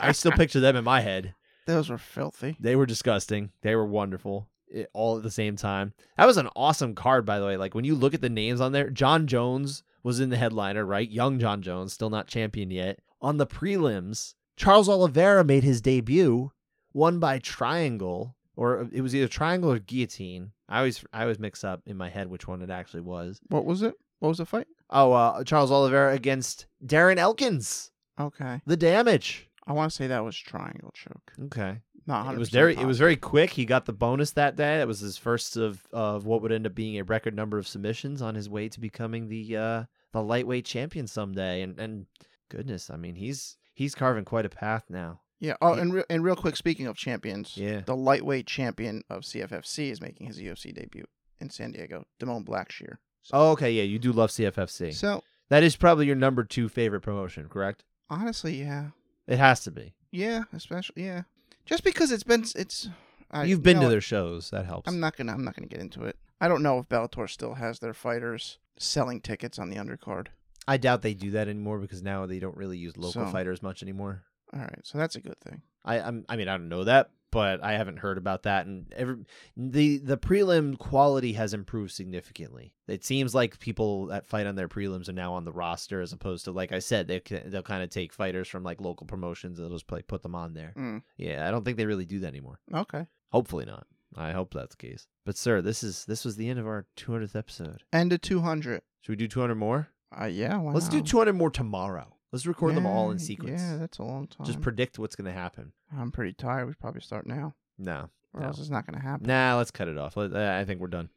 I 0.00 0.12
still 0.12 0.32
picture 0.36 0.58
them 0.58 0.74
in 0.74 0.84
my 0.84 1.02
head. 1.02 1.34
Those 1.66 1.90
were 1.90 1.98
filthy. 1.98 2.56
They 2.58 2.74
were 2.74 2.86
disgusting. 2.86 3.50
They 3.60 3.76
were 3.76 3.86
wonderful. 3.86 4.48
It, 4.68 4.88
all 4.94 5.18
at 5.18 5.22
the 5.22 5.30
same 5.30 5.56
time. 5.56 5.92
That 6.16 6.24
was 6.24 6.38
an 6.38 6.48
awesome 6.56 6.94
card, 6.94 7.26
by 7.26 7.38
the 7.38 7.44
way. 7.44 7.58
Like 7.58 7.74
when 7.74 7.84
you 7.84 7.94
look 7.94 8.14
at 8.14 8.22
the 8.22 8.30
names 8.30 8.60
on 8.60 8.72
there, 8.72 8.88
Jon 8.88 9.26
Jones 9.26 9.82
was 10.02 10.18
in 10.18 10.30
the 10.30 10.38
headliner, 10.38 10.84
right? 10.84 11.08
Young 11.08 11.38
Jon 11.38 11.60
Jones, 11.60 11.92
still 11.92 12.10
not 12.10 12.26
champion 12.26 12.70
yet. 12.70 13.00
On 13.20 13.36
the 13.36 13.46
prelims, 13.46 14.34
Charles 14.56 14.88
Oliveira 14.88 15.44
made 15.44 15.62
his 15.62 15.82
debut, 15.82 16.52
won 16.94 17.18
by 17.18 17.38
triangle, 17.38 18.34
or 18.56 18.80
uh, 18.80 18.86
it 18.92 19.02
was 19.02 19.14
either 19.14 19.28
triangle 19.28 19.70
or 19.70 19.78
guillotine. 19.78 20.52
I 20.70 20.78
always 20.78 21.04
I 21.12 21.22
always 21.22 21.38
mix 21.38 21.64
up 21.64 21.82
in 21.84 21.98
my 21.98 22.08
head 22.08 22.28
which 22.28 22.48
one 22.48 22.62
it 22.62 22.70
actually 22.70 23.02
was. 23.02 23.38
What 23.48 23.66
was 23.66 23.82
it? 23.82 23.94
What 24.22 24.28
was 24.28 24.38
the 24.38 24.46
fight? 24.46 24.68
Oh, 24.88 25.12
uh, 25.12 25.42
Charles 25.42 25.72
Oliveira 25.72 26.12
against 26.14 26.66
Darren 26.84 27.16
Elkins. 27.16 27.90
Okay, 28.20 28.60
The 28.66 28.76
damage. 28.76 29.48
I 29.66 29.72
want 29.72 29.90
to 29.90 29.96
say 29.96 30.06
that 30.06 30.24
was 30.24 30.36
triangle 30.36 30.92
choke. 30.94 31.32
Okay. 31.46 31.80
Not 32.06 32.18
100 32.18 32.36
It 32.36 32.38
was 32.38 32.50
very 32.50 32.76
it 32.76 32.84
was 32.86 32.98
very 32.98 33.16
quick. 33.16 33.50
He 33.50 33.64
got 33.64 33.86
the 33.86 33.92
bonus 33.92 34.30
that 34.32 34.54
day. 34.54 34.78
That 34.78 34.86
was 34.86 35.00
his 35.00 35.16
first 35.16 35.56
of 35.56 35.86
of 35.92 36.24
what 36.26 36.40
would 36.42 36.52
end 36.52 36.66
up 36.66 36.74
being 36.74 36.98
a 36.98 37.04
record 37.04 37.34
number 37.34 37.58
of 37.58 37.66
submissions 37.66 38.20
on 38.22 38.34
his 38.36 38.48
way 38.48 38.68
to 38.68 38.78
becoming 38.80 39.28
the 39.28 39.56
uh 39.56 39.84
the 40.12 40.22
lightweight 40.22 40.64
champion 40.66 41.06
someday. 41.08 41.62
And 41.62 41.78
and 41.80 42.06
goodness, 42.48 42.90
I 42.90 42.96
mean, 42.96 43.14
he's 43.16 43.56
he's 43.74 43.94
carving 43.94 44.24
quite 44.24 44.46
a 44.46 44.48
path 44.50 44.84
now. 44.88 45.20
Yeah. 45.40 45.54
Oh, 45.62 45.72
and 45.74 45.94
re- 45.94 46.04
and 46.10 46.22
real 46.24 46.36
quick, 46.36 46.56
speaking 46.56 46.86
of 46.86 46.96
champions, 46.96 47.56
Yeah. 47.56 47.80
the 47.86 47.96
lightweight 47.96 48.46
champion 48.46 49.02
of 49.10 49.22
CFFC 49.22 49.90
is 49.90 50.00
making 50.00 50.26
his 50.28 50.38
UFC 50.38 50.72
debut 50.74 51.06
in 51.40 51.50
San 51.50 51.72
Diego, 51.72 52.04
Da'Mon 52.20 52.44
Blackshear. 52.44 52.98
Oh, 53.32 53.50
okay, 53.52 53.70
yeah, 53.72 53.82
you 53.82 53.98
do 53.98 54.12
love 54.12 54.30
CFFC. 54.30 54.94
So 54.94 55.22
That 55.48 55.62
is 55.62 55.76
probably 55.76 56.06
your 56.06 56.16
number 56.16 56.44
2 56.44 56.68
favorite 56.68 57.00
promotion, 57.02 57.48
correct? 57.48 57.84
honestly, 58.10 58.60
yeah, 58.60 58.88
It 59.26 59.38
has 59.38 59.60
to 59.64 59.70
be. 59.70 59.94
yeah, 60.10 60.42
especially 60.52 61.04
yeah, 61.04 61.22
just 61.64 61.84
because 61.84 62.10
it's 62.12 62.24
been 62.24 62.44
it's. 62.56 62.88
I, 63.30 63.42
You've 63.44 63.48
you 63.60 63.62
been 63.62 63.76
know 63.78 63.84
to 63.84 63.88
their 63.88 64.00
shows. 64.02 64.50
That 64.50 64.66
helps. 64.66 64.86
I'm 64.88 65.00
not 65.00 65.16
gonna 65.16 65.32
I'm 65.32 65.44
not 65.44 65.56
gonna 65.56 65.66
get 65.68 65.80
into 65.80 66.04
it. 66.04 66.16
I 66.40 66.48
don't 66.48 66.62
know 66.62 66.78
if 66.80 66.88
Bellator 66.88 67.30
still 67.30 67.54
has 67.54 67.78
their 67.78 67.94
fighters 67.94 68.58
selling 68.76 69.20
tickets 69.22 69.58
on 69.58 69.70
the 69.70 69.76
undercard. 69.76 70.26
I 70.68 70.76
doubt 70.76 71.00
they 71.02 71.14
do 71.14 71.30
that 71.30 71.48
anymore 71.48 71.78
because 71.78 72.02
now 72.02 72.26
they 72.26 72.38
don't 72.38 72.56
really 72.56 72.76
use 72.78 72.96
local 72.96 73.24
So- 73.26 73.32
fighters 73.32 73.62
much 73.62 73.82
anymore. 73.82 74.24
All 74.52 74.60
right, 74.60 74.80
so 74.82 74.98
that's 74.98 75.16
a 75.16 75.20
good 75.20 75.38
thing. 75.40 75.62
I 75.84 76.00
I'm, 76.00 76.26
I 76.28 76.36
mean 76.36 76.48
I 76.48 76.58
don't 76.58 76.68
know 76.68 76.84
that, 76.84 77.10
but 77.32 77.64
I 77.64 77.72
haven't 77.72 77.98
heard 77.98 78.16
about 78.18 78.44
that. 78.44 78.66
And 78.66 78.92
every 78.96 79.16
the 79.56 79.98
the 79.98 80.16
prelim 80.16 80.78
quality 80.78 81.32
has 81.32 81.52
improved 81.52 81.90
significantly. 81.90 82.72
It 82.86 83.04
seems 83.04 83.34
like 83.34 83.58
people 83.58 84.06
that 84.06 84.26
fight 84.28 84.46
on 84.46 84.54
their 84.54 84.68
prelims 84.68 85.08
are 85.08 85.12
now 85.14 85.34
on 85.34 85.44
the 85.44 85.52
roster, 85.52 86.00
as 86.00 86.12
opposed 86.12 86.44
to 86.44 86.52
like 86.52 86.70
I 86.70 86.78
said, 86.78 87.08
they 87.08 87.20
they'll 87.46 87.62
kind 87.62 87.82
of 87.82 87.90
take 87.90 88.12
fighters 88.12 88.46
from 88.46 88.62
like 88.62 88.80
local 88.80 89.06
promotions 89.08 89.58
and 89.58 89.66
they'll 89.68 89.76
just 89.78 89.88
put 90.06 90.22
them 90.22 90.34
on 90.36 90.54
there. 90.54 90.72
Mm, 90.76 91.02
Yeah, 91.16 91.48
I 91.48 91.50
don't 91.50 91.64
think 91.64 91.76
they 91.78 91.86
really 91.86 92.06
do 92.06 92.20
that 92.20 92.28
anymore. 92.28 92.60
okay. 92.72 93.06
Hopefully 93.32 93.64
not. 93.64 93.86
I 94.14 94.32
hope 94.32 94.52
that's 94.52 94.76
the 94.76 94.86
case. 94.88 95.06
But 95.24 95.38
sir, 95.38 95.62
this 95.62 95.82
is 95.82 96.04
this 96.04 96.24
was 96.24 96.36
the 96.36 96.48
end 96.50 96.58
of 96.58 96.66
our 96.66 96.86
200th 96.98 97.34
episode. 97.34 97.82
And 97.92 98.12
a 98.12 98.18
200. 98.18 98.82
Should 99.00 99.12
we 99.12 99.16
do 99.16 99.26
200 99.26 99.54
more? 99.54 99.88
Uh, 100.20 100.26
yeah. 100.26 100.58
Why 100.58 100.72
Let's 100.72 100.88
do 100.90 101.00
200 101.00 101.32
more 101.32 101.50
tomorrow. 101.50 102.11
Let's 102.32 102.46
record 102.46 102.74
them 102.74 102.86
all 102.86 103.10
in 103.10 103.18
sequence. 103.18 103.60
Yeah, 103.60 103.76
that's 103.76 103.98
a 103.98 104.02
long 104.02 104.26
time. 104.26 104.46
Just 104.46 104.60
predict 104.62 104.98
what's 104.98 105.14
going 105.16 105.26
to 105.26 105.38
happen. 105.38 105.72
I'm 105.96 106.10
pretty 106.10 106.32
tired. 106.32 106.66
We 106.66 106.72
should 106.72 106.80
probably 106.80 107.02
start 107.02 107.26
now, 107.26 107.54
No. 107.78 108.08
or 108.32 108.40
No. 108.40 108.46
else 108.46 108.58
it's 108.58 108.70
not 108.70 108.86
gonna 108.86 109.02
happen. 109.02 109.26
Nah, 109.26 109.56
let's 109.58 109.70
cut 109.70 109.86
it 109.88 109.98
off. 109.98 110.16
Let- 110.16 110.32
uh, 110.34 110.56
I 110.58 110.64
think 110.64 110.80
we're 110.80 110.86
done. 110.86 111.10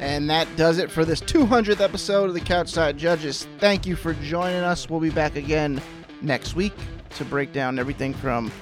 And 0.00 0.28
that 0.28 0.46
does 0.56 0.78
it 0.78 0.90
for 0.90 1.04
this 1.04 1.20
200th 1.20 1.80
episode 1.80 2.28
of 2.28 2.34
the 2.34 2.40
Couchside 2.40 2.98
Judges. 2.98 3.46
Thank 3.58 3.86
you 3.86 3.96
for 3.96 4.12
joining 4.14 4.62
us. 4.62 4.88
We'll 4.90 5.00
be 5.00 5.10
back 5.10 5.36
again 5.36 5.80
next 6.20 6.54
week 6.54 6.74
to 7.16 7.24
break 7.24 7.52
down 7.52 7.78
everything 7.78 8.12
from 8.14 8.52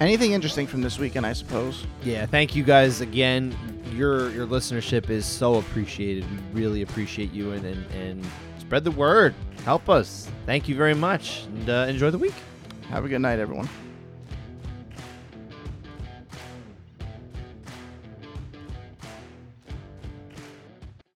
anything 0.00 0.32
interesting 0.32 0.66
from 0.66 0.80
this 0.82 0.98
weekend, 0.98 1.26
I 1.26 1.32
suppose. 1.32 1.86
Yeah, 2.04 2.26
thank 2.26 2.54
you 2.54 2.62
guys 2.62 3.00
again. 3.00 3.54
Your 3.98 4.30
your 4.30 4.46
listenership 4.46 5.10
is 5.10 5.26
so 5.26 5.56
appreciated. 5.56 6.24
We 6.54 6.62
really 6.62 6.82
appreciate 6.82 7.32
you 7.32 7.52
and 7.52 7.66
and, 7.66 7.90
and 7.92 8.26
spread 8.58 8.84
the 8.84 8.92
word. 8.92 9.34
Help 9.64 9.90
us. 9.90 10.30
Thank 10.46 10.68
you 10.68 10.76
very 10.76 10.94
much, 10.94 11.44
and 11.46 11.68
uh, 11.68 11.86
enjoy 11.88 12.10
the 12.10 12.18
week. 12.18 12.34
Have 12.88 13.04
a 13.04 13.08
good 13.08 13.20
night, 13.20 13.38
everyone. 13.38 13.68